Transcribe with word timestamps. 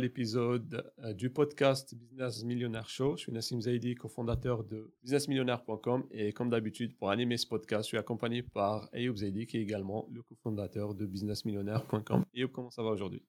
épisode 0.00 0.90
euh, 1.04 1.12
du 1.12 1.28
podcast 1.28 1.94
Business 1.94 2.44
Millionaire 2.44 2.88
Show. 2.88 3.16
Je 3.16 3.24
suis 3.24 3.32
Nassim 3.32 3.60
Zaidi, 3.60 3.94
cofondateur 3.94 4.64
de 4.64 4.90
businessmillionnaire.com 5.02 6.04
et 6.10 6.32
comme 6.32 6.48
d'habitude, 6.48 6.96
pour 6.96 7.10
animer 7.10 7.36
ce 7.36 7.46
podcast, 7.46 7.84
je 7.84 7.88
suis 7.88 7.98
accompagné 7.98 8.42
par 8.42 8.88
Ayoub 8.94 9.16
Zaidi 9.16 9.46
qui 9.46 9.58
est 9.58 9.60
également 9.60 10.08
le 10.10 10.22
cofondateur 10.22 10.94
de 10.94 11.04
businessmillionnaire.com. 11.04 12.24
Ayoub, 12.34 12.48
comment 12.48 12.70
ça 12.70 12.82
va 12.82 12.88
aujourd'hui? 12.90 13.22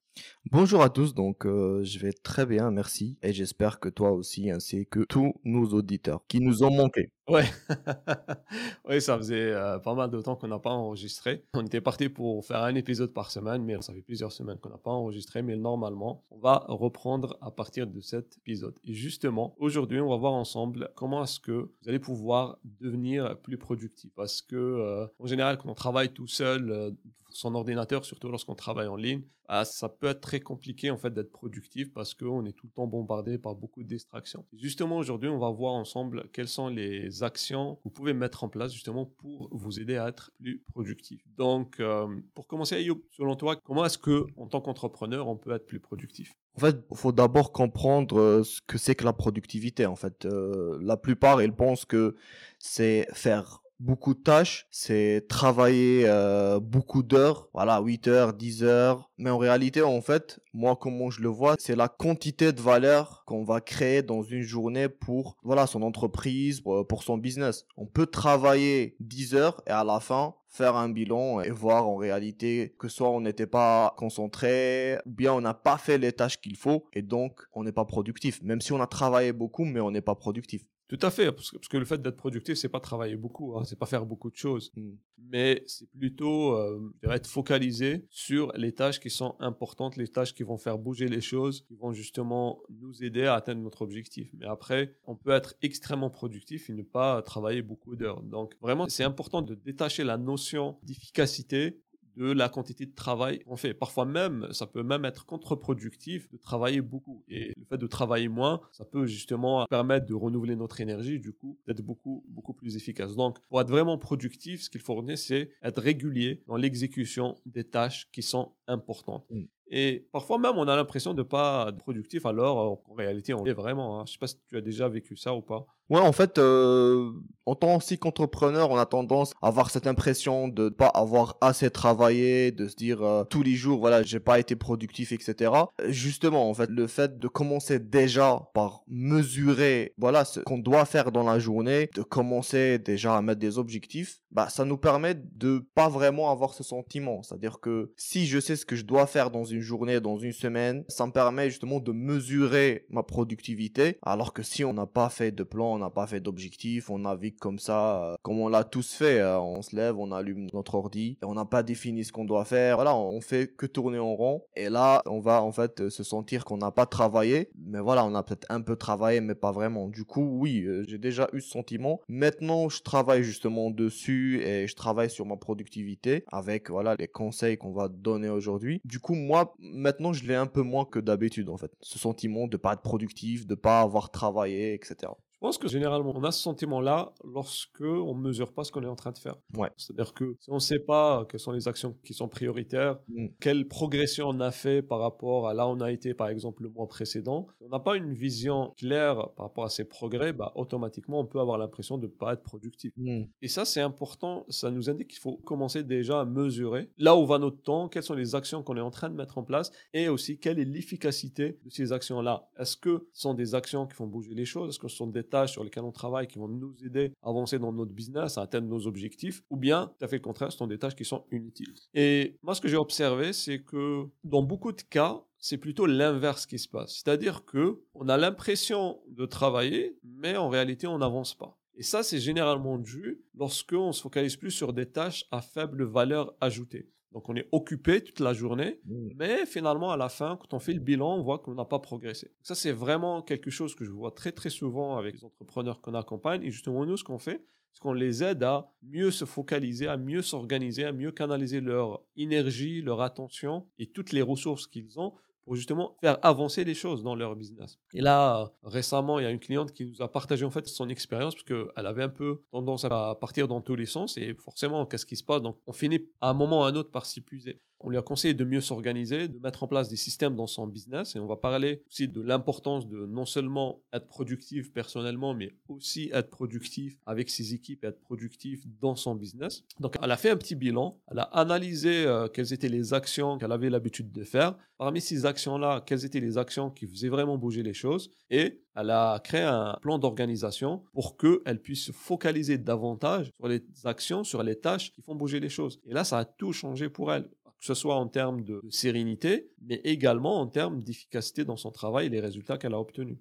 Bonjour 0.51 0.81
à 0.81 0.89
tous, 0.89 1.13
donc 1.13 1.45
euh, 1.45 1.83
je 1.83 1.99
vais 1.99 2.13
très 2.13 2.45
bien, 2.45 2.71
merci 2.71 3.17
et 3.23 3.33
j'espère 3.33 3.79
que 3.79 3.89
toi 3.89 4.11
aussi 4.11 4.49
ainsi 4.49 4.85
que 4.85 5.01
tous 5.01 5.33
nos 5.43 5.65
auditeurs 5.73 6.25
qui 6.27 6.39
nous 6.39 6.63
ont 6.63 6.71
manqué. 6.71 7.09
Ouais, 7.29 7.45
oui, 8.89 9.01
ça 9.01 9.17
faisait 9.17 9.53
euh, 9.53 9.79
pas 9.79 9.93
mal 9.93 10.09
de 10.09 10.21
temps 10.21 10.35
qu'on 10.35 10.49
n'a 10.49 10.59
pas 10.59 10.71
enregistré. 10.71 11.45
On 11.53 11.65
était 11.65 11.79
parti 11.79 12.09
pour 12.09 12.45
faire 12.45 12.63
un 12.63 12.75
épisode 12.75 13.13
par 13.13 13.31
semaine, 13.31 13.63
mais 13.63 13.81
ça 13.81 13.93
fait 13.93 14.01
plusieurs 14.01 14.33
semaines 14.33 14.57
qu'on 14.57 14.69
n'a 14.69 14.77
pas 14.77 14.91
enregistré. 14.91 15.41
Mais 15.41 15.55
normalement, 15.55 16.21
on 16.31 16.39
va 16.39 16.65
reprendre 16.67 17.37
à 17.39 17.49
partir 17.49 17.87
de 17.87 18.01
cet 18.01 18.37
épisode. 18.39 18.77
Et 18.83 18.93
justement, 18.93 19.55
aujourd'hui, 19.57 20.01
on 20.01 20.09
va 20.09 20.17
voir 20.17 20.33
ensemble 20.33 20.89
comment 20.95 21.23
est-ce 21.23 21.39
que 21.39 21.51
vous 21.51 21.89
allez 21.89 21.99
pouvoir 21.99 22.57
devenir 22.81 23.39
plus 23.39 23.57
productif. 23.57 24.11
Parce 24.15 24.41
que, 24.41 24.57
euh, 24.57 25.07
en 25.19 25.25
général, 25.25 25.57
quand 25.57 25.69
on 25.69 25.75
travaille 25.75 26.11
tout 26.11 26.27
seul, 26.27 26.71
euh, 26.71 26.91
son 27.33 27.55
ordinateur, 27.55 28.05
surtout 28.05 28.29
lorsqu'on 28.29 28.55
travaille 28.55 28.87
en 28.87 28.95
ligne, 28.95 29.23
bah, 29.47 29.65
ça 29.65 29.89
peut 29.89 30.07
être 30.07 30.21
très 30.21 30.39
compliqué 30.39 30.89
en 30.89 30.97
fait 30.97 31.13
d'être 31.13 31.31
productif 31.31 31.91
parce 31.93 32.13
qu'on 32.13 32.45
est 32.45 32.53
tout 32.53 32.67
le 32.67 32.71
temps 32.71 32.87
bombardé 32.87 33.37
par 33.37 33.55
beaucoup 33.55 33.83
de 33.83 33.87
distractions. 33.87 34.45
justement 34.53 34.97
aujourd'hui, 34.97 35.29
on 35.29 35.39
va 35.39 35.49
voir 35.49 35.73
ensemble 35.73 36.29
quelles 36.31 36.47
sont 36.47 36.69
les 36.69 37.23
actions 37.23 37.75
que 37.75 37.81
vous 37.83 37.89
pouvez 37.89 38.13
mettre 38.13 38.43
en 38.43 38.49
place 38.49 38.73
justement 38.73 39.05
pour 39.05 39.49
vous 39.51 39.79
aider 39.79 39.97
à 39.97 40.07
être 40.07 40.31
plus 40.39 40.63
productif. 40.71 41.21
Donc, 41.37 41.79
euh, 41.79 42.07
pour 42.35 42.47
commencer, 42.47 42.87
selon 43.11 43.35
toi, 43.35 43.55
comment 43.57 43.85
est-ce 43.85 43.97
que 43.97 44.25
en 44.37 44.47
tant 44.47 44.61
qu'entrepreneur, 44.61 45.27
on 45.27 45.35
peut 45.35 45.51
être 45.51 45.65
plus 45.65 45.79
productif? 45.79 46.31
En 46.55 46.59
fait, 46.59 46.77
il 46.91 46.97
faut 46.97 47.11
d'abord 47.11 47.51
comprendre 47.51 48.19
euh, 48.19 48.43
ce 48.43 48.61
que 48.61 48.77
c'est 48.77 48.95
que 48.95 49.05
la 49.05 49.13
productivité. 49.13 49.85
En 49.87 49.95
fait, 49.95 50.25
euh, 50.25 50.77
la 50.81 50.97
plupart, 50.97 51.41
ils 51.41 51.53
pensent 51.53 51.85
que 51.85 52.15
c'est 52.59 53.07
faire 53.11 53.62
beaucoup 53.83 54.13
de 54.13 54.19
tâches, 54.19 54.65
c'est 54.71 55.25
travailler 55.27 56.03
euh, 56.05 56.59
beaucoup 56.59 57.03
d'heures, 57.03 57.49
voilà, 57.53 57.81
8 57.81 58.07
heures, 58.07 58.33
10 58.33 58.63
heures. 58.63 59.11
Mais 59.17 59.29
en 59.29 59.37
réalité, 59.37 59.81
en 59.81 60.01
fait, 60.01 60.39
moi, 60.53 60.77
comment 60.79 61.09
je 61.09 61.21
le 61.21 61.27
vois, 61.27 61.55
c'est 61.59 61.75
la 61.75 61.89
quantité 61.89 62.53
de 62.53 62.61
valeur 62.61 63.23
qu'on 63.25 63.43
va 63.43 63.59
créer 63.59 64.01
dans 64.01 64.23
une 64.23 64.41
journée 64.41 64.87
pour, 64.87 65.35
voilà, 65.43 65.67
son 65.67 65.81
entreprise, 65.81 66.61
pour, 66.61 67.03
son 67.03 67.17
business. 67.17 67.65
On 67.75 67.85
peut 67.85 68.05
travailler 68.05 68.95
10 69.01 69.35
heures 69.35 69.61
et 69.67 69.71
à 69.71 69.83
la 69.83 69.99
fin, 69.99 70.35
faire 70.47 70.77
un 70.77 70.87
bilan 70.87 71.41
et 71.41 71.49
voir 71.49 71.87
en 71.89 71.97
réalité 71.97 72.75
que 72.79 72.87
soit 72.87 73.09
on 73.09 73.21
n'était 73.21 73.47
pas 73.47 73.93
concentré, 73.97 74.97
ou 75.05 75.11
bien 75.11 75.33
on 75.33 75.41
n'a 75.41 75.53
pas 75.53 75.77
fait 75.77 75.97
les 75.97 76.13
tâches 76.13 76.39
qu'il 76.39 76.55
faut 76.55 76.85
et 76.93 77.01
donc 77.01 77.41
on 77.53 77.63
n'est 77.63 77.71
pas 77.73 77.85
productif. 77.85 78.41
Même 78.43 78.61
si 78.61 78.71
on 78.71 78.81
a 78.81 78.87
travaillé 78.87 79.33
beaucoup, 79.33 79.65
mais 79.65 79.81
on 79.81 79.91
n'est 79.91 80.01
pas 80.01 80.15
productif. 80.15 80.63
Tout 80.93 81.07
à 81.07 81.09
fait, 81.09 81.31
parce 81.31 81.49
que, 81.49 81.77
le 81.77 81.85
fait 81.85 81.99
d'être 81.99 82.17
productif, 82.17 82.55
c'est 82.55 82.69
pas 82.69 82.79
travailler 82.79 83.15
beaucoup, 83.15 83.57
hein, 83.57 83.63
c'est 83.65 83.79
pas 83.79 83.87
faire 83.87 84.05
beaucoup 84.05 84.29
de 84.29 84.35
choses, 84.35 84.71
mmh. 84.75 84.91
mais 85.31 85.63
c'est 85.65 85.89
plutôt 85.89 86.55
euh, 86.55 86.93
être 87.09 87.25
focalisé 87.25 88.05
sur 88.11 88.51
les 88.55 88.73
tâches 88.73 88.99
qui 88.99 89.09
sont 89.09 89.35
importantes, 89.39 89.95
les 89.95 90.07
tâches 90.07 90.35
qui 90.35 90.43
vont 90.43 90.57
faire 90.57 90.77
bouger 90.77 91.07
les 91.07 91.21
choses, 91.21 91.61
qui 91.61 91.73
vont 91.73 91.93
justement 91.93 92.61
nous 92.69 93.03
aider 93.03 93.25
à 93.25 93.33
atteindre 93.33 93.61
notre 93.61 93.81
objectif. 93.81 94.29
Mais 94.37 94.45
après, 94.45 94.95
on 95.07 95.15
peut 95.15 95.31
être 95.31 95.55
extrêmement 95.63 96.11
productif 96.11 96.69
et 96.69 96.73
ne 96.73 96.83
pas 96.83 97.23
travailler 97.23 97.63
beaucoup 97.63 97.95
d'heures. 97.95 98.21
Donc 98.21 98.53
vraiment, 98.61 98.87
c'est 98.87 99.03
important 99.03 99.41
de 99.41 99.55
détacher 99.55 100.03
la 100.03 100.17
notion 100.17 100.77
d'efficacité 100.83 101.81
de 102.15 102.31
la 102.31 102.49
quantité 102.49 102.85
de 102.85 102.93
travail 102.93 103.39
qu'on 103.39 103.55
fait. 103.55 103.73
Parfois 103.73 104.05
même, 104.05 104.47
ça 104.51 104.67
peut 104.67 104.83
même 104.83 105.05
être 105.05 105.25
contre-productif 105.25 106.29
de 106.31 106.37
travailler 106.37 106.81
beaucoup. 106.81 107.23
Et 107.27 107.53
le 107.57 107.65
fait 107.65 107.77
de 107.77 107.87
travailler 107.87 108.27
moins, 108.27 108.61
ça 108.71 108.85
peut 108.85 109.05
justement 109.05 109.65
permettre 109.69 110.05
de 110.05 110.13
renouveler 110.13 110.55
notre 110.55 110.81
énergie, 110.81 111.19
du 111.19 111.31
coup, 111.31 111.57
d'être 111.67 111.81
beaucoup, 111.81 112.23
beaucoup 112.27 112.53
plus 112.53 112.75
efficace. 112.75 113.15
Donc, 113.15 113.39
pour 113.49 113.61
être 113.61 113.69
vraiment 113.69 113.97
productif, 113.97 114.63
ce 114.63 114.69
qu'il 114.69 114.81
faut 114.81 114.95
retenir, 114.95 115.17
c'est 115.17 115.51
être 115.61 115.81
régulier 115.81 116.43
dans 116.47 116.55
l'exécution 116.55 117.35
des 117.45 117.63
tâches 117.63 118.09
qui 118.11 118.21
sont 118.21 118.51
importantes. 118.67 119.25
Mm. 119.29 119.43
Et 119.75 120.07
parfois 120.11 120.37
même, 120.37 120.57
on 120.57 120.67
a 120.67 120.75
l'impression 120.75 121.13
de 121.13 121.23
ne 121.23 121.27
pas 121.27 121.67
être 121.69 121.77
productif, 121.77 122.27
alors 122.27 122.83
en 122.87 122.93
réalité, 122.93 123.33
on 123.33 123.43
est 123.45 123.53
vraiment. 123.53 123.99
Hein. 123.99 124.03
Je 124.05 124.11
ne 124.11 124.13
sais 124.13 124.19
pas 124.19 124.27
si 124.27 124.35
tu 124.47 124.55
as 124.55 124.61
déjà 124.61 124.87
vécu 124.87 125.15
ça 125.15 125.33
ou 125.33 125.41
pas. 125.41 125.65
Ouais, 125.93 125.99
en 125.99 126.11
fait, 126.11 126.39
euh, 126.39 127.11
en 127.45 127.53
tant 127.53 127.77
qu'entrepreneur, 127.99 128.71
on 128.71 128.77
a 128.77 128.85
tendance 128.87 129.33
à 129.41 129.47
avoir 129.47 129.69
cette 129.69 129.85
impression 129.85 130.47
de 130.47 130.63
ne 130.63 130.69
pas 130.69 130.87
avoir 130.87 131.37
assez 131.39 131.69
travaillé, 131.69 132.51
de 132.51 132.67
se 132.67 132.75
dire 132.75 133.03
euh, 133.03 133.23
tous 133.23 133.43
les 133.43 133.53
jours, 133.53 133.79
voilà, 133.79 134.01
j'ai 134.01 134.19
pas 134.19 134.39
été 134.39 134.55
productif, 134.55 135.11
etc. 135.11 135.51
Justement, 135.87 136.49
en 136.49 136.53
fait, 136.55 136.69
le 136.71 136.87
fait 136.87 137.19
de 137.19 137.27
commencer 137.27 137.77
déjà 137.77 138.49
par 138.55 138.83
mesurer, 138.87 139.93
voilà, 139.99 140.25
ce 140.25 140.39
qu'on 140.39 140.57
doit 140.57 140.85
faire 140.85 141.11
dans 141.11 141.23
la 141.23 141.37
journée, 141.37 141.89
de 141.93 142.01
commencer 142.01 142.79
déjà 142.79 143.15
à 143.15 143.21
mettre 143.21 143.39
des 143.39 143.59
objectifs, 143.59 144.19
bah, 144.31 144.49
ça 144.49 144.65
nous 144.65 144.77
permet 144.77 145.13
de 145.15 145.63
pas 145.75 145.89
vraiment 145.89 146.31
avoir 146.31 146.53
ce 146.53 146.63
sentiment. 146.63 147.21
C'est-à-dire 147.21 147.59
que 147.59 147.93
si 147.97 148.25
je 148.25 148.39
sais 148.39 148.55
ce 148.55 148.65
que 148.65 148.75
je 148.75 148.85
dois 148.85 149.05
faire 149.05 149.29
dans 149.29 149.43
une 149.43 149.61
journée, 149.61 149.99
dans 149.99 150.17
une 150.17 150.31
semaine, 150.31 150.85
ça 150.87 151.05
me 151.05 151.11
permet 151.11 151.49
justement 151.49 151.79
de 151.79 151.91
mesurer 151.91 152.85
ma 152.89 153.03
productivité, 153.03 153.99
alors 154.01 154.33
que 154.33 154.41
si 154.41 154.63
on 154.63 154.73
n'a 154.73 154.87
pas 154.87 155.09
fait 155.09 155.31
de 155.31 155.43
plan, 155.43 155.82
n'a 155.83 155.89
pas 155.89 156.07
fait 156.07 156.19
d'objectif, 156.19 156.89
on 156.89 156.99
navigue 156.99 157.37
comme 157.37 157.59
ça, 157.59 158.03
euh, 158.03 158.15
comme 158.21 158.39
on 158.39 158.47
l'a 158.47 158.63
tous 158.63 158.93
fait. 158.93 159.19
Euh, 159.19 159.39
on 159.39 159.61
se 159.61 159.75
lève, 159.75 159.97
on 159.99 160.11
allume 160.11 160.47
notre 160.53 160.75
ordi, 160.75 161.17
on 161.23 161.33
n'a 161.33 161.45
pas 161.45 161.63
défini 161.63 162.03
ce 162.03 162.11
qu'on 162.11 162.25
doit 162.25 162.45
faire. 162.45 162.75
Voilà, 162.75 162.95
on 162.95 163.21
fait 163.21 163.47
que 163.55 163.65
tourner 163.65 163.99
en 163.99 164.15
rond. 164.15 164.43
Et 164.55 164.69
là, 164.69 165.01
on 165.05 165.19
va 165.19 165.41
en 165.43 165.51
fait 165.51 165.81
euh, 165.81 165.89
se 165.89 166.03
sentir 166.03 166.45
qu'on 166.45 166.57
n'a 166.57 166.71
pas 166.71 166.85
travaillé. 166.85 167.49
Mais 167.55 167.79
voilà, 167.79 168.05
on 168.05 168.15
a 168.15 168.23
peut-être 168.23 168.47
un 168.49 168.61
peu 168.61 168.75
travaillé, 168.75 169.21
mais 169.21 169.35
pas 169.35 169.51
vraiment. 169.51 169.87
Du 169.87 170.05
coup, 170.05 170.39
oui, 170.39 170.65
j'ai 170.87 170.97
déjà 170.97 171.29
eu 171.33 171.41
ce 171.41 171.49
sentiment. 171.49 172.01
Maintenant, 172.07 172.69
je 172.69 172.81
travaille 172.81 173.23
justement 173.23 173.69
dessus 173.69 174.41
et 174.43 174.67
je 174.67 174.75
travaille 174.75 175.09
sur 175.09 175.25
ma 175.25 175.37
productivité 175.37 176.23
avec 176.31 176.69
voilà 176.69 176.95
les 176.97 177.07
conseils 177.07 177.57
qu'on 177.57 177.73
va 177.73 177.87
donner 177.87 178.29
aujourd'hui. 178.29 178.81
Du 178.85 178.99
coup, 178.99 179.15
moi, 179.15 179.53
maintenant, 179.59 180.13
je 180.13 180.25
l'ai 180.25 180.35
un 180.35 180.47
peu 180.47 180.61
moins 180.61 180.85
que 180.85 180.99
d'habitude 180.99 181.49
en 181.49 181.57
fait. 181.57 181.71
Ce 181.81 181.99
sentiment 181.99 182.47
de 182.47 182.57
pas 182.57 182.73
être 182.73 182.81
productif, 182.81 183.45
de 183.45 183.55
pas 183.55 183.81
avoir 183.81 184.11
travaillé, 184.11 184.73
etc. 184.73 185.11
Pense 185.43 185.57
que 185.57 185.67
généralement, 185.67 186.13
on 186.15 186.23
a 186.23 186.31
ce 186.31 186.41
sentiment-là 186.41 187.13
lorsque 187.25 187.81
on 187.81 188.13
mesure 188.13 188.53
pas 188.53 188.63
ce 188.63 188.71
qu'on 188.71 188.81
est 188.83 188.87
en 188.87 188.95
train 188.95 189.11
de 189.11 189.17
faire. 189.17 189.35
Ouais. 189.57 189.67
C'est-à-dire 189.75 190.13
que 190.13 190.37
si 190.39 190.49
on 190.49 190.53
ne 190.53 190.59
sait 190.59 190.79
pas 190.79 191.25
quelles 191.27 191.41
sont 191.41 191.51
les 191.51 191.67
actions 191.67 191.97
qui 192.05 192.13
sont 192.13 192.29
prioritaires, 192.29 192.97
mm. 193.09 193.27
quelle 193.41 193.67
progression 193.67 194.29
on 194.29 194.39
a 194.39 194.51
fait 194.51 194.81
par 194.81 194.99
rapport 194.99 195.49
à 195.49 195.53
là 195.53 195.67
où 195.67 195.71
on 195.71 195.81
a 195.81 195.91
été, 195.91 196.13
par 196.13 196.29
exemple, 196.29 196.63
le 196.63 196.69
mois 196.69 196.87
précédent, 196.87 197.47
si 197.57 197.65
on 197.65 197.67
n'a 197.67 197.81
pas 197.81 197.97
une 197.97 198.13
vision 198.13 198.73
claire 198.77 199.31
par 199.35 199.47
rapport 199.47 199.65
à 199.65 199.69
ces 199.69 199.83
progrès, 199.83 200.31
bah, 200.31 200.53
automatiquement, 200.55 201.19
on 201.19 201.25
peut 201.25 201.41
avoir 201.41 201.57
l'impression 201.57 201.97
de 201.97 202.07
ne 202.07 202.11
pas 202.11 202.31
être 202.31 202.43
productif. 202.43 202.93
Mm. 202.95 203.23
Et 203.41 203.49
ça, 203.49 203.65
c'est 203.65 203.81
important. 203.81 204.45
Ça 204.47 204.71
nous 204.71 204.89
indique 204.89 205.09
qu'il 205.09 205.19
faut 205.19 205.35
commencer 205.35 205.83
déjà 205.83 206.21
à 206.21 206.25
mesurer 206.25 206.89
là 206.97 207.17
où 207.17 207.25
va 207.25 207.37
notre 207.37 207.61
temps, 207.61 207.89
quelles 207.89 208.03
sont 208.03 208.13
les 208.13 208.33
actions 208.33 208.63
qu'on 208.63 208.77
est 208.77 208.79
en 208.79 208.91
train 208.91 209.09
de 209.09 209.15
mettre 209.15 209.37
en 209.37 209.43
place 209.43 209.73
et 209.91 210.07
aussi 210.07 210.39
quelle 210.39 210.57
est 210.57 210.63
l'efficacité 210.63 211.59
de 211.65 211.69
ces 211.69 211.91
actions-là. 211.91 212.47
Est-ce 212.57 212.77
que 212.77 213.09
ce 213.11 213.23
sont 213.23 213.33
des 213.33 213.55
actions 213.55 213.85
qui 213.87 213.93
font 213.93 214.07
bouger 214.07 214.33
les 214.33 214.45
choses? 214.45 214.69
Est-ce 214.69 214.79
que 214.79 214.87
ce 214.87 214.95
sont 214.95 215.07
des 215.07 215.32
sur 215.47 215.63
lesquelles 215.63 215.83
on 215.83 215.91
travaille 215.91 216.27
qui 216.27 216.37
vont 216.37 216.47
nous 216.47 216.73
aider 216.85 217.13
à 217.21 217.29
avancer 217.29 217.59
dans 217.59 217.71
notre 217.71 217.93
business, 217.93 218.37
à 218.37 218.41
atteindre 218.41 218.67
nos 218.67 218.87
objectifs, 218.87 219.43
ou 219.49 219.57
bien, 219.57 219.91
tout 219.97 220.05
à 220.05 220.07
fait 220.07 220.17
le 220.17 220.21
contraire, 220.21 220.51
ce 220.51 220.57
sont 220.57 220.67
des 220.67 220.77
tâches 220.77 220.95
qui 220.95 221.05
sont 221.05 221.25
inutiles. 221.31 221.73
Et 221.93 222.37
moi, 222.43 222.55
ce 222.55 222.61
que 222.61 222.67
j'ai 222.67 222.77
observé, 222.77 223.33
c'est 223.33 223.59
que 223.59 224.05
dans 224.23 224.43
beaucoup 224.43 224.71
de 224.71 224.81
cas, 224.81 225.23
c'est 225.37 225.57
plutôt 225.57 225.85
l'inverse 225.85 226.45
qui 226.45 226.57
se 226.57 226.69
passe. 226.69 226.93
C'est-à-dire 226.93 227.43
que 227.45 227.81
on 227.93 228.07
a 228.07 228.17
l'impression 228.17 229.01
de 229.09 229.25
travailler, 229.25 229.97
mais 230.03 230.37
en 230.37 230.49
réalité, 230.49 230.87
on 230.87 230.99
n'avance 230.99 231.35
pas. 231.35 231.59
Et 231.75 231.83
ça, 231.83 232.03
c'est 232.03 232.19
généralement 232.19 232.77
dû 232.77 233.23
lorsque 233.33 233.73
on 233.73 233.91
se 233.91 234.01
focalise 234.01 234.35
plus 234.37 234.51
sur 234.51 234.73
des 234.73 234.85
tâches 234.85 235.25
à 235.31 235.41
faible 235.41 235.83
valeur 235.83 236.35
ajoutée. 236.39 236.87
Donc 237.13 237.29
on 237.29 237.35
est 237.35 237.47
occupé 237.51 238.01
toute 238.01 238.19
la 238.19 238.33
journée, 238.33 238.79
mmh. 238.85 239.07
mais 239.15 239.45
finalement 239.45 239.91
à 239.91 239.97
la 239.97 240.09
fin, 240.09 240.37
quand 240.37 240.53
on 240.53 240.59
fait 240.59 240.73
le 240.73 240.79
bilan, 240.79 241.15
on 241.15 241.21
voit 241.21 241.39
qu'on 241.39 241.53
n'a 241.53 241.65
pas 241.65 241.79
progressé. 241.79 242.31
Ça 242.41 242.55
c'est 242.55 242.71
vraiment 242.71 243.21
quelque 243.21 243.51
chose 243.51 243.75
que 243.75 243.85
je 243.85 243.91
vois 243.91 244.11
très 244.11 244.31
très 244.31 244.49
souvent 244.49 244.97
avec 244.97 245.15
les 245.15 245.23
entrepreneurs 245.23 245.81
qu'on 245.81 245.93
accompagne. 245.93 246.43
Et 246.43 246.51
justement 246.51 246.85
nous, 246.85 246.97
ce 246.97 247.03
qu'on 247.03 247.19
fait, 247.19 247.45
c'est 247.71 247.81
qu'on 247.81 247.93
les 247.93 248.23
aide 248.23 248.43
à 248.43 248.71
mieux 248.81 249.11
se 249.11 249.25
focaliser, 249.25 249.87
à 249.87 249.97
mieux 249.97 250.21
s'organiser, 250.21 250.85
à 250.85 250.91
mieux 250.91 251.11
canaliser 251.11 251.61
leur 251.61 252.01
énergie, 252.17 252.81
leur 252.81 253.01
attention 253.01 253.67
et 253.77 253.87
toutes 253.87 254.11
les 254.11 254.21
ressources 254.21 254.67
qu'ils 254.67 254.99
ont 254.99 255.13
pour 255.45 255.55
justement 255.55 255.95
faire 256.01 256.17
avancer 256.21 256.63
les 256.63 256.73
choses 256.73 257.03
dans 257.03 257.15
leur 257.15 257.35
business. 257.35 257.77
Et 257.93 258.01
là, 258.01 258.51
récemment, 258.63 259.19
il 259.19 259.23
y 259.23 259.25
a 259.25 259.31
une 259.31 259.39
cliente 259.39 259.73
qui 259.73 259.85
nous 259.85 260.01
a 260.01 260.11
partagé 260.11 260.45
en 260.45 260.51
fait 260.51 260.67
son 260.67 260.89
expérience 260.89 261.35
parce 261.35 261.45
qu'elle 261.45 261.85
avait 261.85 262.03
un 262.03 262.09
peu 262.09 262.41
tendance 262.51 262.85
à 262.85 263.15
partir 263.19 263.47
dans 263.47 263.61
tous 263.61 263.75
les 263.75 263.85
sens 263.85 264.17
et 264.17 264.33
forcément, 264.35 264.85
qu'est-ce 264.85 265.05
qui 265.05 265.15
se 265.15 265.23
passe? 265.23 265.41
Donc, 265.41 265.57
on 265.67 265.73
finit 265.73 266.07
à 266.21 266.29
un 266.29 266.33
moment 266.33 266.61
ou 266.61 266.63
à 266.63 266.67
un 266.69 266.75
autre 266.75 266.91
par 266.91 267.05
s'épuiser. 267.05 267.59
On 267.83 267.89
lui 267.89 267.97
a 267.97 268.01
conseillé 268.01 268.33
de 268.33 268.45
mieux 268.45 268.61
s'organiser, 268.61 269.27
de 269.27 269.39
mettre 269.39 269.63
en 269.63 269.67
place 269.67 269.89
des 269.89 269.97
systèmes 269.97 270.35
dans 270.35 270.47
son 270.47 270.67
business. 270.67 271.15
Et 271.15 271.19
on 271.19 271.27
va 271.27 271.35
parler 271.35 271.83
aussi 271.87 272.07
de 272.07 272.21
l'importance 272.21 272.87
de 272.87 273.05
non 273.05 273.25
seulement 273.25 273.81
être 273.91 274.07
productif 274.07 274.71
personnellement, 274.71 275.33
mais 275.33 275.51
aussi 275.67 276.09
être 276.13 276.29
productif 276.29 276.97
avec 277.05 277.29
ses 277.29 277.53
équipes 277.53 277.83
être 277.83 277.99
productif 277.99 278.63
dans 278.79 278.95
son 278.95 279.15
business. 279.15 279.63
Donc, 279.79 279.97
elle 280.01 280.11
a 280.11 280.17
fait 280.17 280.29
un 280.29 280.37
petit 280.37 280.55
bilan. 280.55 280.97
Elle 281.11 281.19
a 281.19 281.23
analysé 281.23 282.05
euh, 282.05 282.27
quelles 282.27 282.53
étaient 282.53 282.69
les 282.69 282.93
actions 282.93 283.37
qu'elle 283.37 283.51
avait 283.51 283.69
l'habitude 283.69 284.11
de 284.11 284.23
faire. 284.23 284.55
Parmi 284.77 285.01
ces 285.01 285.25
actions-là, 285.25 285.83
quelles 285.85 286.05
étaient 286.05 286.19
les 286.19 286.37
actions 286.37 286.69
qui 286.69 286.87
faisaient 286.87 287.09
vraiment 287.09 287.37
bouger 287.37 287.63
les 287.63 287.73
choses. 287.73 288.11
Et 288.29 288.61
elle 288.75 288.89
a 288.89 289.19
créé 289.23 289.41
un 289.41 289.77
plan 289.81 289.99
d'organisation 289.99 290.83
pour 290.93 291.17
qu'elle 291.17 291.61
puisse 291.61 291.85
se 291.85 291.91
focaliser 291.91 292.57
davantage 292.57 293.31
sur 293.35 293.47
les 293.47 293.63
actions, 293.83 294.23
sur 294.23 294.41
les 294.41 294.59
tâches 294.59 294.91
qui 294.93 295.01
font 295.01 295.15
bouger 295.15 295.39
les 295.39 295.49
choses. 295.49 295.79
Et 295.85 295.93
là, 295.93 296.03
ça 296.03 296.19
a 296.19 296.25
tout 296.25 296.53
changé 296.53 296.89
pour 296.89 297.13
elle 297.13 297.29
que 297.63 297.67
ce 297.67 297.75
soit 297.75 297.95
en 297.95 298.09
termes 298.09 298.43
de 298.43 298.61
sérénité, 298.69 299.49
mais 299.61 299.79
également 299.85 300.41
en 300.41 300.47
termes 300.47 300.83
d'efficacité 300.83 301.45
dans 301.45 301.55
son 301.55 301.71
travail 301.71 302.07
et 302.07 302.09
les 302.09 302.19
résultats 302.19 302.57
qu'elle 302.57 302.73
a 302.73 302.79
obtenus. 302.79 303.17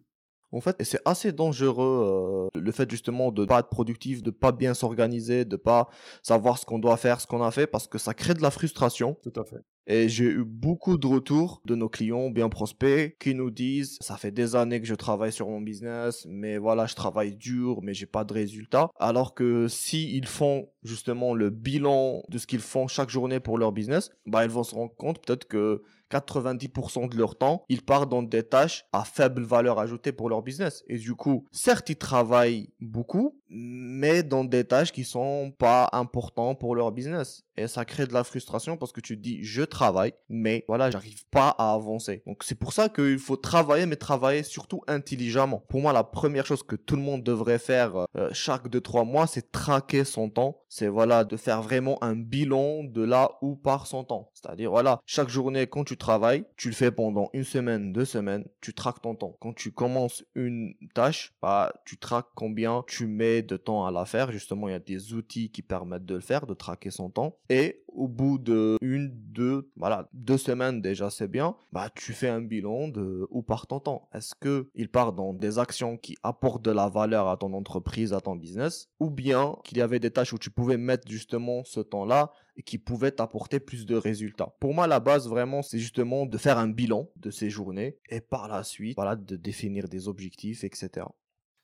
En 0.50 0.60
fait, 0.60 0.74
c'est 0.82 1.00
assez 1.04 1.30
dangereux 1.30 2.50
euh, 2.56 2.60
le 2.60 2.72
fait 2.72 2.90
justement 2.90 3.30
de 3.30 3.44
pas 3.44 3.60
être 3.60 3.68
productif, 3.68 4.20
de 4.20 4.32
pas 4.32 4.50
bien 4.50 4.74
s'organiser, 4.74 5.44
de 5.44 5.54
pas 5.54 5.88
savoir 6.24 6.58
ce 6.58 6.66
qu'on 6.66 6.80
doit 6.80 6.96
faire, 6.96 7.20
ce 7.20 7.28
qu'on 7.28 7.40
a 7.40 7.52
fait, 7.52 7.68
parce 7.68 7.86
que 7.86 7.98
ça 7.98 8.14
crée 8.14 8.34
de 8.34 8.42
la 8.42 8.50
frustration. 8.50 9.16
Tout 9.22 9.32
à 9.40 9.44
fait. 9.44 9.62
Et 9.86 10.08
j'ai 10.08 10.26
eu 10.26 10.44
beaucoup 10.44 10.96
de 10.96 11.06
retours 11.06 11.60
de 11.64 11.74
nos 11.74 11.88
clients 11.88 12.30
bien 12.30 12.48
prospects 12.48 13.16
qui 13.18 13.34
nous 13.34 13.50
disent 13.50 13.98
ça 14.00 14.16
fait 14.16 14.30
des 14.30 14.54
années 14.54 14.80
que 14.80 14.86
je 14.86 14.94
travaille 14.94 15.32
sur 15.32 15.48
mon 15.48 15.60
business, 15.60 16.24
mais 16.28 16.58
voilà, 16.58 16.86
je 16.86 16.94
travaille 16.94 17.34
dur, 17.34 17.80
mais 17.82 17.94
j'ai 17.94 18.06
pas 18.06 18.24
de 18.24 18.32
résultats. 18.32 18.88
Alors 18.98 19.34
que 19.34 19.66
si 19.68 20.16
ils 20.16 20.26
font 20.26 20.68
justement 20.82 21.34
le 21.34 21.50
bilan 21.50 22.22
de 22.28 22.38
ce 22.38 22.46
qu'ils 22.46 22.60
font 22.60 22.86
chaque 22.86 23.10
journée 23.10 23.40
pour 23.40 23.58
leur 23.58 23.72
business, 23.72 24.10
bah 24.26 24.44
ils 24.44 24.50
vont 24.50 24.62
se 24.62 24.74
rendre 24.74 24.94
compte 24.94 25.24
peut-être 25.24 25.46
que 25.46 25.82
90% 26.12 27.08
de 27.08 27.16
leur 27.16 27.36
temps, 27.36 27.64
ils 27.68 27.82
partent 27.82 28.10
dans 28.10 28.22
des 28.22 28.42
tâches 28.42 28.84
à 28.92 29.04
faible 29.04 29.42
valeur 29.42 29.78
ajoutée 29.78 30.12
pour 30.12 30.28
leur 30.28 30.42
business. 30.42 30.84
Et 30.88 30.98
du 30.98 31.14
coup, 31.14 31.46
certes, 31.50 31.88
ils 31.88 31.96
travaillent 31.96 32.68
beaucoup, 32.80 33.40
mais 33.48 34.22
dans 34.22 34.44
des 34.44 34.64
tâches 34.64 34.92
qui 34.92 35.04
sont 35.04 35.52
pas 35.58 35.88
importantes 35.92 36.60
pour 36.60 36.74
leur 36.74 36.92
business. 36.92 37.44
Et 37.56 37.66
ça 37.66 37.84
crée 37.84 38.06
de 38.06 38.14
la 38.14 38.24
frustration 38.24 38.76
parce 38.76 38.92
que 38.92 39.00
tu 39.00 39.16
dis, 39.16 39.42
je 39.42 39.62
travaille, 39.62 40.14
mais 40.28 40.64
voilà, 40.68 40.90
j'arrive 40.90 41.26
pas 41.30 41.54
à 41.58 41.74
avancer. 41.74 42.22
Donc 42.26 42.42
c'est 42.44 42.54
pour 42.54 42.72
ça 42.72 42.88
qu'il 42.88 43.18
faut 43.18 43.36
travailler, 43.36 43.86
mais 43.86 43.96
travailler 43.96 44.42
surtout 44.42 44.82
intelligemment. 44.86 45.62
Pour 45.68 45.80
moi, 45.80 45.92
la 45.92 46.04
première 46.04 46.46
chose 46.46 46.62
que 46.62 46.76
tout 46.76 46.96
le 46.96 47.02
monde 47.02 47.22
devrait 47.22 47.58
faire 47.58 48.06
euh, 48.16 48.30
chaque 48.32 48.68
2-3 48.68 49.06
mois, 49.06 49.26
c'est 49.26 49.52
traquer 49.52 50.04
son 50.04 50.30
temps. 50.30 50.62
C'est 50.68 50.88
voilà, 50.88 51.24
de 51.24 51.36
faire 51.36 51.60
vraiment 51.60 52.02
un 52.02 52.16
bilan 52.16 52.84
de 52.84 53.02
là 53.02 53.32
où 53.42 53.56
part 53.56 53.86
son 53.86 54.04
temps. 54.04 54.30
C'est-à-dire, 54.32 54.70
voilà, 54.70 55.00
chaque 55.04 55.28
journée, 55.28 55.66
quand 55.66 55.84
tu 55.84 55.98
travailles, 55.98 56.44
tu 56.56 56.68
le 56.68 56.74
fais 56.74 56.90
pendant 56.90 57.28
une 57.34 57.44
semaine, 57.44 57.92
deux 57.92 58.06
semaines, 58.06 58.46
tu 58.62 58.72
traques 58.72 59.02
ton 59.02 59.14
temps. 59.14 59.36
Quand 59.40 59.52
tu 59.52 59.72
commences 59.72 60.24
une 60.34 60.74
tâche, 60.94 61.34
bah, 61.42 61.74
tu 61.84 61.98
traques 61.98 62.28
combien 62.34 62.84
tu 62.86 63.06
mets 63.06 63.42
de 63.42 63.58
temps 63.58 63.84
à 63.84 63.90
la 63.90 64.06
faire. 64.06 64.32
Justement, 64.32 64.68
il 64.68 64.72
y 64.72 64.74
a 64.74 64.78
des 64.78 65.12
outils 65.12 65.50
qui 65.50 65.60
permettent 65.60 66.06
de 66.06 66.14
le 66.14 66.20
faire, 66.20 66.46
de 66.46 66.54
traquer 66.54 66.90
son 66.90 67.10
temps. 67.10 67.36
Et 67.54 67.84
au 67.88 68.08
bout 68.08 68.38
de 68.38 68.78
une, 68.80 69.10
deux, 69.12 69.70
voilà, 69.76 70.08
deux 70.14 70.38
semaines 70.38 70.80
déjà, 70.80 71.10
c'est 71.10 71.28
bien. 71.28 71.54
Bah, 71.70 71.90
tu 71.94 72.14
fais 72.14 72.30
un 72.30 72.40
bilan 72.40 72.88
de 72.88 73.26
où 73.28 73.42
part 73.42 73.66
ton 73.66 73.78
temps. 73.78 74.08
Est-ce 74.14 74.34
que 74.34 74.70
il 74.74 74.88
part 74.88 75.12
dans 75.12 75.34
des 75.34 75.58
actions 75.58 75.98
qui 75.98 76.16
apportent 76.22 76.64
de 76.64 76.70
la 76.70 76.88
valeur 76.88 77.28
à 77.28 77.36
ton 77.36 77.52
entreprise, 77.52 78.14
à 78.14 78.22
ton 78.22 78.36
business, 78.36 78.88
ou 79.00 79.10
bien 79.10 79.56
qu'il 79.64 79.76
y 79.76 79.82
avait 79.82 79.98
des 79.98 80.10
tâches 80.10 80.32
où 80.32 80.38
tu 80.38 80.48
pouvais 80.48 80.78
mettre 80.78 81.06
justement 81.10 81.62
ce 81.64 81.80
temps-là 81.80 82.32
et 82.56 82.62
qui 82.62 82.78
pouvait 82.78 83.10
t'apporter 83.12 83.60
plus 83.60 83.84
de 83.84 83.96
résultats? 83.96 84.54
Pour 84.58 84.72
moi, 84.72 84.86
la 84.86 85.00
base 85.00 85.28
vraiment, 85.28 85.60
c'est 85.60 85.78
justement 85.78 86.24
de 86.24 86.38
faire 86.38 86.56
un 86.56 86.68
bilan 86.68 87.10
de 87.16 87.30
ces 87.30 87.50
journées 87.50 87.98
et 88.08 88.22
par 88.22 88.48
la 88.48 88.64
suite, 88.64 88.96
voilà, 88.96 89.14
de 89.14 89.36
définir 89.36 89.88
des 89.88 90.08
objectifs, 90.08 90.64
etc. 90.64 91.04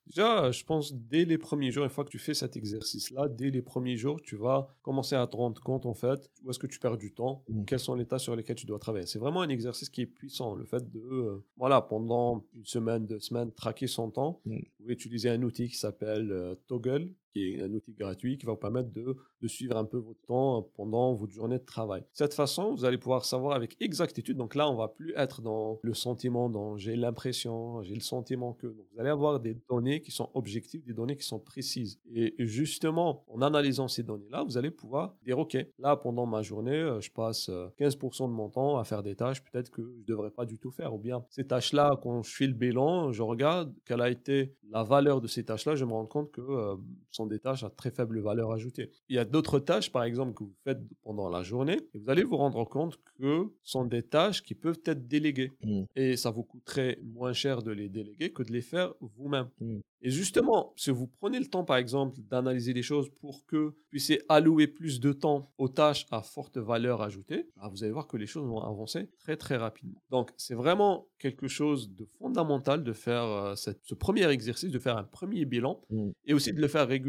Déjà, 0.09 0.51
je 0.51 0.65
pense 0.65 0.95
dès 0.95 1.27
les 1.27 1.37
premiers 1.37 1.71
jours, 1.71 1.85
une 1.85 1.91
fois 1.91 2.05
que 2.05 2.11
tu 2.11 2.19
fais 2.19 2.33
cet 2.33 2.57
exercice-là, 2.57 3.29
dès 3.29 3.51
les 3.51 3.61
premiers 3.61 3.97
jours, 3.97 4.21
tu 4.23 4.37
vas 4.37 4.75
commencer 4.83 5.15
à 5.15 5.27
te 5.27 5.37
rendre 5.37 5.61
compte 5.61 5.85
en 5.85 5.93
fait 5.93 6.31
où 6.43 6.51
est-ce 6.51 6.59
que 6.59 6.67
tu 6.67 6.79
perds 6.79 6.97
du 6.97 7.13
temps, 7.13 7.45
mmh. 7.49 7.65
quels 7.67 7.79
sont 7.79 7.95
les 7.95 8.07
tâches 8.07 8.23
sur 8.23 8.35
lesquelles 8.35 8.57
tu 8.57 8.65
dois 8.65 8.79
travailler. 8.79 9.07
C'est 9.07 9.19
vraiment 9.19 9.43
un 9.43 9.51
exercice 9.51 9.91
qui 9.91 10.03
est 10.03 10.07
puissant, 10.07 10.55
le 10.55 10.65
fait 10.65 10.91
de, 10.91 11.01
euh, 11.01 11.45
voilà, 11.59 11.83
pendant 11.83 12.45
une 12.55 12.65
semaine, 12.65 13.07
deux 13.07 13.21
semaines, 13.21 13.53
traquer 13.53 13.87
son 13.87 14.11
temps. 14.11 14.41
Mmh. 14.47 14.57
Vous 14.57 14.63
pouvez 14.79 14.95
utiliser 14.95 15.29
un 15.29 15.43
outil 15.43 15.69
qui 15.69 15.77
s'appelle 15.77 16.33
euh, 16.33 16.55
Toggle, 16.67 17.13
un 17.61 17.73
outil 17.73 17.93
gratuit 17.93 18.39
qui 18.39 18.47
va 18.47 18.53
vous 18.53 18.59
permettre 18.59 18.91
de, 18.91 19.17
suivre 19.47 19.77
un 19.77 19.85
peu 19.85 19.99
votre 19.99 20.21
temps 20.27 20.69
pendant 20.75 21.15
votre 21.15 21.33
journée 21.33 21.59
de 21.59 21.65
travail. 21.65 22.03
De 22.03 22.07
cette 22.13 22.35
façon, 22.35 22.75
vous 22.75 22.85
allez 22.85 22.99
pouvoir 22.99 23.25
savoir 23.25 23.55
avec 23.55 23.77
exactitude. 23.81 24.37
Donc 24.37 24.55
là, 24.55 24.69
on 24.69 24.75
va 24.75 24.89
plus 24.89 25.15
être 25.17 25.41
dans 25.41 25.79
le 25.83 25.95
sentiment, 25.95 26.51
dans 26.51 26.77
j'ai 26.77 26.97
l'impression, 26.97 27.83
j'ai 27.83 27.95
le 27.95 28.01
sentiment 28.01 28.53
que. 28.53 28.67
Vous 28.67 29.01
allez 29.01 29.11
avoir 29.11 29.41
des 29.41 29.57
données 29.69 30.01
qui 30.01 30.11
sont 30.11 30.29
objectives, 30.35 30.85
des 30.85 30.93
données 30.93 31.17
qui 31.17 31.27
sont 31.27 31.39
précises. 31.39 32.01
Et 32.13 32.35
justement, 32.39 33.25
en 33.29 33.43
analysant 33.43 33.89
ces 33.89 34.03
données-là, 34.03 34.45
vous 34.45 34.59
allez 34.59 34.71
pouvoir 34.71 35.15
dire, 35.23 35.39
OK, 35.39 35.57
là, 35.79 35.97
pendant 35.97 36.27
ma 36.27 36.43
journée, 36.43 36.73
euh, 36.73 37.01
je 37.01 37.11
passe 37.11 37.49
15% 37.79 38.25
euh, 38.25 38.27
de 38.27 38.33
mon 38.33 38.49
temps 38.51 38.79
à 38.79 38.85
faire 38.85 39.03
des 39.03 39.15
tâches 39.15 39.43
peut-être 39.43 39.71
que 39.71 39.83
je 39.83 39.89
ne 39.89 40.05
devrais 40.05 40.31
pas 40.31 40.45
du 40.45 40.59
tout 40.59 40.71
faire. 40.71 40.95
Ou 40.95 40.99
bien 40.99 41.25
ces 41.31 41.47
tâches-là, 41.47 41.99
quand 42.03 42.23
je 42.23 42.35
fais 42.35 42.47
le 42.47 42.53
bilan, 42.53 43.13
je 43.13 43.23
regarde 43.23 43.73
quelle 43.85 44.01
a 44.01 44.11
été 44.11 44.55
la 44.71 44.83
valeur 44.83 45.21
de 45.21 45.27
ces 45.27 45.45
tâches-là, 45.45 45.75
je 45.75 45.85
me 45.85 45.93
rends 45.93 46.07
compte 46.07 46.31
que 46.31 46.41
euh, 46.41 46.77
sont 47.11 47.27
des 47.29 47.39
tâches 47.39 47.65
à 47.65 47.71
très 47.71 47.91
faible 47.91 48.21
valeur 48.21 48.53
ajoutée. 48.53 48.91
Il 49.09 49.17
y 49.17 49.19
a 49.19 49.25
d'autres 49.25 49.59
tâches, 49.59 49.93
par 49.93 50.05
exemple, 50.05 50.35
que 50.35 50.45
vous 50.45 50.57
faites 50.65 50.81
pendant 51.03 51.29
la 51.29 51.43
journée, 51.43 51.79
et 51.95 51.99
vous 51.99 52.11
allez 52.11 52.25
vous 52.25 52.37
rendre 52.37 52.65
compte 52.65 52.99
que 53.19 53.47
sont 53.63 53.85
des 53.85 54.03
tâches 54.03 54.43
qui 54.43 54.55
peuvent 54.55 54.81
être 54.85 55.07
déléguées. 55.07 55.53
Mmh. 55.63 55.83
Et 55.97 56.17
ça 56.17 56.31
vous 56.31 56.45
coûterait 56.45 56.99
moins 57.03 57.33
cher 57.33 57.63
de 57.63 57.71
les 57.71 57.89
déléguer 57.89 58.33
que 58.33 58.43
de 58.43 58.53
les 58.53 58.63
faire 58.63 58.95
vous-même. 59.01 59.49
Mmh. 59.61 59.79
Et 60.01 60.11
justement, 60.11 60.73
si 60.77 60.91
vous 60.91 61.09
prenez 61.09 61.41
le 61.41 61.47
temps, 61.47 61.65
par 61.65 61.77
exemple, 61.77 62.21
d'analyser 62.21 62.73
les 62.73 62.83
choses 62.83 63.09
pour 63.21 63.45
que 63.47 63.57
vous 63.57 63.75
puissiez 63.91 64.23
allouer 64.29 64.69
plus 64.69 65.01
de 65.01 65.13
temps 65.13 65.53
aux 65.59 65.69
tâches 65.69 66.07
à 66.11 66.23
forte 66.23 66.57
valeur 66.57 67.03
ajoutée, 67.03 67.49
bah, 67.57 67.69
vous 67.71 67.83
allez 67.83 67.93
voir 67.93 68.07
que 68.07 68.17
les 68.17 68.27
choses 68.27 68.47
vont 68.47 68.63
avancer 68.63 69.11
très 69.19 69.37
très 69.37 69.57
rapidement. 69.57 70.01
Donc, 70.11 70.31
c'est 70.37 70.55
vraiment 70.55 71.09
quelque 71.19 71.49
chose 71.49 71.93
de 71.95 72.05
fondamental 72.19 72.85
de 72.85 72.93
faire 72.93 73.25
euh, 73.25 73.55
ce 73.57 73.95
premier 73.95 74.29
exercice, 74.29 74.71
de 74.71 74.79
faire 74.79 74.97
un 74.97 75.05
premier 75.05 75.45
bilan 75.45 75.81
mmh. 75.91 76.11
et 76.27 76.35
aussi 76.35 76.53
de 76.53 76.61
le 76.61 76.69
faire 76.69 76.87
régulièrement. 76.87 77.08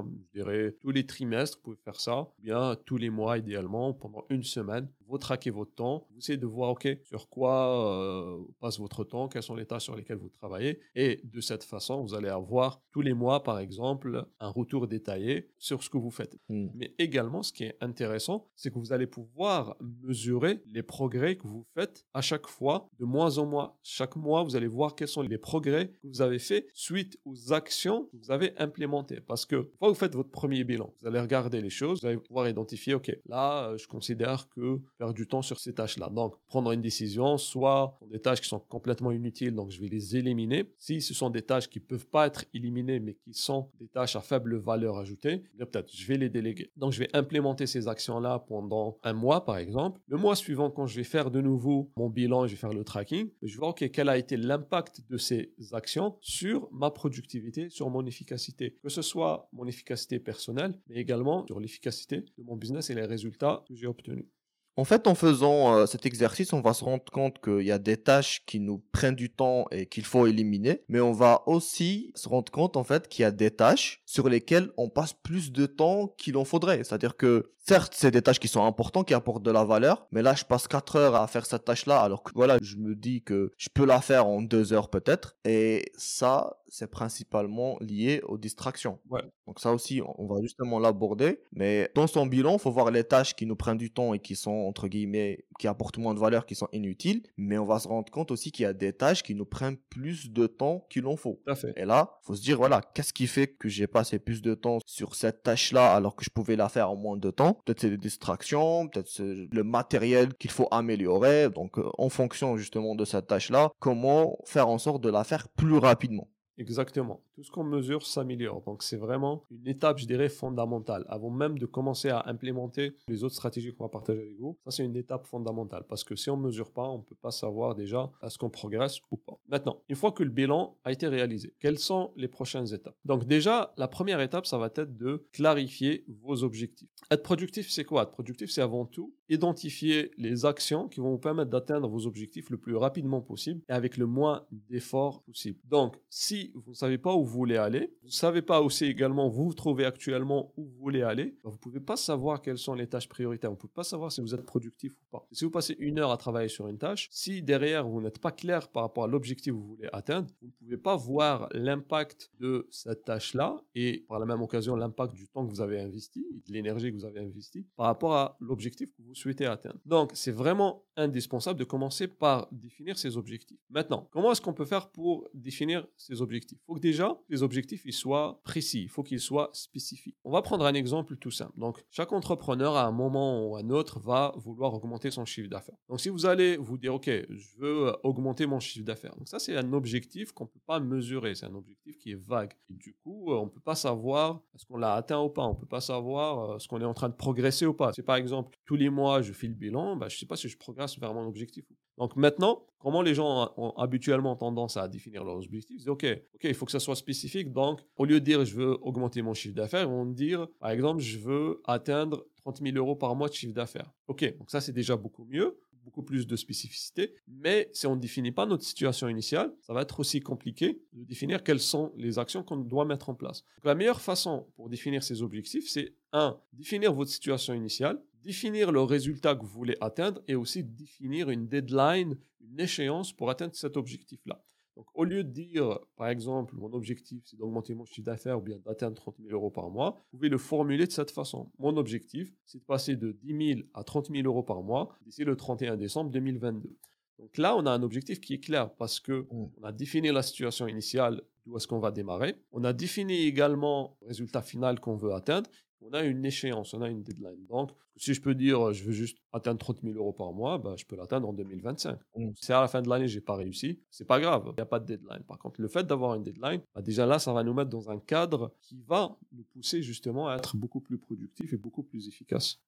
Hein. 0.00 0.08
Je 0.34 0.40
dirais 0.40 0.76
tous 0.80 0.90
les 0.90 1.06
trimestres, 1.06 1.58
vous 1.58 1.62
pouvez 1.62 1.76
faire 1.84 2.00
ça, 2.00 2.28
bien 2.38 2.76
tous 2.86 2.96
les 2.96 3.10
mois 3.10 3.38
idéalement, 3.38 3.92
pendant 3.92 4.24
une 4.30 4.42
semaine. 4.42 4.88
Vous 5.12 5.18
traquez 5.18 5.50
votre 5.50 5.74
temps, 5.74 6.06
vous 6.10 6.20
essayez 6.20 6.38
de 6.38 6.46
voir, 6.46 6.70
OK, 6.70 6.88
sur 7.04 7.28
quoi 7.28 7.92
euh, 8.00 8.38
passe 8.60 8.78
votre 8.78 9.04
temps, 9.04 9.28
quelles 9.28 9.42
sont 9.42 9.54
les 9.54 9.66
tâches 9.66 9.84
sur 9.84 9.94
lesquelles 9.94 10.16
vous 10.16 10.30
travaillez. 10.30 10.80
Et 10.94 11.20
de 11.24 11.42
cette 11.42 11.64
façon, 11.64 12.00
vous 12.00 12.14
allez 12.14 12.30
avoir 12.30 12.80
tous 12.92 13.02
les 13.02 13.12
mois, 13.12 13.42
par 13.42 13.58
exemple, 13.58 14.26
un 14.40 14.48
retour 14.48 14.88
détaillé 14.88 15.50
sur 15.58 15.82
ce 15.82 15.90
que 15.90 15.98
vous 15.98 16.10
faites. 16.10 16.38
Hmm. 16.48 16.68
Mais 16.74 16.94
également, 16.98 17.42
ce 17.42 17.52
qui 17.52 17.64
est 17.64 17.76
intéressant, 17.82 18.48
c'est 18.56 18.72
que 18.72 18.78
vous 18.78 18.94
allez 18.94 19.06
pouvoir 19.06 19.76
mesurer 19.80 20.62
les 20.64 20.82
progrès 20.82 21.36
que 21.36 21.46
vous 21.46 21.66
faites 21.74 22.06
à 22.14 22.22
chaque 22.22 22.46
fois, 22.46 22.88
de 22.98 23.04
mois 23.04 23.38
en 23.38 23.44
mois. 23.44 23.78
Chaque 23.82 24.16
mois, 24.16 24.42
vous 24.42 24.56
allez 24.56 24.66
voir 24.66 24.94
quels 24.94 25.08
sont 25.08 25.20
les 25.20 25.36
progrès 25.36 25.88
que 25.88 26.06
vous 26.08 26.22
avez 26.22 26.38
faits 26.38 26.66
suite 26.72 27.18
aux 27.26 27.52
actions 27.52 28.04
que 28.06 28.16
vous 28.16 28.30
avez 28.30 28.54
implémentées. 28.56 29.20
Parce 29.20 29.44
que, 29.44 29.56
que 29.56 29.86
vous 29.86 29.92
faites 29.92 30.14
votre 30.14 30.30
premier 30.30 30.64
bilan, 30.64 30.90
vous 31.02 31.06
allez 31.06 31.20
regarder 31.20 31.60
les 31.60 31.68
choses, 31.68 32.00
vous 32.00 32.06
allez 32.06 32.16
pouvoir 32.16 32.48
identifier, 32.48 32.94
OK, 32.94 33.14
là, 33.26 33.68
euh, 33.68 33.76
je 33.76 33.86
considère 33.86 34.48
que 34.48 34.80
faire 35.02 35.14
du 35.14 35.26
temps 35.26 35.42
sur 35.42 35.58
ces 35.58 35.74
tâches-là. 35.74 36.08
Donc, 36.10 36.36
prendre 36.46 36.70
une 36.70 36.80
décision, 36.80 37.36
soit 37.36 37.98
des 38.08 38.20
tâches 38.20 38.40
qui 38.40 38.48
sont 38.48 38.60
complètement 38.60 39.10
inutiles, 39.10 39.54
donc 39.54 39.70
je 39.70 39.80
vais 39.80 39.88
les 39.88 40.16
éliminer. 40.16 40.72
Si 40.78 41.00
ce 41.00 41.12
sont 41.12 41.28
des 41.28 41.42
tâches 41.42 41.68
qui 41.68 41.80
peuvent 41.80 42.06
pas 42.06 42.28
être 42.28 42.44
éliminés, 42.54 43.00
mais 43.00 43.14
qui 43.14 43.34
sont 43.34 43.70
des 43.80 43.88
tâches 43.88 44.14
à 44.14 44.20
faible 44.20 44.56
valeur 44.56 44.98
ajoutée, 44.98 45.42
peut-être 45.58 45.90
je 45.92 46.06
vais 46.06 46.18
les 46.18 46.28
déléguer. 46.28 46.70
Donc 46.76 46.92
je 46.92 47.00
vais 47.00 47.08
implémenter 47.14 47.66
ces 47.66 47.88
actions-là 47.88 48.44
pendant 48.46 48.98
un 49.02 49.12
mois, 49.12 49.44
par 49.44 49.58
exemple. 49.58 50.00
Le 50.06 50.18
mois 50.18 50.36
suivant, 50.36 50.70
quand 50.70 50.86
je 50.86 50.96
vais 50.96 51.04
faire 51.04 51.30
de 51.30 51.40
nouveau 51.40 51.90
mon 51.96 52.08
bilan, 52.08 52.46
je 52.46 52.52
vais 52.52 52.56
faire 52.56 52.72
le 52.72 52.84
tracking, 52.84 53.28
je 53.42 53.54
vais 53.54 53.58
voir 53.58 53.74
quel 53.74 54.08
a 54.08 54.16
été 54.16 54.36
l'impact 54.36 55.02
de 55.10 55.16
ces 55.16 55.52
actions 55.72 56.16
sur 56.20 56.68
ma 56.72 56.90
productivité, 56.90 57.70
sur 57.70 57.90
mon 57.90 58.06
efficacité, 58.06 58.78
que 58.82 58.88
ce 58.88 59.02
soit 59.02 59.48
mon 59.52 59.66
efficacité 59.66 60.20
personnelle, 60.20 60.78
mais 60.88 60.96
également 60.96 61.44
sur 61.46 61.58
l'efficacité 61.58 62.20
de 62.38 62.42
mon 62.44 62.56
business 62.56 62.90
et 62.90 62.94
les 62.94 63.06
résultats 63.06 63.64
que 63.66 63.74
j'ai 63.74 63.86
obtenus. 63.86 64.26
En 64.76 64.84
fait, 64.84 65.06
en 65.06 65.14
faisant 65.14 65.74
euh, 65.74 65.86
cet 65.86 66.06
exercice, 66.06 66.54
on 66.54 66.62
va 66.62 66.72
se 66.72 66.82
rendre 66.82 67.04
compte 67.12 67.40
qu'il 67.42 67.66
y 67.66 67.72
a 67.72 67.78
des 67.78 67.98
tâches 67.98 68.42
qui 68.46 68.58
nous 68.58 68.82
prennent 68.92 69.14
du 69.14 69.28
temps 69.28 69.66
et 69.70 69.84
qu'il 69.84 70.04
faut 70.04 70.26
éliminer, 70.26 70.82
mais 70.88 71.00
on 71.00 71.12
va 71.12 71.42
aussi 71.46 72.10
se 72.14 72.26
rendre 72.26 72.50
compte 72.50 72.78
en 72.78 72.84
fait 72.84 73.06
qu'il 73.08 73.22
y 73.22 73.26
a 73.26 73.30
des 73.30 73.50
tâches 73.50 74.00
sur 74.06 74.30
lesquelles 74.30 74.70
on 74.78 74.88
passe 74.88 75.12
plus 75.12 75.52
de 75.52 75.66
temps 75.66 76.14
qu'il 76.16 76.38
en 76.38 76.46
faudrait. 76.46 76.84
C'est-à-dire 76.84 77.18
que 77.18 77.52
certes, 77.62 77.94
c'est 77.96 78.10
des 78.10 78.22
tâches 78.22 78.40
qui 78.40 78.48
sont 78.48 78.64
importantes, 78.64 79.08
qui 79.08 79.14
apportent 79.14 79.42
de 79.42 79.50
la 79.50 79.64
valeur, 79.64 80.06
mais 80.10 80.22
là, 80.22 80.34
je 80.34 80.44
passe 80.44 80.68
4 80.68 80.96
heures 80.96 81.14
à 81.14 81.26
faire 81.26 81.46
cette 81.46 81.64
tâche-là, 81.64 82.00
alors 82.00 82.22
que 82.22 82.32
voilà, 82.34 82.58
je 82.62 82.76
me 82.76 82.94
dis 82.94 83.22
que 83.22 83.52
je 83.56 83.68
peux 83.72 83.86
la 83.86 84.00
faire 84.00 84.26
en 84.26 84.42
2 84.42 84.72
heures 84.72 84.90
peut-être. 84.90 85.36
Et 85.44 85.92
ça, 85.96 86.58
c'est 86.68 86.90
principalement 86.90 87.76
lié 87.80 88.22
aux 88.26 88.38
distractions. 88.38 88.98
Donc 89.46 89.60
ça 89.60 89.72
aussi, 89.72 90.00
on 90.18 90.26
va 90.26 90.40
justement 90.40 90.78
l'aborder. 90.78 91.40
Mais 91.52 91.90
dans 91.94 92.06
son 92.06 92.26
bilan, 92.26 92.54
il 92.54 92.58
faut 92.58 92.70
voir 92.70 92.90
les 92.90 93.04
tâches 93.04 93.34
qui 93.34 93.44
nous 93.44 93.56
prennent 93.56 93.76
du 93.76 93.92
temps 93.92 94.14
et 94.14 94.18
qui 94.18 94.36
sont, 94.36 94.50
entre 94.50 94.88
guillemets, 94.88 95.44
qui 95.58 95.66
apportent 95.66 95.98
moins 95.98 96.14
de 96.14 96.18
valeur, 96.20 96.46
qui 96.46 96.54
sont 96.54 96.68
inutiles. 96.72 97.22
Mais 97.36 97.58
on 97.58 97.66
va 97.66 97.78
se 97.78 97.88
rendre 97.88 98.10
compte 98.10 98.30
aussi 98.30 98.52
qu'il 98.52 98.62
y 98.62 98.66
a 98.66 98.72
des 98.72 98.92
tâches 98.92 99.22
qui 99.22 99.34
nous 99.34 99.44
prennent 99.44 99.76
plus 99.90 100.30
de 100.30 100.46
temps 100.46 100.86
qu'il 100.88 101.06
en 101.06 101.16
faut. 101.16 101.42
Et 101.76 101.84
là, 101.84 102.16
il 102.22 102.26
faut 102.26 102.34
se 102.34 102.42
dire, 102.42 102.56
voilà, 102.56 102.80
qu'est-ce 102.94 103.12
qui 103.12 103.26
fait 103.26 103.48
que 103.48 103.68
j'ai 103.68 103.86
passé 103.86 104.18
plus 104.18 104.40
de 104.40 104.54
temps 104.54 104.78
sur 104.86 105.14
cette 105.14 105.42
tâche-là 105.42 105.92
alors 105.92 106.16
que 106.16 106.24
je 106.24 106.30
pouvais 106.30 106.56
la 106.56 106.68
faire 106.68 106.90
en 106.90 106.96
moins 106.96 107.16
de 107.16 107.30
temps? 107.30 107.51
Peut-être 107.64 107.80
c'est 107.80 107.90
des 107.90 107.96
distractions, 107.96 108.88
peut-être 108.88 109.08
c'est 109.08 109.48
le 109.50 109.64
matériel 109.64 110.34
qu'il 110.34 110.50
faut 110.50 110.68
améliorer. 110.70 111.50
Donc, 111.50 111.78
euh, 111.78 111.88
en 111.98 112.08
fonction 112.08 112.56
justement 112.56 112.94
de 112.94 113.04
cette 113.04 113.26
tâche-là, 113.26 113.70
comment 113.78 114.38
faire 114.44 114.68
en 114.68 114.78
sorte 114.78 115.02
de 115.02 115.10
la 115.10 115.24
faire 115.24 115.48
plus 115.48 115.78
rapidement 115.78 116.28
Exactement. 116.62 117.20
Tout 117.34 117.42
ce 117.42 117.50
qu'on 117.50 117.64
mesure 117.64 118.06
s'améliore. 118.06 118.62
Donc 118.62 118.84
c'est 118.84 118.96
vraiment 118.96 119.42
une 119.50 119.66
étape, 119.66 119.98
je 119.98 120.06
dirais, 120.06 120.28
fondamentale. 120.28 121.04
Avant 121.08 121.28
même 121.28 121.58
de 121.58 121.66
commencer 121.66 122.08
à 122.08 122.22
implémenter 122.26 122.94
les 123.08 123.24
autres 123.24 123.34
stratégies 123.34 123.74
qu'on 123.74 123.82
va 123.82 123.90
partager 123.90 124.20
avec 124.20 124.38
vous, 124.38 124.56
ça 124.64 124.70
c'est 124.70 124.84
une 124.84 124.96
étape 124.96 125.26
fondamentale. 125.26 125.84
Parce 125.88 126.04
que 126.04 126.14
si 126.14 126.30
on 126.30 126.36
ne 126.36 126.42
mesure 126.42 126.70
pas, 126.70 126.88
on 126.88 126.98
ne 126.98 127.02
peut 127.02 127.16
pas 127.20 127.32
savoir 127.32 127.74
déjà 127.74 128.12
est-ce 128.22 128.38
qu'on 128.38 128.48
progresse 128.48 129.00
ou 129.10 129.16
pas. 129.16 129.40
Maintenant, 129.48 129.82
une 129.88 129.96
fois 129.96 130.12
que 130.12 130.22
le 130.22 130.30
bilan 130.30 130.78
a 130.84 130.92
été 130.92 131.08
réalisé, 131.08 131.52
quelles 131.58 131.80
sont 131.80 132.12
les 132.14 132.28
prochaines 132.28 132.72
étapes? 132.72 132.96
Donc 133.04 133.24
déjà, 133.26 133.74
la 133.76 133.88
première 133.88 134.20
étape, 134.20 134.46
ça 134.46 134.56
va 134.56 134.66
être 134.66 134.96
de 134.96 135.26
clarifier 135.32 136.04
vos 136.22 136.44
objectifs. 136.44 136.90
Être 137.10 137.24
productif, 137.24 137.70
c'est 137.70 137.84
quoi? 137.84 138.04
Être 138.04 138.12
productif, 138.12 138.52
c'est 138.52 138.62
avant 138.62 138.86
tout 138.86 139.12
identifier 139.32 140.10
les 140.18 140.44
actions 140.44 140.88
qui 140.88 141.00
vont 141.00 141.12
vous 141.12 141.18
permettre 141.18 141.50
d'atteindre 141.50 141.88
vos 141.88 142.06
objectifs 142.06 142.50
le 142.50 142.58
plus 142.58 142.76
rapidement 142.76 143.22
possible 143.22 143.62
et 143.68 143.72
avec 143.72 143.96
le 143.96 144.06
moins 144.06 144.46
d'efforts 144.50 145.22
possible. 145.22 145.58
Donc, 145.64 145.96
si 146.10 146.51
vous 146.54 146.70
ne 146.70 146.76
savez 146.76 146.98
pas 146.98 147.14
où 147.14 147.24
vous 147.24 147.38
voulez 147.38 147.56
aller, 147.56 147.92
vous 148.02 148.08
ne 148.08 148.12
savez 148.12 148.42
pas 148.42 148.60
aussi 148.60 148.84
également 148.84 149.28
vous 149.28 149.44
vous 149.44 149.54
trouvez 149.54 149.84
actuellement 149.84 150.52
où 150.56 150.64
vous 150.64 150.78
voulez 150.78 151.02
aller, 151.02 151.36
bah, 151.42 151.50
vous 151.50 151.52
ne 151.52 151.58
pouvez 151.58 151.80
pas 151.80 151.96
savoir 151.96 152.42
quelles 152.42 152.58
sont 152.58 152.74
les 152.74 152.86
tâches 152.86 153.08
prioritaires. 153.08 153.50
Vous 153.50 153.56
ne 153.56 153.60
pouvez 153.60 153.72
pas 153.72 153.84
savoir 153.84 154.12
si 154.12 154.20
vous 154.20 154.34
êtes 154.34 154.44
productif 154.44 154.92
ou 154.92 155.04
pas. 155.10 155.26
si 155.32 155.44
vous 155.44 155.50
passez 155.50 155.76
une 155.78 155.98
heure 155.98 156.10
à 156.10 156.16
travailler 156.16 156.48
sur 156.48 156.68
une 156.68 156.78
tâche, 156.78 157.08
si 157.10 157.42
derrière 157.42 157.86
vous 157.86 158.00
n'êtes 158.00 158.18
pas 158.18 158.32
clair 158.32 158.68
par 158.68 158.84
rapport 158.84 159.04
à 159.04 159.06
l'objectif 159.06 159.52
que 159.52 159.58
vous 159.58 159.76
voulez 159.76 159.88
atteindre, 159.92 160.28
vous 160.40 160.48
ne 160.48 160.52
pouvez 160.52 160.76
pas 160.76 160.96
voir 160.96 161.48
l'impact 161.52 162.30
de 162.40 162.66
cette 162.70 163.04
tâche-là 163.04 163.60
et 163.74 164.04
par 164.08 164.18
la 164.18 164.26
même 164.26 164.42
occasion 164.42 164.76
l'impact 164.76 165.14
du 165.14 165.28
temps 165.28 165.46
que 165.46 165.50
vous 165.50 165.60
avez 165.60 165.80
investi, 165.80 166.24
de 166.46 166.52
l'énergie 166.52 166.90
que 166.90 166.96
vous 166.96 167.04
avez 167.04 167.20
investi 167.20 167.66
par 167.76 167.86
rapport 167.86 168.14
à 168.14 168.36
l'objectif 168.40 168.92
que 168.92 169.02
vous 169.02 169.14
souhaitez 169.14 169.46
atteindre. 169.46 169.78
Donc 169.84 170.10
c'est 170.14 170.32
vraiment 170.32 170.84
indispensable 170.96 171.58
de 171.58 171.64
commencer 171.64 172.08
par 172.08 172.48
définir 172.52 172.98
ses 172.98 173.16
objectifs. 173.16 173.60
Maintenant, 173.70 174.08
comment 174.10 174.32
est-ce 174.32 174.40
qu'on 174.40 174.52
peut 174.52 174.64
faire 174.64 174.88
pour 174.90 175.28
définir 175.34 175.86
ses 175.96 176.20
objectifs? 176.20 176.31
Il 176.36 176.58
faut 176.66 176.74
que 176.74 176.80
déjà 176.80 177.18
les 177.28 177.42
objectifs 177.42 177.82
ils 177.84 177.92
soient 177.92 178.40
précis, 178.44 178.82
il 178.82 178.88
faut 178.88 179.02
qu'ils 179.02 179.20
soient 179.20 179.50
spécifiques. 179.52 180.16
On 180.24 180.30
va 180.30 180.42
prendre 180.42 180.64
un 180.64 180.74
exemple 180.74 181.16
tout 181.16 181.30
simple. 181.30 181.58
Donc 181.58 181.84
chaque 181.90 182.12
entrepreneur 182.12 182.76
à 182.76 182.86
un 182.86 182.92
moment 182.92 183.46
ou 183.46 183.56
à 183.56 183.60
un 183.60 183.70
autre 183.70 184.00
va 184.00 184.32
vouloir 184.36 184.74
augmenter 184.74 185.10
son 185.10 185.24
chiffre 185.24 185.48
d'affaires. 185.48 185.76
Donc 185.88 186.00
si 186.00 186.08
vous 186.08 186.26
allez 186.26 186.56
vous 186.56 186.78
dire 186.78 186.94
OK, 186.94 187.08
je 187.08 187.56
veux 187.58 187.88
euh, 187.88 187.92
augmenter 188.02 188.46
mon 188.46 188.60
chiffre 188.60 188.84
d'affaires. 188.84 189.14
Donc 189.16 189.28
ça 189.28 189.38
c'est 189.38 189.56
un 189.56 189.72
objectif 189.72 190.32
qu'on 190.32 190.44
ne 190.44 190.50
peut 190.50 190.60
pas 190.66 190.80
mesurer, 190.80 191.34
c'est 191.34 191.46
un 191.46 191.54
objectif 191.54 191.98
qui 191.98 192.12
est 192.12 192.20
vague. 192.20 192.52
Du 192.68 192.94
coup, 193.02 193.32
euh, 193.32 193.36
on 193.36 193.46
ne 193.46 193.50
peut 193.50 193.60
pas 193.60 193.74
savoir 193.74 194.40
est-ce 194.54 194.66
qu'on 194.66 194.78
l'a 194.78 194.94
atteint 194.94 195.20
ou 195.20 195.28
pas, 195.28 195.44
on 195.44 195.54
ne 195.54 195.58
peut 195.58 195.66
pas 195.66 195.80
savoir 195.80 196.52
euh, 196.52 196.56
est-ce 196.56 196.68
qu'on 196.68 196.80
est 196.80 196.84
en 196.84 196.94
train 196.94 197.08
de 197.08 197.14
progresser 197.14 197.66
ou 197.66 197.74
pas. 197.74 197.92
Si 197.92 198.02
par 198.02 198.16
exemple 198.16 198.58
tous 198.64 198.76
les 198.76 198.90
mois 198.90 199.22
je 199.22 199.32
fais 199.32 199.46
le 199.46 199.54
bilan, 199.54 199.96
bah, 199.96 200.08
je 200.08 200.16
ne 200.16 200.18
sais 200.20 200.26
pas 200.26 200.36
si 200.36 200.48
je 200.48 200.56
progresse 200.56 200.98
vers 200.98 201.14
mon 201.14 201.26
objectif. 201.26 201.64
Donc 201.98 202.16
maintenant, 202.16 202.64
comment 202.78 203.02
les 203.02 203.14
gens 203.14 203.52
ont 203.56 203.70
habituellement 203.76 204.36
tendance 204.36 204.76
à 204.76 204.88
définir 204.88 205.24
leurs 205.24 205.36
objectifs 205.36 205.70
Ils 205.70 205.78
disent 205.78 205.88
OK, 205.88 206.06
OK, 206.34 206.44
il 206.44 206.54
faut 206.54 206.66
que 206.66 206.72
ça 206.72 206.80
soit 206.80 206.96
spécifique. 206.96 207.52
Donc, 207.52 207.80
au 207.96 208.04
lieu 208.04 208.20
de 208.20 208.24
dire 208.24 208.44
je 208.44 208.56
veux 208.56 208.78
augmenter 208.82 209.22
mon 209.22 209.34
chiffre 209.34 209.54
d'affaires, 209.54 209.82
ils 209.82 209.88
vont 209.88 210.06
dire, 210.06 210.46
par 210.58 210.70
exemple, 210.70 211.00
je 211.00 211.18
veux 211.18 211.60
atteindre 211.64 212.26
30 212.36 212.60
000 212.62 212.76
euros 212.76 212.96
par 212.96 213.14
mois 213.14 213.28
de 213.28 213.34
chiffre 213.34 213.54
d'affaires. 213.54 213.92
OK, 214.08 214.36
donc 214.38 214.50
ça, 214.50 214.60
c'est 214.60 214.72
déjà 214.72 214.96
beaucoup 214.96 215.24
mieux 215.24 215.56
beaucoup 215.84 216.02
plus 216.02 216.26
de 216.26 216.36
spécificité. 216.36 217.14
Mais 217.26 217.68
si 217.72 217.86
on 217.86 217.96
ne 217.96 218.00
définit 218.00 218.32
pas 218.32 218.46
notre 218.46 218.64
situation 218.64 219.08
initiale, 219.08 219.52
ça 219.60 219.72
va 219.72 219.82
être 219.82 220.00
aussi 220.00 220.20
compliqué 220.20 220.80
de 220.92 221.04
définir 221.04 221.42
quelles 221.42 221.60
sont 221.60 221.92
les 221.96 222.18
actions 222.18 222.42
qu'on 222.42 222.58
doit 222.58 222.84
mettre 222.84 223.08
en 223.08 223.14
place. 223.14 223.44
la 223.64 223.74
meilleure 223.74 224.00
façon 224.00 224.46
pour 224.54 224.68
définir 224.68 225.02
ces 225.02 225.22
objectifs, 225.22 225.68
c'est 225.68 225.94
un, 226.12 226.38
définir 226.52 226.92
votre 226.92 227.10
situation 227.10 227.54
initiale, 227.54 228.00
définir 228.22 228.72
le 228.72 228.82
résultat 228.82 229.34
que 229.34 229.42
vous 229.42 229.48
voulez 229.48 229.76
atteindre 229.80 230.22
et 230.28 230.34
aussi 230.34 230.64
définir 230.64 231.30
une 231.30 231.48
deadline, 231.48 232.16
une 232.40 232.60
échéance 232.60 233.12
pour 233.12 233.30
atteindre 233.30 233.54
cet 233.54 233.76
objectif-là. 233.76 234.44
Donc, 234.76 234.86
au 234.94 235.04
lieu 235.04 235.22
de 235.22 235.30
dire, 235.30 235.78
par 235.96 236.08
exemple, 236.08 236.54
mon 236.56 236.72
objectif, 236.72 237.22
c'est 237.26 237.36
d'augmenter 237.36 237.74
mon 237.74 237.84
chiffre 237.84 238.06
d'affaires 238.06 238.38
ou 238.38 238.40
bien 238.40 238.58
d'atteindre 238.58 238.96
30 238.96 239.16
000 239.18 239.30
euros 239.32 239.50
par 239.50 239.70
mois, 239.70 239.90
vous 240.12 240.18
pouvez 240.18 240.30
le 240.30 240.38
formuler 240.38 240.86
de 240.86 240.92
cette 240.92 241.10
façon. 241.10 241.50
Mon 241.58 241.76
objectif, 241.76 242.32
c'est 242.46 242.58
de 242.58 242.64
passer 242.64 242.96
de 242.96 243.12
10 243.12 243.54
000 243.54 243.60
à 243.74 243.84
30 243.84 244.10
000 244.10 244.26
euros 244.26 244.42
par 244.42 244.62
mois 244.62 244.96
d'ici 245.02 245.24
le 245.24 245.36
31 245.36 245.76
décembre 245.76 246.10
2022. 246.10 246.74
Donc 247.18 247.36
là, 247.36 247.54
on 247.54 247.66
a 247.66 247.70
un 247.70 247.82
objectif 247.82 248.20
qui 248.20 248.34
est 248.34 248.40
clair 248.40 248.74
parce 248.74 248.98
que 248.98 249.12
mmh. 249.12 249.50
on 249.60 249.62
a 249.62 249.72
défini 249.72 250.10
la 250.10 250.22
situation 250.22 250.66
initiale, 250.66 251.22
d'où 251.44 251.56
est-ce 251.56 251.68
qu'on 251.68 251.78
va 251.78 251.92
démarrer. 251.92 252.36
On 252.50 252.64
a 252.64 252.72
défini 252.72 253.26
également 253.26 253.98
le 254.00 254.08
résultat 254.08 254.42
final 254.42 254.80
qu'on 254.80 254.96
veut 254.96 255.12
atteindre 255.12 255.50
on 255.84 255.92
a 255.92 256.02
une 256.02 256.24
échéance, 256.24 256.74
on 256.74 256.82
a 256.82 256.88
une 256.88 257.02
deadline. 257.02 257.46
Donc, 257.48 257.70
si 257.96 258.14
je 258.14 258.20
peux 258.20 258.34
dire, 258.34 258.72
je 258.72 258.84
veux 258.84 258.92
juste 258.92 259.18
atteindre 259.32 259.58
30 259.58 259.82
000 259.82 259.96
euros 259.96 260.12
par 260.12 260.32
mois, 260.32 260.58
bah, 260.58 260.74
je 260.76 260.84
peux 260.84 260.96
l'atteindre 260.96 261.28
en 261.28 261.32
2025. 261.32 261.98
Si 262.34 262.52
mmh. 262.52 262.54
à 262.54 262.60
la 262.60 262.68
fin 262.68 262.82
de 262.82 262.88
l'année, 262.88 263.08
j'ai 263.08 263.20
pas 263.20 263.36
réussi, 263.36 263.80
c'est 263.90 264.06
pas 264.06 264.20
grave, 264.20 264.44
il 264.48 264.54
n'y 264.54 264.62
a 264.62 264.66
pas 264.66 264.80
de 264.80 264.86
deadline. 264.86 265.22
Par 265.26 265.38
contre, 265.38 265.60
le 265.60 265.68
fait 265.68 265.86
d'avoir 265.86 266.14
une 266.14 266.22
deadline, 266.22 266.60
bah, 266.74 266.82
déjà 266.82 267.06
là, 267.06 267.18
ça 267.18 267.32
va 267.32 267.42
nous 267.42 267.54
mettre 267.54 267.70
dans 267.70 267.90
un 267.90 267.98
cadre 267.98 268.54
qui 268.60 268.82
va 268.86 269.16
nous 269.32 269.44
pousser 269.44 269.82
justement 269.82 270.28
à 270.28 270.36
être 270.36 270.56
beaucoup 270.56 270.80
plus 270.80 270.98
productif 270.98 271.52
et 271.52 271.56
beaucoup 271.56 271.82
plus 271.82 272.08
efficace. 272.08 272.58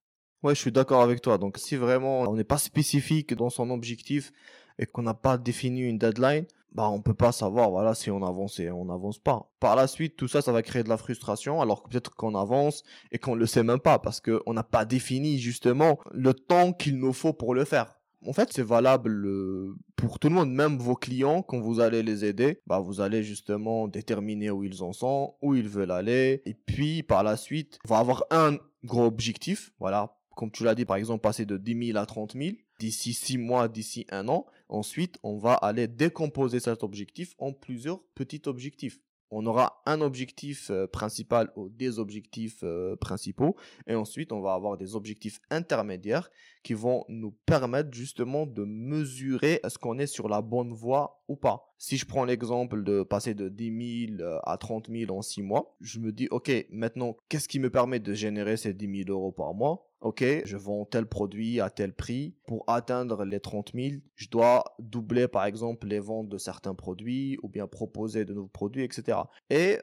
Ouais, 0.43 0.55
je 0.55 0.61
suis 0.61 0.73
d'accord 0.73 1.03
avec 1.03 1.23
toi. 1.23 1.39
Donc, 1.39 1.57
si 1.57 1.75
vraiment 1.77 2.21
on 2.23 2.35
n'est 2.35 2.45
pas 2.45 2.59
spécifique 2.59 3.35
dans 3.35 3.49
son 3.49 3.71
objectif 3.71 4.31
et 4.79 4.87
qu'on 4.87 5.03
n'a 5.03 5.15
pas 5.15 5.39
défini 5.39 5.83
une 5.83 5.99
deadline, 5.99 6.45
bah 6.75 6.89
on 6.91 7.01
peut 7.01 7.15
pas 7.15 7.33
savoir 7.33 7.71
voilà 7.71 7.95
si 7.95 8.11
on 8.11 8.23
avance 8.27 8.59
et 8.59 8.71
on 8.71 8.87
n'avance 8.87 9.19
pas. 9.19 9.51
Par 9.61 9.77
la 9.77 9.87
suite, 9.87 10.17
tout 10.17 10.29
ça, 10.29 10.43
ça 10.43 10.53
va 10.53 10.63
créer 10.63 10.83
de 10.83 10.89
la 10.89 10.97
frustration, 10.97 11.61
alors 11.61 11.83
que 11.83 11.89
peut-être 11.89 12.15
qu'on 12.15 12.35
avance 12.35 12.83
et 13.13 13.19
qu'on 13.19 13.35
le 13.35 13.47
sait 13.47 13.63
même 13.63 13.81
pas 13.81 13.99
parce 13.99 14.21
qu'on 14.21 14.53
n'a 14.53 14.65
pas 14.65 14.85
défini 14.85 15.39
justement 15.39 15.99
le 16.13 16.35
temps 16.35 16.73
qu'il 16.73 16.99
nous 16.99 17.13
faut 17.13 17.33
pour 17.33 17.55
le 17.55 17.65
faire. 17.65 17.99
En 18.27 18.33
fait, 18.33 18.51
c'est 18.53 18.63
valable 18.63 19.27
euh, 19.27 19.77
pour 19.97 20.19
tout 20.19 20.29
le 20.29 20.35
monde, 20.35 20.51
même 20.51 20.79
vos 20.79 20.95
clients, 20.95 21.43
quand 21.43 21.61
vous 21.61 21.81
allez 21.81 22.03
les 22.03 22.25
aider, 22.25 22.61
bah, 22.67 22.79
vous 22.79 23.03
allez 23.03 23.23
justement 23.23 23.87
déterminer 23.87 24.51
où 24.51 24.65
ils 24.65 24.83
en 24.83 24.95
sont, 24.95 25.35
où 25.43 25.55
ils 25.55 25.69
veulent 25.69 25.91
aller. 25.91 26.41
Et 26.47 26.55
puis, 26.55 27.03
par 27.03 27.23
la 27.23 27.37
suite, 27.37 27.79
on 27.85 27.89
va 27.89 27.99
avoir 27.99 28.25
un 28.31 28.57
gros 28.83 29.05
objectif. 29.05 29.73
Voilà. 29.79 30.17
Comme 30.37 30.51
tu 30.51 30.65
l'as 30.65 30.75
dit, 30.75 30.87
par 30.87 30.97
exemple, 30.97 31.21
passer 31.21 31.45
de 31.45 31.59
10 31.59 31.89
000 31.89 31.99
à 31.99 32.07
30 32.07 32.33
000 32.33 32.57
d'ici 32.79 33.13
6 33.15 33.39
mois, 33.39 33.69
d'ici 33.69 34.07
un 34.11 34.29
an. 34.29 34.47
Ensuite, 34.69 35.19
on 35.23 35.37
va 35.37 35.55
aller 35.55 35.87
décomposer 35.89 36.61
cet 36.61 36.83
objectif 36.83 37.35
en 37.39 37.53
plusieurs 37.53 38.03
petits 38.15 38.43
objectifs. 38.47 38.99
On 39.37 39.47
aura 39.47 39.83
un 39.85 40.01
objectif 40.01 40.71
euh, 40.71 40.87
principal 40.87 41.51
ou 41.57 41.69
des 41.69 41.99
objectifs 41.99 42.61
euh, 42.63 42.95
principaux 42.95 43.57
et 43.89 43.97
ensuite 43.97 44.31
on 44.31 44.41
va 44.41 44.55
avoir 44.55 44.77
des 44.77 44.95
objectifs 44.95 45.41
intermédiaires 45.51 46.31
qui 46.63 46.75
vont 46.75 47.05
nous 47.09 47.33
permettre 47.45 47.93
justement 47.93 48.47
de 48.47 48.65
mesurer 48.65 49.61
est-ce 49.65 49.77
qu'on 49.77 49.99
est 49.99 50.07
sur 50.07 50.29
la 50.29 50.41
bonne 50.41 50.73
voie 50.73 51.24
ou 51.29 51.37
pas. 51.37 51.75
Si 51.79 51.97
je 51.97 52.07
prends 52.07 52.25
l'exemple 52.25 52.83
de 52.83 53.03
passer 53.03 53.35
de 53.35 53.49
10 53.49 54.09
000 54.19 54.21
euh, 54.21 54.39
à 54.45 54.57
30 54.57 54.89
000 54.91 55.13
en 55.13 55.23
6 55.23 55.43
mois, 55.43 55.77
je 55.81 55.99
me 56.01 56.13
dis, 56.13 56.29
OK, 56.31 56.51
maintenant, 56.71 57.17
qu'est-ce 57.29 57.49
qui 57.49 57.61
me 57.61 57.71
permet 57.71 58.01
de 58.01 58.13
générer 58.15 58.57
ces 58.57 58.75
10 58.75 59.05
000 59.05 59.11
euros 59.11 59.33
par 59.33 59.55
mois? 59.55 59.91
OK, 60.01 60.23
je 60.45 60.57
vends 60.59 60.85
tel 60.85 61.07
produit 61.07 61.61
à 61.61 61.71
tel 61.71 61.95
prix. 61.95 62.35
Pour 62.47 62.65
atteindre 62.67 63.25
les 63.25 63.41
30 63.41 63.73
000, 63.75 63.95
je 64.17 64.29
dois 64.29 64.65
doubler 64.79 65.29
par 65.29 65.47
exemple 65.47 65.87
les 65.87 65.99
ventes 65.99 66.29
de 66.29 66.37
certains 66.37 66.75
produits 66.75 67.39
ou 67.43 67.49
bien 67.49 67.67
proposer 67.67 68.27
de 68.27 68.35
nouveaux 68.35 68.49
produits, 68.49 68.85
etc. 68.85 69.19
Et 69.49 69.79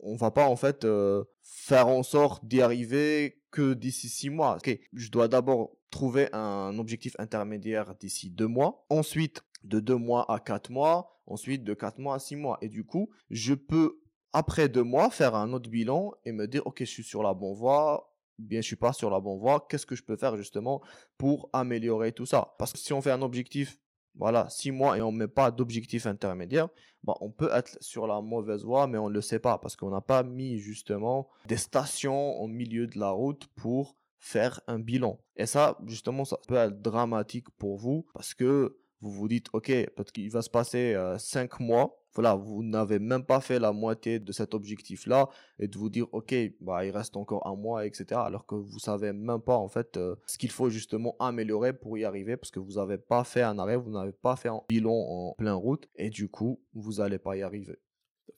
on 0.00 0.16
va 0.16 0.30
pas 0.30 0.46
en 0.46 0.56
fait 0.56 0.84
euh, 0.84 1.24
faire 1.42 1.88
en 1.88 2.02
sorte 2.02 2.46
d'y 2.46 2.62
arriver 2.62 3.42
que 3.50 3.74
d'ici 3.74 4.08
6 4.08 4.30
mois. 4.30 4.56
OK, 4.56 4.78
je 4.92 5.10
dois 5.10 5.28
d'abord 5.28 5.72
trouver 5.90 6.28
un 6.32 6.78
objectif 6.78 7.14
intermédiaire 7.18 7.94
d'ici 8.00 8.30
2 8.30 8.46
mois. 8.46 8.86
Ensuite, 8.88 9.42
de 9.66 9.80
2 9.80 9.96
mois 9.96 10.30
à 10.32 10.38
4 10.38 10.70
mois 10.70 11.16
ensuite 11.26 11.64
de 11.64 11.74
4 11.74 11.98
mois 11.98 12.16
à 12.16 12.18
6 12.18 12.36
mois. 12.36 12.58
Et 12.62 12.68
du 12.68 12.84
coup, 12.84 13.10
je 13.30 13.54
peux, 13.54 14.00
après 14.32 14.68
2 14.68 14.82
mois, 14.82 15.10
faire 15.10 15.34
un 15.34 15.52
autre 15.52 15.70
bilan 15.70 16.12
et 16.24 16.32
me 16.32 16.46
dire, 16.46 16.66
OK, 16.66 16.80
je 16.80 16.84
suis 16.84 17.04
sur 17.04 17.22
la 17.22 17.34
bonne 17.34 17.54
voie, 17.54 18.12
bien 18.38 18.60
je 18.60 18.66
suis 18.66 18.76
pas 18.76 18.92
sur 18.92 19.10
la 19.10 19.20
bonne 19.20 19.38
voie, 19.38 19.66
qu'est-ce 19.68 19.86
que 19.86 19.96
je 19.96 20.02
peux 20.02 20.16
faire 20.16 20.36
justement 20.36 20.82
pour 21.18 21.48
améliorer 21.52 22.12
tout 22.12 22.26
ça? 22.26 22.54
Parce 22.58 22.72
que 22.72 22.78
si 22.78 22.92
on 22.92 23.00
fait 23.00 23.10
un 23.10 23.22
objectif, 23.22 23.80
voilà, 24.14 24.48
6 24.48 24.70
mois 24.70 24.96
et 24.96 25.02
on 25.02 25.12
ne 25.12 25.18
met 25.18 25.28
pas 25.28 25.50
d'objectif 25.50 26.06
intermédiaire, 26.06 26.68
bah, 27.04 27.14
on 27.20 27.30
peut 27.30 27.50
être 27.52 27.76
sur 27.82 28.06
la 28.06 28.20
mauvaise 28.20 28.64
voie, 28.64 28.86
mais 28.86 28.98
on 28.98 29.08
ne 29.08 29.14
le 29.14 29.20
sait 29.20 29.38
pas 29.38 29.58
parce 29.58 29.76
qu'on 29.76 29.90
n'a 29.90 30.00
pas 30.00 30.22
mis 30.22 30.58
justement 30.58 31.28
des 31.46 31.58
stations 31.58 32.40
au 32.40 32.46
milieu 32.46 32.86
de 32.86 32.98
la 32.98 33.10
route 33.10 33.46
pour 33.56 33.96
faire 34.18 34.60
un 34.66 34.78
bilan. 34.78 35.20
Et 35.36 35.44
ça, 35.44 35.78
justement, 35.86 36.24
ça 36.24 36.38
peut 36.48 36.56
être 36.56 36.80
dramatique 36.80 37.50
pour 37.58 37.76
vous 37.76 38.06
parce 38.14 38.32
que 38.32 38.78
vous 39.00 39.10
vous 39.10 39.28
dites, 39.28 39.48
OK, 39.52 39.66
peut-être 39.66 40.12
qu'il 40.12 40.30
va 40.30 40.42
se 40.42 40.50
passer 40.50 40.94
euh, 40.94 41.18
cinq 41.18 41.60
mois. 41.60 42.02
Voilà, 42.14 42.34
vous 42.34 42.62
n'avez 42.62 42.98
même 42.98 43.24
pas 43.24 43.42
fait 43.42 43.58
la 43.58 43.72
moitié 43.72 44.18
de 44.18 44.32
cet 44.32 44.54
objectif-là 44.54 45.28
et 45.58 45.68
de 45.68 45.76
vous 45.76 45.90
dire, 45.90 46.06
OK, 46.12 46.34
bah, 46.62 46.86
il 46.86 46.90
reste 46.90 47.14
encore 47.16 47.46
un 47.46 47.56
mois, 47.56 47.84
etc. 47.84 48.06
Alors 48.24 48.46
que 48.46 48.54
vous 48.54 48.78
savez 48.78 49.12
même 49.12 49.42
pas, 49.42 49.56
en 49.56 49.68
fait, 49.68 49.98
euh, 49.98 50.16
ce 50.26 50.38
qu'il 50.38 50.50
faut 50.50 50.70
justement 50.70 51.14
améliorer 51.20 51.74
pour 51.74 51.98
y 51.98 52.04
arriver 52.04 52.38
parce 52.38 52.50
que 52.50 52.58
vous 52.58 52.74
n'avez 52.74 52.96
pas 52.96 53.22
fait 53.24 53.42
un 53.42 53.58
arrêt, 53.58 53.76
vous 53.76 53.90
n'avez 53.90 54.12
pas 54.12 54.34
fait 54.36 54.48
un 54.48 54.62
bilan 54.66 54.94
en 54.94 55.34
plein 55.36 55.54
route 55.54 55.88
et 55.96 56.08
du 56.08 56.28
coup, 56.28 56.58
vous 56.72 56.94
n'allez 56.94 57.18
pas 57.18 57.36
y 57.36 57.42
arriver. 57.42 57.78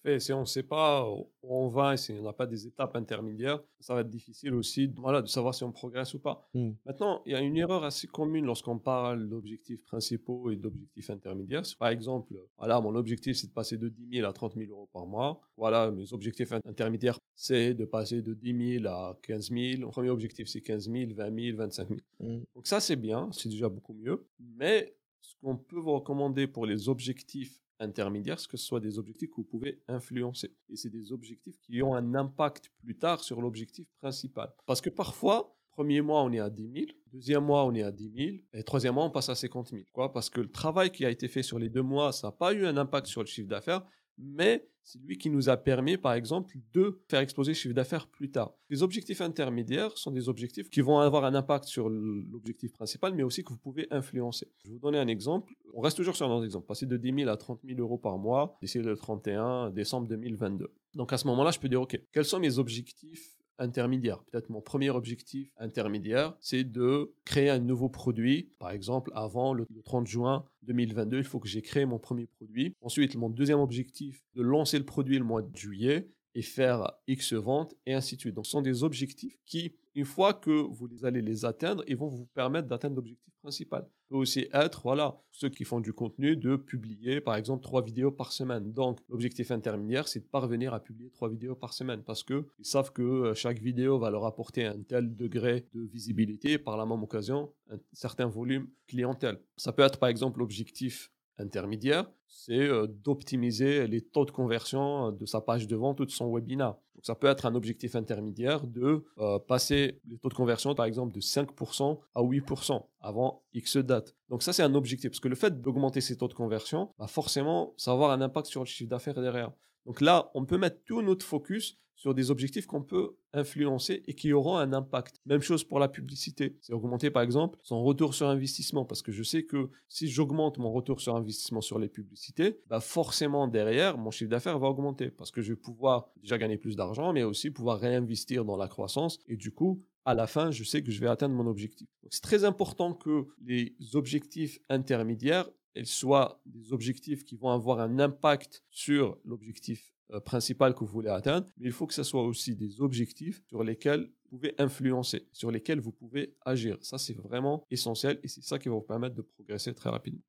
Fait, 0.08 0.20
si 0.20 0.32
on 0.32 0.40
ne 0.40 0.46
sait 0.46 0.62
pas 0.62 1.06
où 1.06 1.28
on 1.42 1.68
va 1.68 1.92
et 1.92 1.96
si 1.98 2.12
on 2.12 2.22
n'a 2.22 2.32
pas 2.32 2.46
des 2.46 2.66
étapes 2.66 2.96
intermédiaires, 2.96 3.62
ça 3.78 3.94
va 3.94 4.00
être 4.00 4.08
difficile 4.08 4.54
aussi 4.54 4.90
voilà, 4.96 5.20
de 5.20 5.26
savoir 5.26 5.54
si 5.54 5.64
on 5.64 5.70
progresse 5.70 6.14
ou 6.14 6.18
pas. 6.18 6.48
Mmh. 6.54 6.70
Maintenant, 6.86 7.20
il 7.26 7.32
y 7.32 7.34
a 7.34 7.40
une 7.40 7.58
erreur 7.58 7.84
assez 7.84 8.06
commune 8.06 8.46
lorsqu'on 8.46 8.78
parle 8.78 9.28
d'objectifs 9.28 9.84
principaux 9.84 10.50
et 10.50 10.56
d'objectifs 10.56 11.10
intermédiaires. 11.10 11.62
Par 11.78 11.88
exemple, 11.88 12.34
voilà, 12.56 12.80
mon 12.80 12.94
objectif, 12.94 13.36
c'est 13.36 13.48
de 13.48 13.52
passer 13.52 13.76
de 13.76 13.90
10 13.90 14.16
000 14.20 14.26
à 14.26 14.32
30 14.32 14.54
000 14.54 14.70
euros 14.70 14.88
par 14.94 15.04
mois. 15.04 15.42
Voilà, 15.58 15.90
mes 15.90 16.10
objectifs 16.14 16.52
intermédiaires, 16.52 17.18
c'est 17.34 17.74
de 17.74 17.84
passer 17.84 18.22
de 18.22 18.32
10 18.32 18.80
000 18.80 18.86
à 18.86 19.18
15 19.22 19.50
000. 19.50 19.82
Mon 19.82 19.90
premier 19.90 20.08
objectif, 20.08 20.48
c'est 20.48 20.62
15 20.62 20.90
000, 20.90 21.12
20 21.14 21.38
000, 21.38 21.58
25 21.58 21.88
000. 22.20 22.40
Donc 22.54 22.66
ça, 22.66 22.80
c'est 22.80 22.96
bien, 22.96 23.28
c'est 23.32 23.50
déjà 23.50 23.68
beaucoup 23.68 23.92
mieux. 23.92 24.26
Mais 24.38 24.96
ce 25.20 25.34
qu'on 25.42 25.58
peut 25.58 25.78
vous 25.78 25.92
recommander 25.92 26.46
pour 26.46 26.64
les 26.64 26.88
objectifs 26.88 27.60
intermédiaires, 27.80 28.36
que 28.36 28.56
ce 28.56 28.64
soit 28.64 28.80
des 28.80 28.98
objectifs 28.98 29.30
que 29.30 29.36
vous 29.36 29.44
pouvez 29.44 29.82
influencer. 29.88 30.54
Et 30.68 30.76
c'est 30.76 30.90
des 30.90 31.12
objectifs 31.12 31.58
qui 31.60 31.82
ont 31.82 31.94
un 31.94 32.14
impact 32.14 32.70
plus 32.78 32.96
tard 32.96 33.20
sur 33.20 33.40
l'objectif 33.40 33.86
principal. 34.00 34.52
Parce 34.66 34.80
que 34.80 34.90
parfois, 34.90 35.56
premier 35.70 36.00
mois, 36.00 36.22
on 36.22 36.32
est 36.32 36.40
à 36.40 36.50
10 36.50 36.72
000, 36.72 36.86
deuxième 37.12 37.44
mois, 37.44 37.64
on 37.64 37.74
est 37.74 37.82
à 37.82 37.92
10 37.92 38.12
000, 38.16 38.36
et 38.52 38.62
troisième 38.62 38.94
mois, 38.94 39.04
on 39.04 39.10
passe 39.10 39.28
à 39.28 39.34
50 39.34 39.68
000. 39.68 39.82
Quoi 39.92 40.12
Parce 40.12 40.30
que 40.30 40.40
le 40.40 40.50
travail 40.50 40.90
qui 40.90 41.04
a 41.04 41.10
été 41.10 41.28
fait 41.28 41.42
sur 41.42 41.58
les 41.58 41.68
deux 41.68 41.82
mois, 41.82 42.12
ça 42.12 42.28
n'a 42.28 42.32
pas 42.32 42.52
eu 42.52 42.66
un 42.66 42.76
impact 42.76 43.06
sur 43.06 43.22
le 43.22 43.26
chiffre 43.26 43.48
d'affaires, 43.48 43.86
mais 44.18 44.68
c'est 44.82 45.00
lui 45.02 45.18
qui 45.18 45.28
nous 45.28 45.50
a 45.50 45.56
permis, 45.58 45.98
par 45.98 46.14
exemple, 46.14 46.56
de 46.72 47.02
faire 47.08 47.20
exploser 47.20 47.52
le 47.52 47.56
chiffre 47.56 47.74
d'affaires 47.74 48.06
plus 48.06 48.30
tard. 48.30 48.54
Les 48.70 48.82
objectifs 48.82 49.20
intermédiaires 49.20 49.96
sont 49.98 50.10
des 50.10 50.30
objectifs 50.30 50.70
qui 50.70 50.80
vont 50.80 50.98
avoir 50.98 51.24
un 51.24 51.34
impact 51.34 51.64
sur 51.64 51.90
l'objectif 51.90 52.72
principal, 52.72 53.14
mais 53.14 53.22
aussi 53.22 53.44
que 53.44 53.50
vous 53.50 53.58
pouvez 53.58 53.86
influencer. 53.90 54.50
Je 54.64 54.68
vais 54.68 54.74
vous 54.74 54.80
donner 54.80 54.98
un 54.98 55.08
exemple. 55.08 55.52
On 55.74 55.82
reste 55.82 55.98
toujours 55.98 56.16
sur 56.16 56.30
un 56.30 56.42
exemple. 56.42 56.66
Passer 56.66 56.86
de 56.86 56.96
10 56.96 57.14
000 57.14 57.30
à 57.30 57.36
30 57.36 57.60
000 57.66 57.78
euros 57.80 57.98
par 57.98 58.16
mois 58.16 58.56
d'ici 58.62 58.78
le 58.78 58.96
31 58.96 59.70
décembre 59.70 60.08
2022. 60.08 60.72
Donc 60.94 61.12
à 61.12 61.18
ce 61.18 61.26
moment-là, 61.26 61.50
je 61.50 61.58
peux 61.58 61.68
dire, 61.68 61.82
OK, 61.82 62.00
quels 62.10 62.24
sont 62.24 62.40
mes 62.40 62.58
objectifs 62.58 63.37
intermédiaire. 63.58 64.22
Peut-être 64.24 64.50
mon 64.50 64.60
premier 64.60 64.90
objectif 64.90 65.50
intermédiaire, 65.58 66.36
c'est 66.40 66.64
de 66.64 67.12
créer 67.24 67.50
un 67.50 67.58
nouveau 67.58 67.88
produit. 67.88 68.50
Par 68.58 68.70
exemple, 68.70 69.10
avant 69.14 69.52
le 69.54 69.66
30 69.84 70.06
juin 70.06 70.44
2022, 70.62 71.18
il 71.18 71.24
faut 71.24 71.40
que 71.40 71.48
j'ai 71.48 71.62
créé 71.62 71.84
mon 71.84 71.98
premier 71.98 72.26
produit. 72.26 72.74
Ensuite, 72.80 73.16
mon 73.16 73.30
deuxième 73.30 73.60
objectif, 73.60 74.22
de 74.34 74.42
lancer 74.42 74.78
le 74.78 74.84
produit 74.84 75.18
le 75.18 75.24
mois 75.24 75.42
de 75.42 75.56
juillet 75.56 76.08
et 76.34 76.42
faire 76.42 76.92
X 77.06 77.32
ventes 77.32 77.74
et 77.86 77.94
ainsi 77.94 78.16
de 78.16 78.20
suite. 78.20 78.34
Donc, 78.34 78.46
ce 78.46 78.52
sont 78.52 78.62
des 78.62 78.84
objectifs 78.84 79.38
qui, 79.44 79.74
une 79.94 80.04
fois 80.04 80.34
que 80.34 80.50
vous 80.50 81.04
allez 81.04 81.22
les 81.22 81.44
atteindre, 81.44 81.82
ils 81.88 81.96
vont 81.96 82.08
vous 82.08 82.26
permettre 82.26 82.68
d'atteindre 82.68 82.96
l'objectif 82.96 83.34
principal. 83.42 83.88
Peut 84.08 84.16
aussi 84.16 84.48
être, 84.52 84.82
voilà, 84.82 85.20
ceux 85.30 85.48
qui 85.48 85.64
font 85.64 85.80
du 85.80 85.92
contenu, 85.92 86.36
de 86.36 86.56
publier, 86.56 87.20
par 87.20 87.36
exemple, 87.36 87.62
trois 87.62 87.82
vidéos 87.82 88.10
par 88.10 88.32
semaine. 88.32 88.72
Donc, 88.72 88.98
l'objectif 89.08 89.50
intermédiaire, 89.50 90.08
c'est 90.08 90.20
de 90.20 90.24
parvenir 90.24 90.74
à 90.74 90.80
publier 90.80 91.10
trois 91.10 91.28
vidéos 91.28 91.54
par 91.54 91.72
semaine 91.74 92.02
parce 92.02 92.22
qu'ils 92.22 92.44
savent 92.62 92.92
que 92.92 93.02
euh, 93.02 93.34
chaque 93.34 93.60
vidéo 93.60 93.98
va 93.98 94.10
leur 94.10 94.24
apporter 94.24 94.64
un 94.64 94.82
tel 94.82 95.14
degré 95.14 95.66
de 95.74 95.82
visibilité 95.82 96.58
par 96.58 96.76
la 96.76 96.86
même 96.86 97.02
occasion, 97.02 97.52
un 97.70 97.78
certain 97.92 98.26
volume 98.26 98.68
clientèle. 98.86 99.38
Ça 99.56 99.72
peut 99.72 99.82
être, 99.82 99.98
par 99.98 100.08
exemple, 100.08 100.40
l'objectif 100.40 101.12
intermédiaire, 101.38 102.10
c'est 102.26 102.58
euh, 102.58 102.86
d'optimiser 102.86 103.86
les 103.86 104.00
taux 104.00 104.24
de 104.24 104.30
conversion 104.30 105.12
de 105.12 105.26
sa 105.26 105.40
page 105.40 105.66
de 105.66 105.76
vente 105.76 106.00
ou 106.00 106.04
de 106.04 106.10
son 106.10 106.32
webinar. 106.32 106.78
Donc 106.94 107.06
ça 107.06 107.14
peut 107.14 107.28
être 107.28 107.46
un 107.46 107.54
objectif 107.54 107.94
intermédiaire 107.94 108.66
de 108.66 109.04
euh, 109.18 109.38
passer 109.38 110.00
les 110.08 110.18
taux 110.18 110.28
de 110.28 110.34
conversion 110.34 110.74
par 110.74 110.86
exemple 110.86 111.14
de 111.14 111.20
5% 111.20 111.98
à 112.14 112.22
8% 112.22 112.82
avant 113.00 113.44
X 113.54 113.76
date. 113.76 114.16
Donc 114.28 114.42
ça 114.42 114.52
c'est 114.52 114.62
un 114.62 114.74
objectif 114.74 115.10
parce 115.10 115.20
que 115.20 115.28
le 115.28 115.36
fait 115.36 115.60
d'augmenter 115.60 116.00
ces 116.00 116.16
taux 116.16 116.28
de 116.28 116.34
conversion, 116.34 116.86
va 116.98 117.04
bah, 117.04 117.06
forcément 117.06 117.74
va 117.86 117.92
avoir 117.92 118.10
un 118.10 118.20
impact 118.20 118.48
sur 118.48 118.60
le 118.60 118.66
chiffre 118.66 118.90
d'affaires 118.90 119.20
derrière. 119.20 119.52
Donc 119.88 120.02
là, 120.02 120.30
on 120.34 120.44
peut 120.44 120.58
mettre 120.58 120.84
tout 120.84 121.00
notre 121.00 121.24
focus 121.24 121.78
sur 121.96 122.14
des 122.14 122.30
objectifs 122.30 122.66
qu'on 122.66 122.82
peut 122.82 123.16
influencer 123.32 124.02
et 124.06 124.14
qui 124.14 124.34
auront 124.34 124.58
un 124.58 124.74
impact. 124.74 125.16
Même 125.24 125.40
chose 125.40 125.64
pour 125.64 125.78
la 125.80 125.88
publicité. 125.88 126.58
C'est 126.60 126.74
augmenter 126.74 127.10
par 127.10 127.22
exemple 127.22 127.58
son 127.62 127.82
retour 127.82 128.14
sur 128.14 128.28
investissement 128.28 128.84
parce 128.84 129.00
que 129.00 129.12
je 129.12 129.22
sais 129.22 129.44
que 129.44 129.70
si 129.88 130.06
j'augmente 130.08 130.58
mon 130.58 130.70
retour 130.70 131.00
sur 131.00 131.16
investissement 131.16 131.62
sur 131.62 131.78
les 131.78 131.88
publicités, 131.88 132.60
bah 132.68 132.80
forcément 132.80 133.48
derrière 133.48 133.96
mon 133.96 134.10
chiffre 134.10 134.30
d'affaires 134.30 134.58
va 134.58 134.68
augmenter 134.68 135.10
parce 135.10 135.30
que 135.30 135.40
je 135.40 135.54
vais 135.54 135.58
pouvoir 135.58 136.10
déjà 136.20 136.36
gagner 136.36 136.58
plus 136.58 136.76
d'argent 136.76 137.14
mais 137.14 137.22
aussi 137.22 137.50
pouvoir 137.50 137.80
réinvestir 137.80 138.44
dans 138.44 138.58
la 138.58 138.68
croissance 138.68 139.18
et 139.26 139.36
du 139.36 139.52
coup 139.52 139.82
à 140.04 140.14
la 140.14 140.26
fin, 140.26 140.50
je 140.50 140.64
sais 140.64 140.82
que 140.82 140.90
je 140.90 141.00
vais 141.00 141.08
atteindre 141.08 141.34
mon 141.34 141.46
objectif. 141.46 141.86
C'est 142.08 142.22
très 142.22 142.44
important 142.44 142.94
que 142.94 143.26
les 143.44 143.74
objectifs 143.92 144.58
intermédiaires 144.70 145.50
soient 145.86 146.40
des 146.46 146.72
objectifs 146.72 147.24
qui 147.24 147.36
vont 147.36 147.50
avoir 147.50 147.80
un 147.80 147.98
impact 147.98 148.64
sur 148.70 149.18
l'objectif 149.24 149.94
euh, 150.12 150.20
principal 150.20 150.74
que 150.74 150.80
vous 150.80 150.86
voulez 150.86 151.10
atteindre, 151.10 151.46
mais 151.58 151.66
il 151.66 151.72
faut 151.72 151.86
que 151.86 151.94
ce 151.94 152.02
soit 152.02 152.22
aussi 152.22 152.56
des 152.56 152.80
objectifs 152.80 153.42
sur 153.46 153.62
lesquels 153.62 154.10
vous 154.30 154.38
pouvez 154.38 154.54
influencer, 154.58 155.28
sur 155.32 155.50
lesquels 155.50 155.80
vous 155.80 155.92
pouvez 155.92 156.34
agir. 156.44 156.78
Ça, 156.80 156.96
c'est 156.96 157.16
vraiment 157.16 157.64
essentiel 157.70 158.18
et 158.22 158.28
c'est 158.28 158.42
ça 158.42 158.58
qui 158.58 158.68
va 158.68 158.76
vous 158.76 158.80
permettre 158.80 159.14
de 159.14 159.22
progresser 159.22 159.74
très 159.74 159.90
rapidement. 159.90 160.22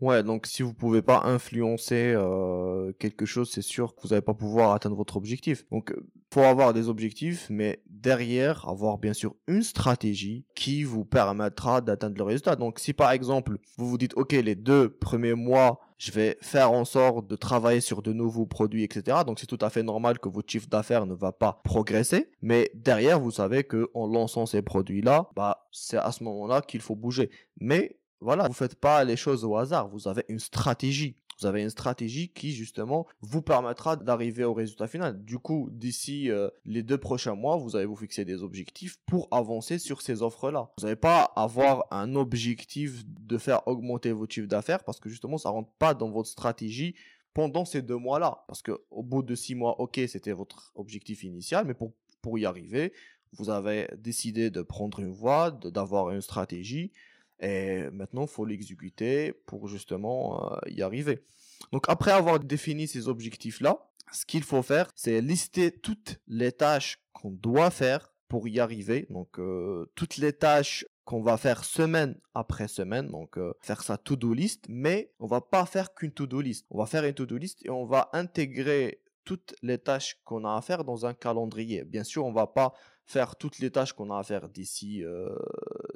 Ouais, 0.00 0.22
donc 0.22 0.46
si 0.46 0.62
vous 0.62 0.72
pouvez 0.72 1.02
pas 1.02 1.22
influencer 1.24 2.14
euh, 2.16 2.92
quelque 2.98 3.26
chose, 3.26 3.50
c'est 3.50 3.62
sûr 3.62 3.94
que 3.94 4.00
vous 4.02 4.08
n'allez 4.08 4.22
pas 4.22 4.34
pouvoir 4.34 4.72
atteindre 4.72 4.96
votre 4.96 5.16
objectif. 5.16 5.66
Donc, 5.70 5.94
faut 6.32 6.40
avoir 6.40 6.72
des 6.72 6.88
objectifs, 6.88 7.48
mais 7.50 7.82
derrière, 7.86 8.66
avoir 8.68 8.98
bien 8.98 9.12
sûr 9.12 9.34
une 9.46 9.62
stratégie 9.62 10.46
qui 10.54 10.84
vous 10.84 11.04
permettra 11.04 11.80
d'atteindre 11.80 12.16
le 12.16 12.24
résultat. 12.24 12.56
Donc, 12.56 12.78
si 12.78 12.92
par 12.92 13.10
exemple, 13.10 13.58
vous 13.76 13.88
vous 13.88 13.98
dites, 13.98 14.16
OK, 14.16 14.32
les 14.32 14.54
deux 14.54 14.88
premiers 14.88 15.34
mois, 15.34 15.80
je 15.98 16.12
vais 16.12 16.38
faire 16.40 16.72
en 16.72 16.86
sorte 16.86 17.26
de 17.26 17.36
travailler 17.36 17.82
sur 17.82 18.00
de 18.00 18.14
nouveaux 18.14 18.46
produits, 18.46 18.84
etc. 18.84 19.18
Donc, 19.26 19.38
c'est 19.38 19.46
tout 19.46 19.58
à 19.60 19.68
fait 19.68 19.82
normal 19.82 20.18
que 20.18 20.30
votre 20.30 20.50
chiffre 20.50 20.68
d'affaires 20.68 21.04
ne 21.04 21.14
va 21.14 21.32
pas 21.32 21.60
progresser. 21.64 22.30
Mais 22.40 22.70
derrière, 22.74 23.20
vous 23.20 23.32
savez 23.32 23.64
que 23.64 23.90
en 23.92 24.06
lançant 24.06 24.46
ces 24.46 24.62
produits-là, 24.62 25.28
bah, 25.36 25.66
c'est 25.72 25.98
à 25.98 26.10
ce 26.10 26.24
moment-là 26.24 26.62
qu'il 26.62 26.80
faut 26.80 26.96
bouger. 26.96 27.28
Mais 27.60 27.99
voilà, 28.20 28.46
vous 28.48 28.54
faites 28.54 28.74
pas 28.74 29.04
les 29.04 29.16
choses 29.16 29.44
au 29.44 29.56
hasard, 29.56 29.88
vous 29.88 30.08
avez 30.08 30.24
une 30.28 30.38
stratégie. 30.38 31.16
Vous 31.40 31.46
avez 31.46 31.62
une 31.62 31.70
stratégie 31.70 32.28
qui 32.28 32.52
justement 32.52 33.06
vous 33.22 33.40
permettra 33.40 33.96
d'arriver 33.96 34.44
au 34.44 34.52
résultat 34.52 34.86
final. 34.86 35.24
Du 35.24 35.38
coup, 35.38 35.70
d'ici 35.72 36.30
euh, 36.30 36.50
les 36.66 36.82
deux 36.82 36.98
prochains 36.98 37.34
mois, 37.34 37.56
vous 37.56 37.76
allez 37.76 37.86
vous 37.86 37.96
fixer 37.96 38.26
des 38.26 38.42
objectifs 38.42 38.98
pour 39.06 39.26
avancer 39.30 39.78
sur 39.78 40.02
ces 40.02 40.20
offres-là. 40.20 40.70
Vous 40.76 40.84
n'allez 40.84 40.96
pas 40.96 41.32
avoir 41.36 41.86
un 41.90 42.14
objectif 42.14 43.04
de 43.06 43.38
faire 43.38 43.66
augmenter 43.66 44.12
votre 44.12 44.34
chiffre 44.34 44.48
d'affaires 44.48 44.84
parce 44.84 45.00
que 45.00 45.08
justement, 45.08 45.38
ça 45.38 45.48
rentre 45.48 45.70
pas 45.78 45.94
dans 45.94 46.10
votre 46.10 46.28
stratégie 46.28 46.94
pendant 47.32 47.64
ces 47.64 47.80
deux 47.80 47.96
mois-là. 47.96 48.44
Parce 48.46 48.60
que 48.60 48.78
au 48.90 49.02
bout 49.02 49.22
de 49.22 49.34
six 49.34 49.54
mois, 49.54 49.80
ok, 49.80 49.98
c'était 50.08 50.32
votre 50.32 50.72
objectif 50.74 51.24
initial, 51.24 51.64
mais 51.64 51.74
pour, 51.74 51.94
pour 52.20 52.38
y 52.38 52.44
arriver, 52.44 52.92
vous 53.32 53.48
avez 53.48 53.88
décidé 53.96 54.50
de 54.50 54.60
prendre 54.60 55.00
une 55.00 55.12
voie, 55.12 55.50
d'avoir 55.50 56.10
une 56.10 56.20
stratégie 56.20 56.92
et 57.40 57.90
maintenant, 57.90 58.22
il 58.22 58.28
faut 58.28 58.44
l'exécuter 58.44 59.32
pour 59.32 59.66
justement 59.66 60.52
euh, 60.52 60.58
y 60.68 60.82
arriver. 60.82 61.24
Donc 61.72 61.86
après 61.88 62.12
avoir 62.12 62.38
défini 62.38 62.86
ces 62.86 63.08
objectifs-là, 63.08 63.78
ce 64.12 64.26
qu'il 64.26 64.42
faut 64.42 64.62
faire, 64.62 64.90
c'est 64.94 65.20
lister 65.20 65.70
toutes 65.70 66.20
les 66.26 66.52
tâches 66.52 67.02
qu'on 67.12 67.30
doit 67.30 67.70
faire 67.70 68.12
pour 68.28 68.46
y 68.46 68.60
arriver. 68.60 69.06
Donc 69.08 69.38
euh, 69.38 69.90
toutes 69.94 70.18
les 70.18 70.32
tâches 70.32 70.84
qu'on 71.04 71.22
va 71.22 71.36
faire 71.36 71.64
semaine 71.64 72.18
après 72.34 72.68
semaine, 72.68 73.08
donc 73.08 73.38
euh, 73.38 73.52
faire 73.60 73.82
sa 73.82 73.96
to-do 73.96 74.34
list, 74.34 74.66
mais 74.68 75.12
on 75.18 75.26
va 75.26 75.40
pas 75.40 75.64
faire 75.64 75.94
qu'une 75.94 76.12
to-do 76.12 76.40
list. 76.40 76.66
On 76.70 76.78
va 76.78 76.86
faire 76.86 77.04
une 77.04 77.14
to-do 77.14 77.36
list 77.36 77.64
et 77.64 77.70
on 77.70 77.86
va 77.86 78.10
intégrer 78.12 79.02
toutes 79.24 79.54
les 79.62 79.78
tâches 79.78 80.20
qu'on 80.24 80.44
a 80.44 80.56
à 80.56 80.60
faire 80.60 80.84
dans 80.84 81.06
un 81.06 81.14
calendrier. 81.14 81.84
Bien 81.84 82.04
sûr, 82.04 82.26
on 82.26 82.32
va 82.32 82.46
pas 82.46 82.74
faire 83.06 83.36
toutes 83.36 83.58
les 83.58 83.70
tâches 83.70 83.92
qu'on 83.92 84.10
a 84.10 84.18
à 84.18 84.22
faire 84.22 84.48
d'ici 84.48 85.04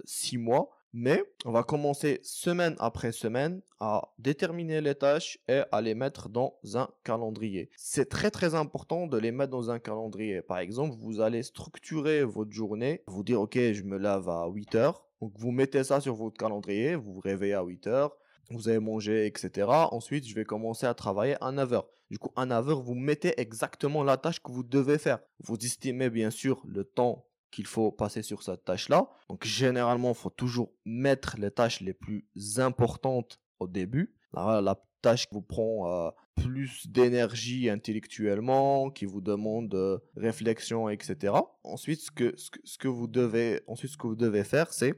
six 0.05 0.37
mois, 0.37 0.71
mais 0.97 1.25
on 1.45 1.51
va 1.51 1.65
commencer 1.65 2.21
semaine 2.23 2.77
après 2.79 3.11
semaine 3.11 3.61
à 3.81 4.15
déterminer 4.21 4.81
les 4.81 4.95
tâches 4.95 5.39
et 5.49 5.63
à 5.73 5.81
les 5.81 5.97
mettre 5.97 6.29
dans 6.29 6.55
un 6.75 6.89
calendrier. 7.03 7.69
C'est 7.77 8.09
très 8.09 8.31
très 8.31 8.55
important 8.55 9.09
de 9.09 9.19
les 9.19 9.33
mettre 9.33 9.51
dans 9.51 9.73
un 9.73 9.81
calendrier. 9.81 10.41
Par 10.41 10.59
exemple, 10.59 10.95
vous 11.01 11.21
allez 11.21 11.43
structurer 11.43 12.23
votre 12.23 12.53
journée, 12.53 13.03
vous 13.09 13.25
dire 13.25 13.41
ok, 13.41 13.59
je 13.59 13.83
me 13.83 13.99
lave 13.99 14.29
à 14.29 14.47
8 14.47 14.77
heures. 14.77 15.05
Donc 15.21 15.33
vous 15.37 15.51
mettez 15.51 15.83
ça 15.83 16.01
sur 16.01 16.15
votre 16.15 16.39
calendrier, 16.39 16.95
vous 16.95 17.15
vous 17.15 17.21
réveillez 17.21 17.55
à 17.55 17.65
8 17.65 17.89
heures, 17.89 18.17
vous 18.51 18.69
avez 18.69 18.79
mangé, 18.79 19.27
etc. 19.27 19.67
Ensuite, 19.91 20.29
je 20.29 20.35
vais 20.35 20.45
commencer 20.45 20.87
à 20.87 20.95
travailler 20.95 21.37
à 21.41 21.51
9 21.51 21.73
heures. 21.73 21.89
Du 22.09 22.19
coup, 22.19 22.31
à 22.37 22.47
9 22.47 22.69
heures, 22.69 22.83
vous 22.83 22.95
mettez 22.95 23.41
exactement 23.41 24.05
la 24.05 24.17
tâche 24.17 24.41
que 24.41 24.53
vous 24.53 24.63
devez 24.63 24.99
faire. 24.99 25.19
Vous 25.41 25.57
estimez 25.57 26.09
bien 26.09 26.31
sûr 26.31 26.63
le 26.65 26.85
temps 26.85 27.27
qu'il 27.55 27.67
faut 27.69 27.93
passer 27.93 28.23
sur 28.23 28.43
cette 28.43 28.65
tâche-là. 28.65 29.09
Donc 29.29 29.45
généralement, 29.45 30.11
il 30.11 30.17
faut 30.17 30.31
toujours 30.31 30.73
mettre 30.85 31.37
les 31.39 31.53
tâches 31.53 31.81
les 31.81 31.95
plus 31.95 32.27
importantes 32.59 33.41
au 33.61 33.69
début. 33.69 34.13
la 34.33 34.77
tâche 35.03 35.29
qui 35.29 35.35
vous 35.35 35.43
prend 35.43 35.89
euh, 35.89 36.11
plus 36.35 36.89
d'énergie 36.89 37.71
intellectuellement, 37.71 38.91
qui 38.91 39.05
vous 39.05 39.21
demande 39.21 39.73
euh, 39.75 39.99
réflexion, 40.17 40.89
etc. 40.89 41.35
Ensuite, 41.63 42.01
ce 42.01 42.11
que, 42.11 42.89
vous 42.89 43.07
devez, 43.07 43.61
ensuite, 43.69 43.93
ce 43.93 43.97
que 43.97 44.09
vous 44.09 44.17
devez 44.17 44.43
faire, 44.43 44.73
c'est 44.73 44.95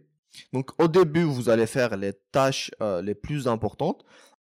donc 0.53 0.71
au 0.83 0.89
début, 0.89 1.25
vous 1.25 1.49
allez 1.49 1.67
faire 1.67 1.97
les 1.97 2.13
tâches 2.33 2.71
euh, 2.81 3.03
les 3.03 3.15
plus 3.15 3.49
importantes. 3.49 4.05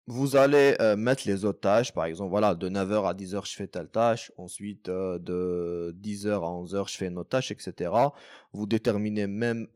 Vous 0.08 0.36
allez 0.36 0.76
mettre 0.96 1.22
les 1.26 1.44
autres 1.44 1.60
tâches, 1.60 1.92
par 1.92 2.06
exemple, 2.06 2.30
voilà, 2.30 2.54
de 2.54 2.68
9h 2.68 3.08
à 3.08 3.14
10h, 3.14 3.48
je 3.48 3.54
fais 3.54 3.68
telle 3.68 3.88
tâche, 3.88 4.32
ensuite 4.36 4.86
de 4.86 5.96
10h 6.02 6.30
à 6.30 6.38
11h, 6.38 6.90
je 6.90 6.96
fais 6.96 7.06
une 7.06 7.18
autre 7.18 7.30
tâche, 7.30 7.52
etc. 7.52 7.90
Vous 8.52 8.66
déterminez 8.66 9.26
même 9.26 9.68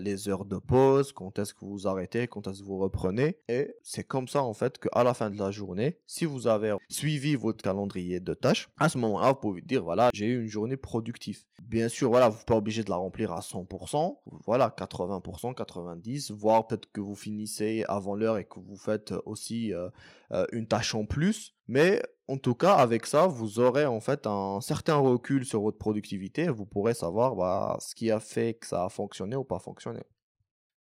les 0.00 0.28
heures 0.28 0.44
de 0.44 0.58
pause, 0.58 1.12
quand 1.12 1.38
est-ce 1.38 1.54
que 1.54 1.64
vous 1.64 1.86
arrêtez, 1.86 2.26
quand 2.26 2.48
est-ce 2.48 2.60
que 2.60 2.66
vous 2.66 2.78
reprenez. 2.78 3.38
Et 3.48 3.74
c'est 3.82 4.04
comme 4.04 4.28
ça, 4.28 4.42
en 4.42 4.54
fait, 4.54 4.78
qu'à 4.78 5.04
la 5.04 5.14
fin 5.14 5.30
de 5.30 5.38
la 5.38 5.50
journée, 5.50 5.98
si 6.06 6.24
vous 6.24 6.46
avez 6.46 6.74
suivi 6.88 7.36
votre 7.36 7.62
calendrier 7.62 8.18
de 8.20 8.34
tâches, 8.34 8.68
à 8.78 8.88
ce 8.88 8.98
moment-là, 8.98 9.28
vous 9.28 9.40
pouvez 9.40 9.62
dire, 9.62 9.84
voilà, 9.84 10.10
j'ai 10.12 10.26
eu 10.26 10.42
une 10.42 10.48
journée 10.48 10.76
productive. 10.76 11.44
Bien 11.62 11.88
sûr, 11.88 12.10
voilà, 12.10 12.28
vous 12.28 12.38
n'êtes 12.38 12.46
pas 12.46 12.56
obligé 12.56 12.82
de 12.82 12.90
la 12.90 12.96
remplir 12.96 13.32
à 13.32 13.40
100%, 13.40 14.18
voilà, 14.44 14.74
80%, 14.76 15.54
90%, 15.54 16.32
voire 16.32 16.66
peut-être 16.66 16.90
que 16.90 17.00
vous 17.00 17.14
finissez 17.14 17.84
avant 17.86 18.16
l'heure 18.16 18.38
et 18.38 18.44
que 18.44 18.58
vous 18.58 18.76
faites 18.76 19.14
aussi 19.24 19.59
euh, 19.68 19.88
euh, 20.32 20.46
une 20.52 20.66
tâche 20.66 20.94
en 20.94 21.04
plus. 21.04 21.54
Mais 21.68 22.02
en 22.28 22.38
tout 22.38 22.54
cas, 22.54 22.74
avec 22.74 23.06
ça, 23.06 23.26
vous 23.26 23.58
aurez 23.58 23.86
en 23.86 24.00
fait 24.00 24.26
un 24.26 24.60
certain 24.60 24.96
recul 24.96 25.44
sur 25.44 25.60
votre 25.60 25.78
productivité. 25.78 26.48
vous 26.48 26.66
pourrez 26.66 26.94
savoir 26.94 27.36
bah, 27.36 27.76
ce 27.80 27.94
qui 27.94 28.10
a 28.10 28.20
fait 28.20 28.54
que 28.54 28.66
ça 28.66 28.84
a 28.84 28.88
fonctionné 28.88 29.36
ou 29.36 29.44
pas 29.44 29.58
fonctionné. 29.58 30.00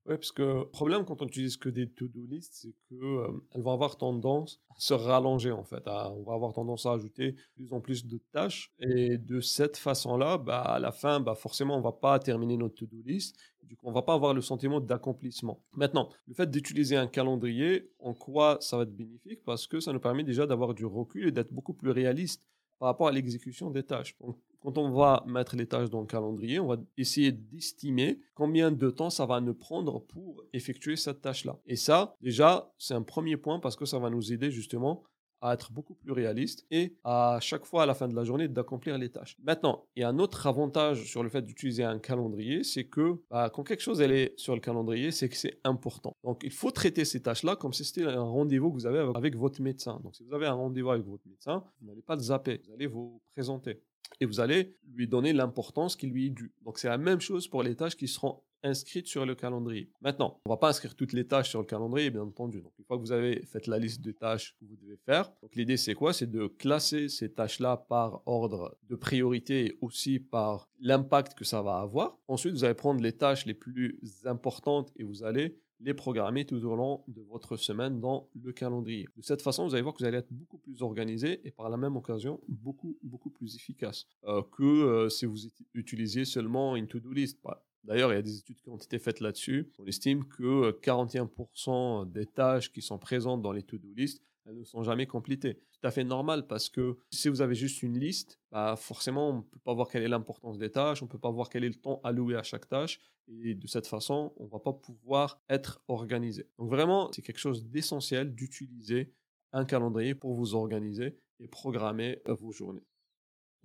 Oui, 0.09 0.15
parce 0.15 0.33
que 0.33 0.43
le 0.43 0.65
problème 0.65 1.05
quand 1.05 1.21
on 1.21 1.27
utilise 1.27 1.59
que 1.59 1.69
des 1.69 1.87
to-do 1.87 2.25
lists, 2.27 2.55
c'est 2.63 2.75
qu'elles 2.89 3.05
euh, 3.05 3.29
vont 3.55 3.73
avoir 3.73 3.99
tendance 3.99 4.59
à 4.71 4.75
se 4.79 4.95
rallonger 4.95 5.53
en 5.53 5.65
fait. 5.65 5.83
on 5.87 6.23
va 6.23 6.33
avoir 6.33 6.55
tendance 6.55 6.87
à 6.87 6.93
ajouter 6.93 7.33
de 7.33 7.39
plus 7.57 7.73
en 7.75 7.81
plus 7.83 8.07
de 8.07 8.19
tâches. 8.33 8.73
Et 8.81 9.19
de 9.19 9.41
cette 9.41 9.77
façon-là, 9.77 10.39
bah, 10.39 10.63
à 10.63 10.79
la 10.79 10.93
fin, 10.93 11.21
bah, 11.21 11.35
forcément, 11.35 11.75
on 11.75 11.81
ne 11.81 11.85
va 11.85 11.93
pas 11.93 12.19
terminer 12.21 12.57
notre 12.57 12.77
to-do 12.77 13.03
list. 13.05 13.37
Du 13.69 13.77
coup, 13.77 13.87
on 13.87 13.93
va 13.93 14.03
pas 14.03 14.15
avoir 14.15 14.33
le 14.33 14.41
sentiment 14.41 14.81
d'accomplissement. 14.81 15.63
Maintenant, 15.75 16.09
le 16.27 16.35
fait 16.35 16.51
d'utiliser 16.51 16.97
un 16.97 17.07
calendrier, 17.07 17.91
en 17.99 18.15
quoi 18.15 18.57
ça 18.61 18.79
va 18.79 18.85
être 18.85 18.97
bénéfique? 18.97 19.45
Parce 19.45 19.67
que 19.67 19.79
ça 19.79 19.93
nous 19.93 20.01
permet 20.01 20.25
déjà 20.25 20.47
d'avoir 20.47 20.75
du 20.75 20.87
recul 20.87 21.29
et 21.29 21.33
d'être 21.33 21.53
beaucoup 21.53 21.75
plus 21.75 21.91
réaliste 21.91 22.43
par 22.79 22.89
rapport 22.89 23.09
à 23.09 23.13
l'exécution 23.13 23.71
des 23.71 23.83
tâches. 23.83 24.17
quand 24.61 24.79
on 24.79 24.91
va 24.91 25.23
mettre 25.27 25.55
les 25.57 25.67
tâches 25.67 25.91
dans 25.91 26.01
le 26.01 26.07
calendrier, 26.07 26.59
on 26.61 26.67
va 26.67 26.77
essayer 26.97 27.31
d'estimer 27.31 28.21
combien 28.35 28.73
de 28.73 28.91
temps 28.91 29.11
ça 29.11 29.27
va 29.27 29.41
nous 29.41 29.55
prendre 29.55 30.01
pour 30.01 30.43
effectuer 30.53 30.97
cette 30.97 31.21
tâche-là. 31.21 31.59
Et 31.67 31.77
ça, 31.77 32.17
déjà, 32.21 32.73
c'est 32.79 32.95
un 32.95 33.03
premier 33.03 33.37
point 33.37 33.61
parce 33.61 33.77
que 33.77 33.85
ça 33.85 33.99
va 33.99 34.11
nous 34.11 34.33
aider 34.33 34.51
justement 34.51 35.05
à 35.41 35.55
être 35.55 35.73
beaucoup 35.73 35.95
plus 35.95 36.13
réaliste 36.13 36.67
et 36.71 36.97
à 37.05 37.39
chaque 37.41 37.65
fois 37.65 37.85
à 37.85 37.87
la 37.87 37.95
fin 37.95 38.09
de 38.09 38.15
la 38.15 38.25
journée 38.25 38.49
d'accomplir 38.49 38.99
les 38.99 39.11
tâches. 39.11 39.37
Maintenant, 39.43 39.85
il 39.97 40.01
y 40.01 40.05
a 40.05 40.09
un 40.09 40.19
autre 40.19 40.47
avantage 40.47 41.05
sur 41.05 41.23
le 41.23 41.29
fait 41.29 41.43
d'utiliser 41.43 41.85
un 41.85 41.99
calendrier, 41.99 42.65
c'est 42.65 42.85
que 42.85 43.17
bah, 43.31 43.51
quand 43.51 43.63
quelque 43.63 43.83
chose 43.83 44.01
elle 44.01 44.13
est 44.13 44.39
sur 44.39 44.55
le 44.55 44.61
calendrier, 44.61 45.11
c'est 45.11 45.29
que 45.29 45.37
c'est 45.37 45.59
important. 45.65 46.17
Donc 46.25 46.41
il 46.45 46.53
faut 46.53 46.71
traiter 46.71 47.05
ces 47.05 47.23
tâches-là 47.23 47.57
comme 47.57 47.73
si 47.73 47.85
c'était 47.85 48.05
un 48.05 48.23
rendez-vous 48.23 48.71
que 48.71 48.75
vous 48.75 48.87
avez 48.87 49.11
avec 49.15 49.37
votre 49.37 49.61
médecin. 49.63 50.01
Donc 50.03 50.15
si 50.17 50.25
vous 50.25 50.35
avez 50.35 50.47
un 50.47 50.55
rendez-vous 50.55 50.91
avec 50.91 51.07
votre 51.07 51.27
médecin, 51.27 51.65
vous 51.81 51.87
n'allez 51.87 52.03
pas 52.03 52.17
le 52.17 52.23
zapper, 52.23 52.61
vous 52.67 52.75
allez 52.75 52.87
vous 52.87 53.21
présenter 53.33 53.81
et 54.21 54.27
vous 54.27 54.41
allez 54.41 54.77
lui 54.95 55.07
donner 55.07 55.33
l'importance 55.33 55.97
qui 55.97 56.07
lui 56.07 56.27
est 56.27 56.31
due. 56.31 56.53
Donc 56.65 56.79
c'est 56.79 56.89
la 56.89 56.99
même 56.99 57.21
chose 57.21 57.49
pour 57.49 57.63
les 57.63 57.77
tâches 57.77 57.97
qui 57.97 58.09
seront 58.09 58.43
inscrites 58.63 59.07
sur 59.07 59.25
le 59.25 59.35
calendrier. 59.35 59.91
Maintenant, 60.01 60.41
on 60.45 60.51
va 60.51 60.57
pas 60.57 60.71
inscrire 60.71 60.95
toutes 60.97 61.13
les 61.13 61.27
tâches 61.27 61.51
sur 61.51 61.61
le 61.61 61.67
calendrier, 61.67 62.11
bien 62.11 62.23
entendu. 62.23 62.61
Donc, 62.61 62.73
une 62.79 62.85
fois 62.85 62.97
que 62.97 63.03
vous 63.03 63.13
avez 63.13 63.43
fait 63.47 63.67
la 63.67 63.79
liste 63.79 64.01
de 64.01 64.11
tâches 64.11 64.57
que 64.59 64.65
vous 64.65 64.77
devez 64.77 64.97
faire, 64.97 65.33
l'idée 65.55 65.77
c'est 65.77 65.95
quoi? 65.95 66.13
C'est 66.13 66.31
de 66.31 66.47
classer 66.47 67.09
ces 67.09 67.33
tâches-là 67.33 67.77
par 67.89 68.23
ordre 68.27 68.77
de 68.89 68.97
priorité 68.97 69.67
et 69.67 69.79
aussi 69.81 70.19
par 70.19 70.69
l'impact 70.81 71.35
que 71.35 71.45
ça 71.45 71.63
va 71.63 71.79
avoir. 71.79 72.19
Ensuite, 72.27 72.53
vous 72.53 72.65
allez 72.65 72.75
prendre 72.75 73.01
les 73.01 73.13
tâches 73.13 73.47
les 73.47 73.55
plus 73.55 74.01
importantes 74.25 74.93
et 74.97 75.05
vous 75.05 75.23
allez 75.23 75.57
les 75.81 75.95
programmer 75.95 76.45
tout 76.45 76.65
au 76.65 76.75
long 76.75 77.05
de 77.09 77.23
votre 77.23 77.57
semaine 77.57 78.01
dans 78.01 78.29
le 78.35 78.53
calendrier. 78.53 79.07
De 79.17 79.23
cette 79.23 79.43
façon, 79.43 79.67
vous 79.67 79.75
allez 79.75 79.83
voir 79.83 79.95
que 79.95 80.01
vous 80.01 80.09
allez 80.09 80.19
être 80.19 80.33
beaucoup 80.33 80.59
plus 80.59 80.83
organisé 80.83 81.41
et 81.47 81.51
par 81.51 81.69
la 81.69 81.77
même 81.77 81.97
occasion 81.97 82.41
beaucoup 82.49 82.99
beaucoup 83.03 83.31
plus 83.31 83.55
efficace 83.57 84.07
euh, 84.25 84.43
que 84.57 84.65
euh, 84.65 85.09
si 85.09 85.27
vous 85.27 85.39
utilisiez 85.75 86.25
seulement 86.25 86.77
une 86.77 86.89
to-do 86.89 87.13
list. 87.13 87.39
D'ailleurs, 87.85 88.13
il 88.13 88.17
y 88.17 88.19
a 88.19 88.23
des 88.23 88.39
études 88.39 88.61
qui 88.61 88.69
ont 88.69 88.77
été 88.77 88.99
faites 88.99 89.21
là-dessus. 89.21 89.71
On 89.79 89.87
estime 89.87 90.25
que 90.27 90.73
41% 90.83 92.03
euh, 92.03 92.05
des 92.05 92.27
tâches 92.27 92.73
qui 92.73 92.83
sont 92.83 92.99
présentes 92.99 93.41
dans 93.41 93.53
les 93.53 93.63
to-do 93.63 93.93
list, 93.95 94.23
elles 94.49 94.59
ne 94.59 94.65
sont 94.65 94.83
jamais 94.83 95.07
complétées. 95.07 95.55
Tout 95.55 95.87
à 95.87 95.91
fait 95.91 96.05
normal 96.05 96.47
parce 96.47 96.69
que 96.69 96.97
si 97.11 97.29
vous 97.29 97.43
avez 97.43 97.55
juste 97.55 97.83
une 97.83 97.99
liste, 97.99 98.41
bah 98.51 98.77
forcément, 98.77 99.31
on 99.31 99.37
ne 99.39 99.43
peut 99.43 99.61
pas 99.63 99.75
voir 99.75 99.89
quelle 99.89 100.03
est 100.03 100.09
l'importance 100.09 100.59
des 100.59 100.71
tâches, 100.71 101.03
on 101.03 101.07
ne 101.07 101.11
peut 101.11 101.19
pas 101.19 101.31
voir 101.31 101.49
quel 101.49 101.65
est 101.65 101.69
le 101.69 101.75
temps 101.75 102.01
alloué 102.03 102.37
à 102.37 102.43
chaque 102.43 102.69
tâche. 102.69 102.99
Et 103.29 103.55
de 103.55 103.67
cette 103.67 103.87
façon, 103.87 104.33
on 104.39 104.45
ne 104.45 104.49
va 104.49 104.59
pas 104.59 104.73
pouvoir 104.73 105.43
être 105.51 105.83
organisé. 105.89 106.49
Donc 106.59 106.71
vraiment, 106.71 107.11
c'est 107.13 107.23
quelque 107.23 107.39
chose 107.39 107.67
d'essentiel 107.67 108.35
d'utiliser 108.35 109.13
un 109.53 109.65
calendrier 109.65 110.15
pour 110.15 110.35
vous 110.35 110.55
organiser 110.55 111.19
et 111.41 111.49
programmer 111.49 112.23
euh, 112.27 112.35
vos 112.35 112.53
journées. 112.53 112.87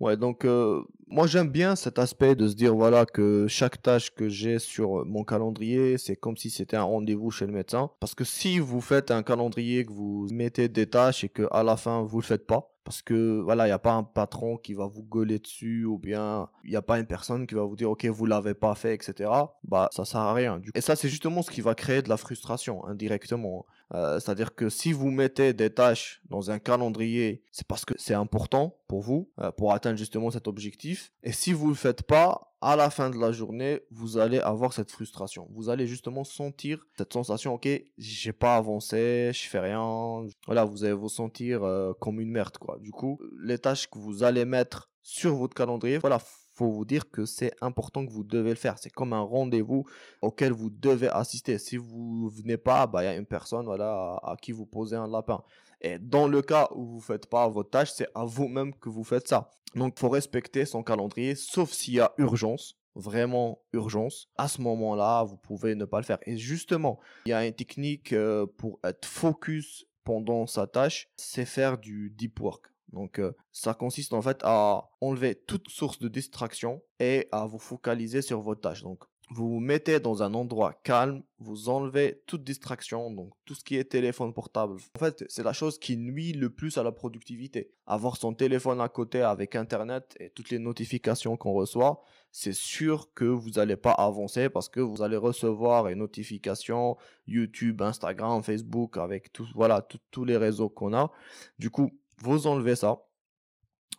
Ouais, 0.00 0.16
donc 0.16 0.44
euh, 0.44 0.82
moi 1.06 1.26
j'aime 1.26 1.48
bien 1.48 1.76
cet 1.76 1.98
aspect 1.98 2.34
de 2.34 2.48
se 2.48 2.54
dire 2.54 2.74
voilà 2.74 3.06
que 3.06 3.46
chaque 3.48 3.80
tâche 3.80 4.12
que 4.12 4.28
j'ai 4.28 4.58
sur 4.58 5.06
mon 5.06 5.22
calendrier, 5.24 5.98
c'est 5.98 6.16
comme 6.16 6.36
si 6.36 6.50
c'était 6.50 6.76
un 6.76 6.82
rendez-vous 6.82 7.30
chez 7.30 7.46
le 7.46 7.52
médecin. 7.52 7.90
Parce 8.00 8.14
que 8.14 8.24
si 8.24 8.58
vous 8.58 8.80
faites 8.80 9.10
un 9.10 9.22
calendrier, 9.22 9.84
que 9.84 9.92
vous 9.92 10.26
mettez 10.32 10.68
des 10.68 10.86
tâches 10.88 11.24
et 11.24 11.28
que 11.28 11.46
à 11.52 11.62
la 11.62 11.76
fin 11.76 12.02
vous 12.02 12.20
le 12.20 12.24
faites 12.24 12.46
pas, 12.46 12.73
parce 12.84 13.02
que 13.02 13.40
voilà, 13.40 13.64
il 13.64 13.70
n'y 13.70 13.72
a 13.72 13.78
pas 13.78 13.94
un 13.94 14.04
patron 14.04 14.56
qui 14.56 14.74
va 14.74 14.86
vous 14.86 15.02
gueuler 15.02 15.38
dessus 15.38 15.84
ou 15.84 15.98
bien 15.98 16.48
il 16.64 16.70
n'y 16.70 16.76
a 16.76 16.82
pas 16.82 16.98
une 16.98 17.06
personne 17.06 17.46
qui 17.46 17.54
va 17.54 17.62
vous 17.62 17.76
dire 17.76 17.90
ok 17.90 18.04
vous 18.06 18.26
l'avez 18.26 18.54
pas 18.54 18.74
fait, 18.74 18.94
etc. 18.94 19.30
Bah 19.64 19.88
ça 19.92 20.04
sert 20.04 20.20
à 20.20 20.34
rien. 20.34 20.60
Et 20.74 20.80
ça 20.80 20.94
c'est 20.94 21.08
justement 21.08 21.42
ce 21.42 21.50
qui 21.50 21.62
va 21.62 21.74
créer 21.74 22.02
de 22.02 22.08
la 22.08 22.16
frustration 22.16 22.84
indirectement. 22.86 23.66
Euh, 23.92 24.18
c'est-à-dire 24.18 24.54
que 24.54 24.68
si 24.68 24.92
vous 24.92 25.10
mettez 25.10 25.52
des 25.52 25.70
tâches 25.70 26.22
dans 26.28 26.50
un 26.50 26.58
calendrier, 26.58 27.42
c'est 27.52 27.66
parce 27.66 27.84
que 27.84 27.94
c'est 27.96 28.14
important 28.14 28.76
pour 28.88 29.02
vous, 29.02 29.30
euh, 29.40 29.50
pour 29.52 29.72
atteindre 29.72 29.98
justement 29.98 30.30
cet 30.30 30.48
objectif. 30.48 31.12
Et 31.22 31.32
si 31.32 31.52
vous 31.52 31.66
ne 31.66 31.70
le 31.70 31.76
faites 31.76 32.02
pas, 32.02 32.53
à 32.64 32.76
la 32.76 32.88
fin 32.88 33.10
de 33.10 33.18
la 33.18 33.30
journée, 33.30 33.82
vous 33.90 34.16
allez 34.16 34.38
avoir 34.38 34.72
cette 34.72 34.90
frustration. 34.90 35.46
Vous 35.50 35.68
allez 35.68 35.86
justement 35.86 36.24
sentir 36.24 36.82
cette 36.96 37.12
sensation, 37.12 37.52
ok, 37.52 37.68
j'ai 37.98 38.32
pas 38.32 38.56
avancé, 38.56 39.30
je 39.34 39.46
fais 39.48 39.60
rien. 39.60 40.24
Voilà, 40.46 40.64
vous 40.64 40.82
allez 40.82 40.94
vous 40.94 41.10
sentir 41.10 41.62
euh, 41.62 41.92
comme 42.00 42.20
une 42.20 42.30
merde, 42.30 42.56
quoi. 42.56 42.78
Du 42.80 42.90
coup, 42.90 43.20
les 43.42 43.58
tâches 43.58 43.86
que 43.90 43.98
vous 43.98 44.22
allez 44.22 44.46
mettre 44.46 44.90
sur 45.02 45.36
votre 45.36 45.54
calendrier, 45.54 45.98
voilà, 45.98 46.18
faut 46.54 46.70
vous 46.70 46.86
dire 46.86 47.10
que 47.10 47.26
c'est 47.26 47.52
important 47.60 48.06
que 48.06 48.12
vous 48.12 48.24
devez 48.24 48.50
le 48.50 48.56
faire. 48.56 48.78
C'est 48.78 48.90
comme 48.90 49.12
un 49.12 49.20
rendez-vous 49.20 49.84
auquel 50.22 50.52
vous 50.52 50.70
devez 50.70 51.08
assister. 51.08 51.58
Si 51.58 51.76
vous 51.76 52.30
venez 52.30 52.56
pas, 52.56 52.86
bah, 52.86 53.02
il 53.02 53.06
y 53.06 53.08
a 53.08 53.16
une 53.16 53.26
personne 53.26 53.66
voilà, 53.66 54.18
à, 54.22 54.36
qui 54.40 54.52
vous 54.52 54.64
posez 54.64 54.96
un 54.96 55.08
lapin. 55.08 55.42
Et 55.84 55.98
dans 55.98 56.26
le 56.26 56.40
cas 56.40 56.68
où 56.74 56.86
vous 56.86 56.96
ne 56.96 57.02
faites 57.02 57.26
pas 57.26 57.46
votre 57.46 57.68
tâche, 57.68 57.92
c'est 57.92 58.08
à 58.14 58.24
vous-même 58.24 58.74
que 58.74 58.88
vous 58.88 59.04
faites 59.04 59.28
ça. 59.28 59.50
Donc, 59.74 59.94
il 59.96 60.00
faut 60.00 60.08
respecter 60.08 60.64
son 60.64 60.82
calendrier, 60.82 61.34
sauf 61.34 61.70
s'il 61.70 61.94
y 61.94 62.00
a 62.00 62.12
urgence 62.16 62.76
vraiment 62.94 63.60
urgence, 63.72 64.28
à 64.36 64.48
ce 64.48 64.60
moment-là, 64.62 65.24
vous 65.24 65.36
pouvez 65.36 65.74
ne 65.74 65.84
pas 65.84 65.98
le 65.98 66.04
faire. 66.04 66.18
Et 66.26 66.36
justement, 66.36 67.00
il 67.26 67.30
y 67.30 67.32
a 67.32 67.44
une 67.44 67.52
technique 67.52 68.12
euh, 68.12 68.46
pour 68.46 68.78
être 68.84 69.04
focus 69.04 69.84
pendant 70.04 70.46
sa 70.46 70.66
tâche, 70.66 71.08
c'est 71.16 71.44
faire 71.44 71.78
du 71.78 72.10
deep 72.10 72.40
work. 72.40 72.66
Donc, 72.92 73.18
euh, 73.18 73.32
ça 73.50 73.74
consiste 73.74 74.12
en 74.12 74.22
fait 74.22 74.38
à 74.44 74.88
enlever 75.00 75.34
toute 75.34 75.68
source 75.68 75.98
de 75.98 76.08
distraction 76.08 76.80
et 77.00 77.28
à 77.32 77.46
vous 77.46 77.58
focaliser 77.58 78.22
sur 78.22 78.40
vos 78.40 78.54
tâches. 78.54 78.82
Donc, 78.82 79.02
vous 79.30 79.48
vous 79.48 79.60
mettez 79.60 80.00
dans 80.00 80.22
un 80.22 80.34
endroit 80.34 80.74
calme, 80.82 81.22
vous 81.38 81.68
enlevez 81.68 82.22
toute 82.26 82.44
distraction, 82.44 83.10
donc 83.10 83.32
tout 83.44 83.54
ce 83.54 83.64
qui 83.64 83.76
est 83.76 83.84
téléphone 83.84 84.34
portable. 84.34 84.76
En 84.96 84.98
fait, 84.98 85.24
c'est 85.28 85.42
la 85.42 85.52
chose 85.52 85.78
qui 85.78 85.96
nuit 85.96 86.32
le 86.32 86.50
plus 86.50 86.76
à 86.76 86.82
la 86.82 86.92
productivité. 86.92 87.70
Avoir 87.86 88.16
son 88.16 88.34
téléphone 88.34 88.80
à 88.80 88.88
côté 88.88 89.22
avec 89.22 89.56
Internet 89.56 90.14
et 90.20 90.30
toutes 90.30 90.50
les 90.50 90.58
notifications 90.58 91.36
qu'on 91.36 91.52
reçoit, 91.52 92.02
c'est 92.32 92.52
sûr 92.52 93.12
que 93.14 93.24
vous 93.24 93.50
n'allez 93.50 93.76
pas 93.76 93.92
avancer 93.92 94.50
parce 94.50 94.68
que 94.68 94.80
vous 94.80 95.02
allez 95.02 95.16
recevoir 95.16 95.88
une 95.88 96.00
notification 96.00 96.96
YouTube, 97.26 97.80
Instagram, 97.80 98.42
Facebook, 98.42 98.98
avec 98.98 99.32
tout, 99.32 99.46
voilà, 99.54 99.86
tous 100.10 100.24
les 100.24 100.36
réseaux 100.36 100.68
qu'on 100.68 100.92
a. 100.92 101.10
Du 101.58 101.70
coup, 101.70 101.90
vous 102.18 102.46
enlevez 102.46 102.76
ça, 102.76 103.06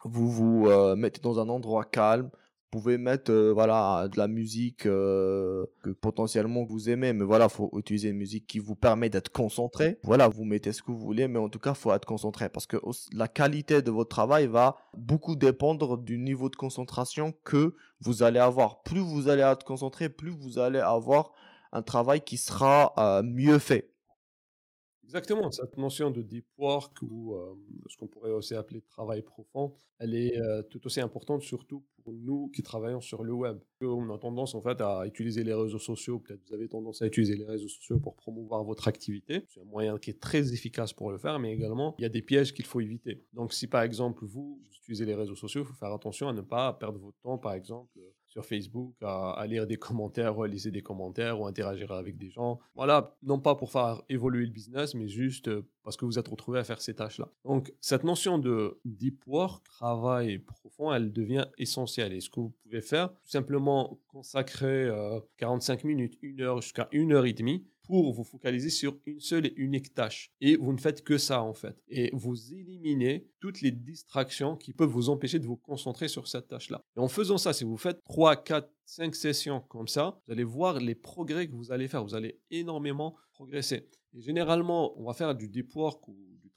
vous 0.03 0.29
vous 0.29 0.67
euh, 0.67 0.95
mettez 0.95 1.21
dans 1.21 1.39
un 1.39 1.49
endroit 1.49 1.83
calme, 1.83 2.29
pouvez 2.75 2.97
mettre 2.97 3.31
euh, 3.31 3.53
voilà 3.53 4.09
de 4.11 4.17
la 4.17 4.27
musique 4.27 4.85
euh, 4.85 5.65
que 5.81 5.91
potentiellement 5.91 6.65
vous 6.65 6.89
aimez, 6.89 7.13
mais 7.13 7.23
voilà, 7.23 7.47
faut 7.47 7.69
utiliser 7.77 8.09
une 8.09 8.17
musique 8.17 8.47
qui 8.47 8.59
vous 8.59 8.75
permet 8.75 9.09
d'être 9.09 9.29
concentré. 9.29 9.97
Voilà, 10.03 10.27
vous 10.27 10.43
mettez 10.43 10.73
ce 10.73 10.81
que 10.83 10.91
vous 10.91 10.99
voulez, 10.99 11.29
mais 11.29 11.39
en 11.39 11.47
tout 11.47 11.59
cas, 11.59 11.73
faut 11.73 11.93
être 11.93 12.05
concentré 12.05 12.49
parce 12.49 12.67
que 12.67 12.75
la 13.13 13.29
qualité 13.29 13.81
de 13.81 13.91
votre 13.91 14.09
travail 14.09 14.47
va 14.47 14.75
beaucoup 14.93 15.37
dépendre 15.37 15.97
du 15.97 16.17
niveau 16.17 16.49
de 16.49 16.57
concentration 16.57 17.33
que 17.45 17.75
vous 18.01 18.23
allez 18.23 18.39
avoir. 18.39 18.83
Plus 18.83 18.99
vous 18.99 19.29
allez 19.29 19.41
être 19.41 19.63
concentré, 19.63 20.09
plus 20.09 20.31
vous 20.31 20.59
allez 20.59 20.79
avoir 20.79 21.31
un 21.71 21.81
travail 21.81 22.21
qui 22.21 22.35
sera 22.35 22.93
euh, 22.97 23.23
mieux 23.23 23.59
fait. 23.59 23.89
Exactement, 25.05 25.49
cette 25.51 25.77
notion 25.77 26.11
de 26.11 26.21
deep 26.21 26.47
work 26.57 27.01
ou 27.03 27.35
euh, 27.35 27.55
ce 27.87 27.95
qu'on 27.95 28.07
pourrait 28.07 28.31
aussi 28.31 28.53
appeler 28.53 28.81
travail 28.81 29.21
profond, 29.21 29.73
elle 29.99 30.13
est 30.13 30.37
tout 30.69 30.85
aussi 30.85 30.99
importante, 30.99 31.41
surtout 31.41 31.85
nous 32.11 32.49
qui 32.49 32.63
travaillons 32.63 33.01
sur 33.01 33.23
le 33.23 33.33
web. 33.33 33.59
On 33.81 34.13
a 34.13 34.17
tendance 34.17 34.55
en 34.55 34.61
fait 34.61 34.81
à 34.81 35.05
utiliser 35.05 35.43
les 35.43 35.53
réseaux 35.53 35.79
sociaux, 35.79 36.19
peut-être 36.19 36.41
vous 36.47 36.53
avez 36.53 36.67
tendance 36.67 37.01
à 37.01 37.07
utiliser 37.07 37.35
les 37.35 37.45
réseaux 37.45 37.67
sociaux 37.67 37.99
pour 37.99 38.15
promouvoir 38.15 38.63
votre 38.63 38.87
activité. 38.87 39.45
C'est 39.49 39.61
un 39.61 39.65
moyen 39.65 39.97
qui 39.97 40.09
est 40.09 40.19
très 40.19 40.53
efficace 40.53 40.93
pour 40.93 41.11
le 41.11 41.17
faire, 41.17 41.39
mais 41.39 41.53
également 41.53 41.95
il 41.99 42.03
y 42.03 42.05
a 42.05 42.09
des 42.09 42.21
pièges 42.21 42.53
qu'il 42.53 42.65
faut 42.65 42.81
éviter. 42.81 43.23
Donc 43.33 43.53
si 43.53 43.67
par 43.67 43.83
exemple 43.83 44.25
vous, 44.25 44.61
utilisez 44.81 45.05
les 45.05 45.15
réseaux 45.15 45.35
sociaux, 45.35 45.61
il 45.61 45.67
faut 45.67 45.73
faire 45.73 45.93
attention 45.93 46.29
à 46.29 46.33
ne 46.33 46.41
pas 46.41 46.73
perdre 46.73 46.99
votre 46.99 47.19
temps 47.21 47.37
par 47.37 47.53
exemple 47.53 47.99
sur 48.27 48.45
Facebook 48.45 48.93
à, 49.01 49.45
lire 49.47 49.65
des 49.65 49.77
commentaires, 49.77 50.35
relire 50.35 50.71
des 50.71 50.81
commentaires 50.81 51.39
ou 51.39 51.45
interagir 51.47 51.91
avec 51.93 52.17
des 52.17 52.29
gens. 52.29 52.59
Voilà, 52.75 53.15
non 53.23 53.39
pas 53.39 53.55
pour 53.55 53.71
faire 53.71 54.01
évoluer 54.09 54.45
le 54.45 54.51
business, 54.51 54.93
mais 54.93 55.07
juste 55.07 55.49
parce 55.85 55.95
que 55.95 56.03
vous 56.03 56.19
êtes 56.19 56.27
retrouvé 56.27 56.59
à 56.59 56.63
faire 56.63 56.81
ces 56.81 56.95
tâches-là. 56.95 57.29
Donc, 57.45 57.71
cette 57.79 58.03
notion 58.03 58.39
de 58.39 58.79
deep 58.83 59.21
work, 59.27 59.63
travail 59.63 60.39
profond, 60.39 60.91
elle 60.91 61.13
devient 61.13 61.45
essentielle. 61.57 62.11
Et 62.11 62.19
ce 62.19 62.29
que 62.29 62.39
vous 62.39 62.53
pouvez 62.63 62.81
faire, 62.81 63.13
tout 63.13 63.29
simplement 63.29 63.99
consacrer 64.07 64.89
45 65.37 65.85
euh, 65.85 65.87
minutes, 65.87 66.17
une 66.21 66.41
heure 66.41 66.61
jusqu'à 66.61 66.89
une 66.91 67.13
heure 67.13 67.25
et 67.25 67.33
demie 67.33 67.65
pour 67.85 68.11
vous 68.13 68.23
focaliser 68.23 68.69
sur 68.69 68.97
une 69.05 69.19
seule 69.19 69.45
et 69.45 69.53
unique 69.57 69.93
tâche. 69.93 70.31
Et 70.41 70.55
vous 70.55 70.73
ne 70.73 70.79
faites 70.79 71.03
que 71.03 71.17
ça 71.17 71.43
en 71.43 71.53
fait. 71.53 71.77
Et 71.87 72.09
vous 72.13 72.53
éliminez 72.53 73.27
toutes 73.39 73.61
les 73.61 73.71
distractions 73.71 74.55
qui 74.55 74.73
peuvent 74.73 74.89
vous 74.89 75.09
empêcher 75.09 75.39
de 75.39 75.45
vous 75.45 75.57
concentrer 75.57 76.07
sur 76.07 76.27
cette 76.27 76.47
tâche-là. 76.47 76.83
Et 76.97 76.99
en 76.99 77.07
faisant 77.07 77.37
ça, 77.37 77.53
si 77.53 77.63
vous 77.63 77.77
faites 77.77 78.03
3, 78.05 78.37
4, 78.37 78.69
5 78.85 79.15
sessions 79.15 79.61
comme 79.61 79.87
ça, 79.87 80.19
vous 80.25 80.33
allez 80.33 80.43
voir 80.43 80.79
les 80.79 80.95
progrès 80.95 81.47
que 81.47 81.53
vous 81.53 81.71
allez 81.71 81.87
faire. 81.87 82.03
Vous 82.03 82.15
allez 82.15 82.39
énormément 82.49 83.15
progresser. 83.33 83.87
Et 84.15 84.21
généralement, 84.21 84.97
on 84.99 85.03
va 85.05 85.13
faire 85.13 85.35
du 85.35 85.49
deep 85.49 85.75
work 85.75 86.07
ou 86.07 86.15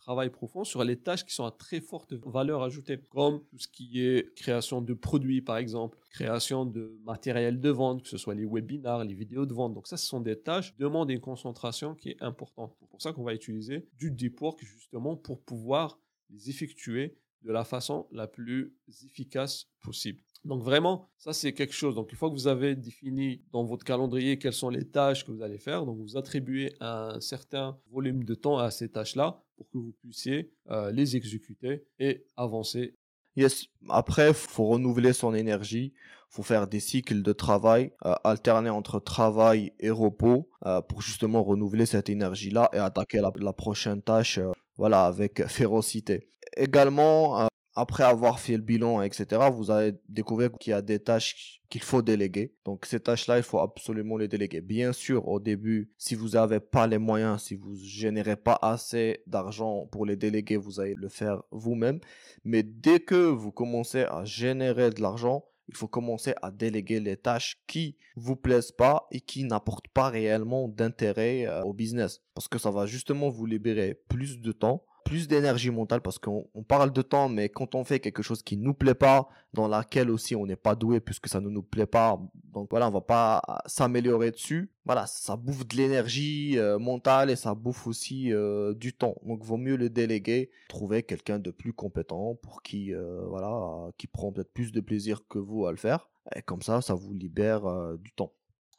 travail 0.09 0.31
profond 0.31 0.65
sur 0.65 0.85
les 0.85 0.97
tâches 0.97 1.27
qui 1.27 1.35
sont 1.35 1.45
à 1.45 1.51
très 1.51 1.83
forte 1.83 2.15
valeur 2.15 2.63
ajoutée, 2.63 2.99
comme 3.11 3.45
tout 3.45 3.59
ce 3.59 3.69
qui 3.69 4.01
est 4.01 4.35
création 4.35 4.81
de 4.81 4.95
produits, 4.95 5.43
par 5.43 5.59
exemple, 5.59 5.99
création 6.11 6.65
de 6.65 6.99
matériel 7.05 7.61
de 7.61 7.69
vente, 7.69 8.05
que 8.05 8.09
ce 8.09 8.17
soit 8.17 8.35
les 8.35 8.47
webinars, 8.47 9.05
les 9.05 9.13
vidéos 9.13 9.45
de 9.45 9.53
vente. 9.53 9.75
Donc 9.75 9.87
ça, 9.87 9.99
ce 9.99 10.07
sont 10.07 10.21
des 10.21 10.41
tâches 10.41 10.73
qui 10.73 10.79
demandent 10.79 11.11
une 11.11 11.21
concentration 11.21 11.95
qui 11.95 12.11
est 12.11 12.23
importante. 12.23 12.75
C'est 12.81 12.89
pour 12.89 13.03
ça 13.03 13.13
qu'on 13.13 13.23
va 13.23 13.35
utiliser 13.35 13.87
du 13.99 14.11
deep 14.11 14.41
work 14.41 14.65
justement 14.65 15.15
pour 15.15 15.43
pouvoir 15.43 15.99
les 16.31 16.49
effectuer 16.49 17.19
de 17.43 17.53
la 17.53 17.65
façon 17.65 18.07
la 18.11 18.27
plus 18.27 18.75
efficace 19.05 19.67
possible. 19.83 20.23
Donc 20.45 20.63
vraiment, 20.63 21.11
ça 21.19 21.33
c'est 21.33 21.53
quelque 21.53 21.75
chose. 21.75 21.95
Donc 21.95 22.11
une 22.13 22.19
fois 22.19 22.31
que 22.31 22.35
vous 22.35 22.47
avez 22.47 22.77
défini 22.77 23.43
dans 23.53 23.65
votre 23.65 23.85
calendrier 23.85 24.39
quelles 24.39 24.53
sont 24.53 24.71
les 24.71 24.89
tâches 24.89 25.25
que 25.25 25.33
vous 25.33 25.43
allez 25.43 25.59
faire, 25.59 25.85
donc 25.85 25.99
vous 25.99 26.17
attribuez 26.17 26.73
un 26.81 27.21
certain 27.21 27.79
volume 27.91 28.25
de 28.25 28.35
temps 28.35 28.59
à 28.59 28.71
ces 28.71 28.89
tâches-là 28.89 29.43
pour 29.57 29.69
que 29.71 29.79
vous 29.79 29.95
puissiez 30.01 30.53
euh, 30.71 30.91
les 30.91 31.17
exécuter 31.17 31.85
et 31.99 32.25
avancer. 32.37 32.97
Yes. 33.37 33.67
Après, 33.89 34.33
faut 34.33 34.67
renouveler 34.67 35.13
son 35.13 35.35
énergie. 35.35 35.93
Faut 36.31 36.43
faire 36.43 36.67
des 36.67 36.81
cycles 36.81 37.23
de 37.23 37.33
travail, 37.33 37.93
euh, 38.05 38.15
alterner 38.23 38.69
entre 38.69 39.01
travail 39.01 39.73
et 39.81 39.91
repos 39.91 40.51
euh, 40.67 40.83
pour 40.83 41.01
justement 41.01 41.43
renouveler 41.43 41.87
cette 41.87 42.11
énergie-là 42.11 42.69
et 42.75 42.79
attaquer 42.79 43.21
la, 43.21 43.53
prochaine 43.53 44.03
tâche, 44.03 44.39
voilà, 44.77 45.07
avec 45.07 45.43
férocité. 45.49 46.31
Également, 46.57 47.49
après 47.79 48.03
avoir 48.03 48.41
fait 48.41 48.57
le 48.57 48.63
bilan, 48.63 49.03
etc., 49.03 49.49
vous 49.53 49.71
allez 49.71 49.93
découvrir 50.09 50.51
qu'il 50.59 50.73
y 50.73 50.75
a 50.75 50.83
des 50.83 50.99
tâches 50.99 51.61
qu'il 51.71 51.81
faut 51.81 52.03
déléguer. 52.03 52.53
Donc 52.65 52.87
ces 52.87 52.99
tâches-là, 52.99 53.37
il 53.37 53.45
faut 53.45 53.61
absolument 53.61 54.17
les 54.17 54.27
déléguer. 54.27 54.61
Bien 54.61 54.93
sûr, 54.93 55.29
au 55.29 55.39
début, 55.39 55.89
si 55.97 56.17
vous 56.17 56.31
n'avez 56.31 56.59
pas 56.59 56.89
les 56.89 56.99
moyens, 56.99 57.45
si 57.45 57.55
vous 57.55 57.77
générez 57.77 58.35
pas 58.35 58.59
assez 58.63 59.23
d'argent 59.29 59.87
pour 59.93 60.07
les 60.07 60.17
déléguer, 60.17 60.57
vous 60.57 60.81
allez 60.81 60.97
le 60.97 61.09
faire 61.09 61.41
vous-même. 61.53 62.01
Mais 62.43 62.65
dès 62.65 62.99
que 62.99 63.15
vous 63.15 63.53
commencez 63.53 64.03
à 64.11 64.25
générer 64.25 64.91
de 64.91 65.01
l'argent, 65.01 65.45
il 65.69 65.77
faut 65.77 65.87
commencer 65.87 66.35
à 66.43 66.51
déléguer 66.51 66.99
les 66.99 67.17
tâches 67.17 67.63
qui 67.69 67.97
vous 68.17 68.35
plaisent 68.35 68.73
pas 68.73 69.07
et 69.13 69.21
qui 69.21 69.45
n'apportent 69.45 69.89
pas 69.89 70.09
réellement 70.09 70.67
d'intérêt 70.67 71.47
euh, 71.47 71.63
au 71.63 71.75
business. 71.75 72.23
Parce 72.35 72.49
que 72.49 72.59
ça 72.59 72.73
va 72.73 72.87
justement 72.87 73.29
vous 73.29 73.47
libérer 73.47 73.95
plus 74.09 74.41
de 74.41 74.51
temps 74.51 74.83
plus 75.09 75.27
d'énergie 75.27 75.71
mentale 75.71 76.03
parce 76.03 76.19
qu'on 76.19 76.45
parle 76.69 76.93
de 76.93 77.01
temps, 77.01 77.31
mais 77.31 77.49
quand 77.49 77.75
on 77.75 77.83
fait 77.83 77.99
quelque 77.99 78.23
chose 78.23 78.43
qui 78.43 78.59
nous 78.59 78.75
plaît 78.75 78.95
pas, 78.95 79.29
dans 79.55 79.67
laquelle 79.67 80.11
aussi 80.11 80.37
on 80.37 80.45
n'est 80.45 80.57
pas 80.57 80.75
doué 80.75 81.01
puisque 81.01 81.29
ça 81.29 81.41
ne 81.41 81.49
nous 81.49 81.63
plaît 81.63 81.87
pas, 81.87 82.21
donc 82.53 82.69
voilà, 82.71 82.89
on 82.89 82.91
va 82.91 83.01
pas 83.01 83.43
s'améliorer 83.65 84.31
dessus. 84.31 84.71
Voilà, 84.85 85.07
ça 85.07 85.37
bouffe 85.37 85.67
de 85.67 85.77
l'énergie 85.77 86.59
euh, 86.59 86.79
mentale 86.79 87.31
et 87.31 87.37
ça 87.37 87.55
bouffe 87.55 87.87
aussi 87.87 88.33
euh, 88.33 88.75
du 88.75 88.93
temps. 88.93 89.17
Donc 89.25 89.43
vaut 89.43 89.57
mieux 89.57 89.77
le 89.77 89.89
déléguer, 89.89 90.51
trouver 90.69 91.03
quelqu'un 91.03 91.39
de 91.39 91.51
plus 91.51 91.73
compétent 91.73 92.35
pour 92.43 92.63
qui 92.63 92.93
euh, 92.93 93.23
voilà, 93.29 93.91
qui 93.97 94.09
prend 94.09 94.31
peut-être 94.31 94.53
plus 94.53 94.73
de 94.73 94.81
plaisir 94.81 95.27
que 95.27 95.39
vous 95.39 95.67
à 95.67 95.71
le 95.71 95.79
faire. 95.79 96.11
Et 96.37 96.43
comme 96.43 96.61
ça, 96.61 96.83
ça 96.83 96.93
vous 96.93 97.15
libère 97.15 97.63
du 97.99 98.13
temps. 98.13 98.33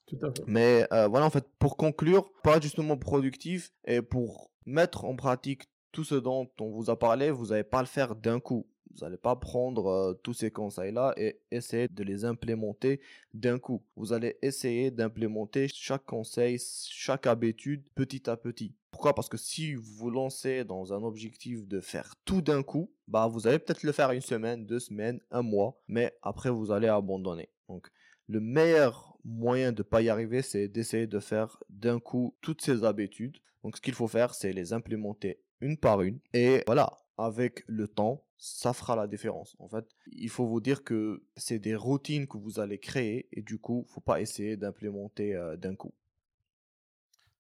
Tout 0.05 0.19
à 0.21 0.27
fait. 0.27 0.43
Mais 0.45 0.87
voilà, 0.91 1.25
en 1.25 1.31
fait, 1.31 1.47
pour 1.57 1.75
conclure, 1.75 2.31
pas 2.43 2.59
justement 2.59 2.97
productif 2.97 3.73
et 3.85 4.03
pour 4.03 4.51
mettre 4.67 5.05
en 5.05 5.15
pratique 5.15 5.67
tout 5.91 6.04
ce 6.04 6.15
dont 6.15 6.49
on 6.60 6.69
vous 6.69 6.89
a 6.89 6.97
parlé, 6.97 7.32
vous 7.32 7.47
n'allez 7.47 7.63
pas 7.63 7.82
le 7.82 7.88
faire 7.88 8.15
d'un 8.15 8.39
coup. 8.39 8.67
Vous 8.91 9.06
n'allez 9.06 9.17
pas 9.17 9.36
prendre 9.36 9.88
euh, 9.88 10.13
tous 10.13 10.34
ces 10.34 10.52
conseils-là 10.52 11.13
et 11.15 11.39
essayer 11.52 11.88
de 11.88 12.04
les 12.04 12.25
implémenter 12.25 13.02
d'un 13.34 13.60
coup. 13.60 13.84
Vous 13.95 14.13
allez 14.13 14.38
essayer 14.41 14.89
d'implémenter 14.91 15.67
chaque 15.67 16.06
conseil, 16.06 16.58
chaque 16.89 17.28
habitude 17.28 17.88
petit 17.95 18.30
à 18.30 18.36
petit. 18.36 18.73
Pourquoi? 18.91 19.13
Parce 19.13 19.30
que 19.30 19.38
si 19.38 19.75
vous 19.75 19.84
vous 19.84 20.10
lancez 20.10 20.63
dans 20.63 20.91
un 20.93 21.04
objectif 21.04 21.67
de 21.67 21.80
faire 21.80 22.15
tout 22.25 22.41
d'un 22.41 22.63
coup, 22.63 22.91
bah 23.08 23.28
vous 23.28 23.47
allez 23.47 23.60
peut-être 23.60 23.84
le 23.84 23.91
faire 23.91 24.12
une 24.12 24.21
semaine, 24.21 24.65
deux 24.65 24.80
semaines, 24.80 25.19
un 25.30 25.43
mois, 25.43 25.80
mais 25.88 26.17
après 26.23 26.49
vous 26.49 26.71
allez 26.71 26.88
abandonner. 26.88 27.49
Donc 27.67 27.89
le 28.28 28.39
meilleur 28.39 29.17
moyen 29.23 29.71
de 29.71 29.84
pas 29.84 30.02
y 30.02 30.10
arriver, 30.10 30.41
c'est 30.41 30.67
d'essayer 30.67 31.08
de 31.08 31.19
faire 31.19 31.62
d'un 31.69 31.99
coup 31.99 32.36
toutes 32.41 32.62
ces 32.62 32.84
habitudes. 32.84 33.38
Donc 33.63 33.78
ce 33.78 33.82
qu'il 33.82 33.93
faut 33.93 34.08
faire, 34.08 34.34
c'est 34.34 34.54
les 34.54 34.73
implémenter 34.73 35.39
une 35.62 35.78
par 35.78 36.02
une. 36.02 36.19
Et 36.34 36.63
voilà, 36.65 36.98
avec 37.17 37.63
le 37.67 37.88
temps, 37.88 38.24
ça 38.38 38.74
fera 38.74 38.95
la 38.95 39.08
différence. 39.08 39.56
En 39.60 39.67
fait, 39.67 39.86
il 40.12 40.30
faut 40.30 40.45
vous 40.45 40.62
dire 40.62 40.84
que 40.84 41.24
c'est 41.36 41.60
des 41.60 41.76
routines 41.76 42.28
que 42.28 42.38
vous 42.38 42.60
allez 42.60 42.80
créer 42.80 43.28
et 43.32 43.41
du 43.41 43.60
coup, 43.60 43.86
faut 43.89 44.02
pas 44.02 44.22
essayer 44.22 44.56
d'implémenter 44.56 45.36
euh, 45.36 45.58
d'un 45.58 45.76
coup. 45.76 45.93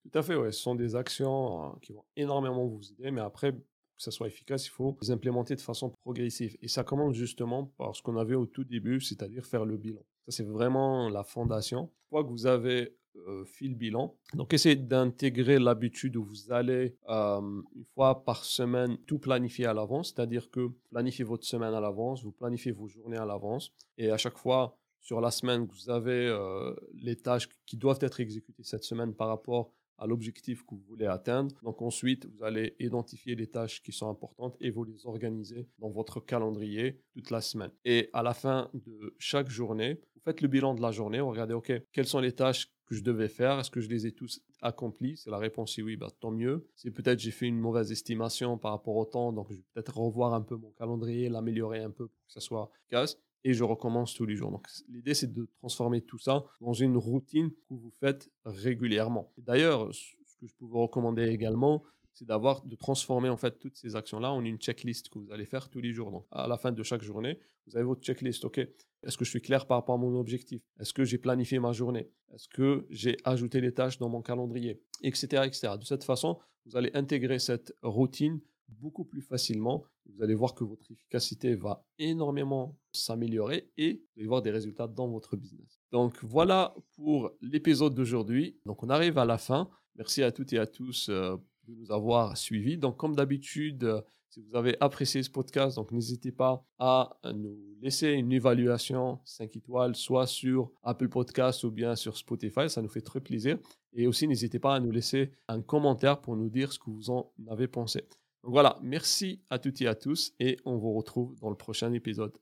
Tout 0.03 0.17
à 0.17 0.21
fait, 0.21 0.35
ouais. 0.35 0.51
Ce 0.51 0.61
sont 0.61 0.75
des 0.75 0.95
actions 0.95 1.63
hein, 1.63 1.77
qui 1.81 1.93
vont 1.93 2.03
énormément 2.15 2.65
vous 2.67 2.91
aider, 2.91 3.11
mais 3.11 3.21
après, 3.21 3.53
que 3.53 4.03
ça 4.03 4.11
soit 4.11 4.27
efficace, 4.27 4.65
il 4.65 4.69
faut 4.69 4.97
les 5.01 5.11
implémenter 5.11 5.55
de 5.55 5.61
façon 5.61 5.89
progressive. 5.89 6.57
Et 6.61 6.67
ça 6.67 6.83
commence 6.83 7.15
justement 7.15 7.65
par 7.77 7.95
ce 7.95 8.01
qu'on 8.01 8.17
avait 8.17 8.35
au 8.35 8.45
tout 8.45 8.63
début, 8.63 9.01
c'est-à-dire 9.01 9.45
faire 9.45 9.65
le 9.65 9.77
bilan. 9.77 10.01
Ça, 10.25 10.31
c'est 10.31 10.47
vraiment 10.47 11.09
la 11.09 11.23
fondation. 11.23 11.83
Une 11.83 12.09
fois 12.09 12.23
que 12.23 12.29
vous 12.29 12.45
avez 12.45 12.97
euh, 13.15 13.45
fil 13.45 13.75
bilan. 13.75 14.15
Donc, 14.33 14.53
essayez 14.53 14.75
d'intégrer 14.75 15.59
l'habitude 15.59 16.15
où 16.15 16.23
vous 16.23 16.51
allez 16.51 16.95
euh, 17.09 17.39
une 17.75 17.85
fois 17.93 18.23
par 18.23 18.43
semaine 18.45 18.97
tout 19.05 19.19
planifier 19.19 19.65
à 19.65 19.73
l'avance, 19.73 20.13
c'est-à-dire 20.13 20.49
que 20.49 20.69
planifiez 20.89 21.25
votre 21.25 21.45
semaine 21.45 21.73
à 21.73 21.79
l'avance, 21.79 22.23
vous 22.23 22.31
planifiez 22.31 22.71
vos 22.71 22.87
journées 22.87 23.17
à 23.17 23.25
l'avance, 23.25 23.71
et 23.97 24.11
à 24.11 24.17
chaque 24.17 24.37
fois 24.37 24.77
sur 25.01 25.21
la 25.21 25.31
semaine, 25.31 25.65
vous 25.65 25.89
avez 25.89 26.27
euh, 26.27 26.73
les 26.93 27.15
tâches 27.15 27.47
qui 27.65 27.77
doivent 27.77 27.99
être 28.01 28.19
exécutées 28.19 28.63
cette 28.63 28.83
semaine 28.83 29.13
par 29.13 29.29
rapport 29.29 29.71
à 29.97 30.07
l'objectif 30.07 30.63
que 30.63 30.75
vous 30.75 30.83
voulez 30.87 31.05
atteindre. 31.05 31.53
Donc 31.63 31.81
ensuite, 31.81 32.25
vous 32.25 32.43
allez 32.43 32.75
identifier 32.79 33.35
les 33.35 33.47
tâches 33.47 33.81
qui 33.81 33.91
sont 33.91 34.09
importantes 34.09 34.55
et 34.61 34.71
vous 34.71 34.83
les 34.83 35.05
organiser 35.05 35.67
dans 35.77 35.89
votre 35.89 36.19
calendrier 36.19 37.01
toute 37.13 37.31
la 37.31 37.41
semaine. 37.41 37.71
Et 37.85 38.09
à 38.13 38.23
la 38.23 38.33
fin 38.33 38.69
de 38.73 39.15
chaque 39.17 39.49
journée, 39.49 39.99
vous 40.15 40.21
faites 40.21 40.41
le 40.41 40.47
bilan 40.47 40.73
de 40.73 40.81
la 40.81 40.91
journée, 40.91 41.19
vous 41.19 41.29
regardez, 41.29 41.53
OK, 41.53 41.71
quelles 41.91 42.07
sont 42.07 42.19
les 42.19 42.33
tâches 42.33 42.69
que 42.89 42.95
je 42.95 43.03
devais 43.03 43.29
faire 43.29 43.59
Est-ce 43.59 43.69
que 43.69 43.81
je 43.81 43.87
les 43.87 44.07
ai 44.07 44.11
tous 44.11 44.41
accomplis? 44.61 45.17
Si 45.17 45.29
la 45.29 45.37
réponse 45.37 45.77
est 45.77 45.83
oui, 45.83 45.95
bah, 45.95 46.07
tant 46.19 46.31
mieux. 46.31 46.67
Si 46.75 46.89
peut-être 46.89 47.19
j'ai 47.19 47.31
fait 47.31 47.45
une 47.45 47.59
mauvaise 47.59 47.91
estimation 47.91 48.57
par 48.57 48.71
rapport 48.71 48.95
au 48.95 49.05
temps, 49.05 49.31
donc 49.31 49.47
je 49.51 49.57
vais 49.57 49.63
peut-être 49.73 49.95
revoir 49.95 50.33
un 50.33 50.41
peu 50.41 50.55
mon 50.55 50.71
calendrier, 50.71 51.29
l'améliorer 51.29 51.79
un 51.79 51.91
peu 51.91 52.07
pour 52.07 52.25
que 52.25 52.33
ça 52.33 52.39
soit 52.39 52.71
efficace. 52.81 53.17
Et 53.43 53.53
je 53.53 53.63
recommence 53.63 54.15
tous 54.15 54.25
les 54.25 54.35
jours. 54.35 54.51
Donc 54.51 54.67
l'idée, 54.89 55.13
c'est 55.13 55.31
de 55.31 55.47
transformer 55.59 56.01
tout 56.01 56.17
ça 56.17 56.43
dans 56.59 56.73
une 56.73 56.97
routine 56.97 57.51
que 57.51 57.73
vous 57.75 57.91
faites 57.91 58.29
régulièrement. 58.43 59.31
D'ailleurs, 59.37 59.93
ce 59.93 60.35
que 60.41 60.47
je 60.47 60.53
peux 60.55 60.65
vous 60.65 60.81
recommander 60.81 61.27
également, 61.27 61.83
c'est 62.11 62.25
d'avoir, 62.25 62.65
de 62.65 62.75
transformer 62.75 63.29
en 63.29 63.37
fait 63.37 63.59
toutes 63.59 63.77
ces 63.77 63.95
actions-là 63.95 64.33
en 64.33 64.43
une 64.43 64.57
checklist 64.57 65.09
que 65.09 65.19
vous 65.19 65.31
allez 65.31 65.45
faire 65.45 65.69
tous 65.69 65.79
les 65.79 65.93
jours. 65.93 66.11
Donc, 66.11 66.25
à 66.31 66.47
la 66.47 66.57
fin 66.57 66.71
de 66.71 66.83
chaque 66.83 67.03
journée, 67.03 67.39
vous 67.67 67.77
avez 67.77 67.85
votre 67.85 68.01
checklist. 68.01 68.43
OK, 68.43 68.59
est-ce 69.03 69.17
que 69.17 69.25
je 69.25 69.29
suis 69.29 69.41
clair 69.41 69.65
par 69.65 69.77
rapport 69.77 69.95
à 69.95 69.97
mon 69.97 70.19
objectif? 70.19 70.61
Est-ce 70.79 70.93
que 70.93 71.03
j'ai 71.03 71.17
planifié 71.17 71.59
ma 71.59 71.71
journée? 71.71 72.11
Est-ce 72.33 72.47
que 72.49 72.85
j'ai 72.89 73.17
ajouté 73.23 73.61
les 73.61 73.73
tâches 73.73 73.97
dans 73.97 74.09
mon 74.09 74.21
calendrier? 74.21 74.81
Etc. 75.01 75.27
etc. 75.45 75.73
De 75.79 75.85
cette 75.85 76.03
façon, 76.03 76.37
vous 76.65 76.75
allez 76.75 76.91
intégrer 76.93 77.39
cette 77.39 77.73
routine 77.81 78.39
beaucoup 78.67 79.05
plus 79.05 79.21
facilement. 79.21 79.83
Vous 80.05 80.21
allez 80.21 80.35
voir 80.35 80.53
que 80.53 80.63
votre 80.63 80.91
efficacité 80.91 81.55
va 81.55 81.85
énormément 81.97 82.77
s'améliorer 82.91 83.71
et 83.77 84.03
vous 84.15 84.19
allez 84.19 84.27
voir 84.27 84.41
des 84.41 84.51
résultats 84.51 84.87
dans 84.87 85.07
votre 85.07 85.37
business. 85.37 85.79
Donc 85.91 86.23
voilà 86.23 86.75
pour 86.95 87.31
l'épisode 87.41 87.95
d'aujourd'hui. 87.95 88.59
Donc 88.65 88.83
on 88.83 88.89
arrive 88.89 89.17
à 89.17 89.25
la 89.25 89.37
fin. 89.37 89.69
Merci 89.95 90.23
à 90.23 90.31
toutes 90.31 90.53
et 90.53 90.59
à 90.59 90.67
tous 90.67 91.09
euh, 91.09 91.35
de 91.69 91.79
nous 91.79 91.91
avoir 91.91 92.37
suivis. 92.37 92.77
Donc 92.77 92.97
comme 92.97 93.15
d'habitude, 93.15 93.83
euh, 93.83 94.01
si 94.29 94.41
vous 94.41 94.55
avez 94.55 94.75
apprécié 94.79 95.23
ce 95.23 95.29
podcast, 95.29 95.75
donc 95.75 95.91
n'hésitez 95.91 96.31
pas 96.31 96.63
à 96.77 97.17
nous 97.33 97.57
laisser 97.81 98.09
une 98.09 98.31
évaluation 98.31 99.19
5 99.25 99.55
étoiles, 99.55 99.95
soit 99.95 100.27
sur 100.27 100.71
Apple 100.83 101.09
Podcast 101.09 101.63
ou 101.63 101.71
bien 101.71 101.95
sur 101.95 102.17
Spotify. 102.17 102.69
Ça 102.69 102.81
nous 102.81 102.89
fait 102.89 103.01
très 103.01 103.21
plaisir. 103.21 103.57
Et 103.93 104.07
aussi, 104.07 104.27
n'hésitez 104.27 104.59
pas 104.59 104.75
à 104.75 104.79
nous 104.79 104.91
laisser 104.91 105.31
un 105.47 105.61
commentaire 105.61 106.21
pour 106.21 106.35
nous 106.35 106.49
dire 106.49 106.71
ce 106.71 106.79
que 106.79 106.89
vous 106.89 107.09
en 107.09 107.31
avez 107.49 107.67
pensé. 107.67 108.01
Donc 108.43 108.51
voilà, 108.51 108.77
merci 108.81 109.41
à 109.49 109.59
toutes 109.59 109.81
et 109.81 109.87
à 109.87 109.95
tous 109.95 110.33
et 110.39 110.57
on 110.65 110.77
vous 110.77 110.93
retrouve 110.93 111.35
dans 111.39 111.49
le 111.49 111.57
prochain 111.57 111.91
épisode. 111.93 112.37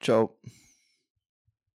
Ciao. 0.00 0.36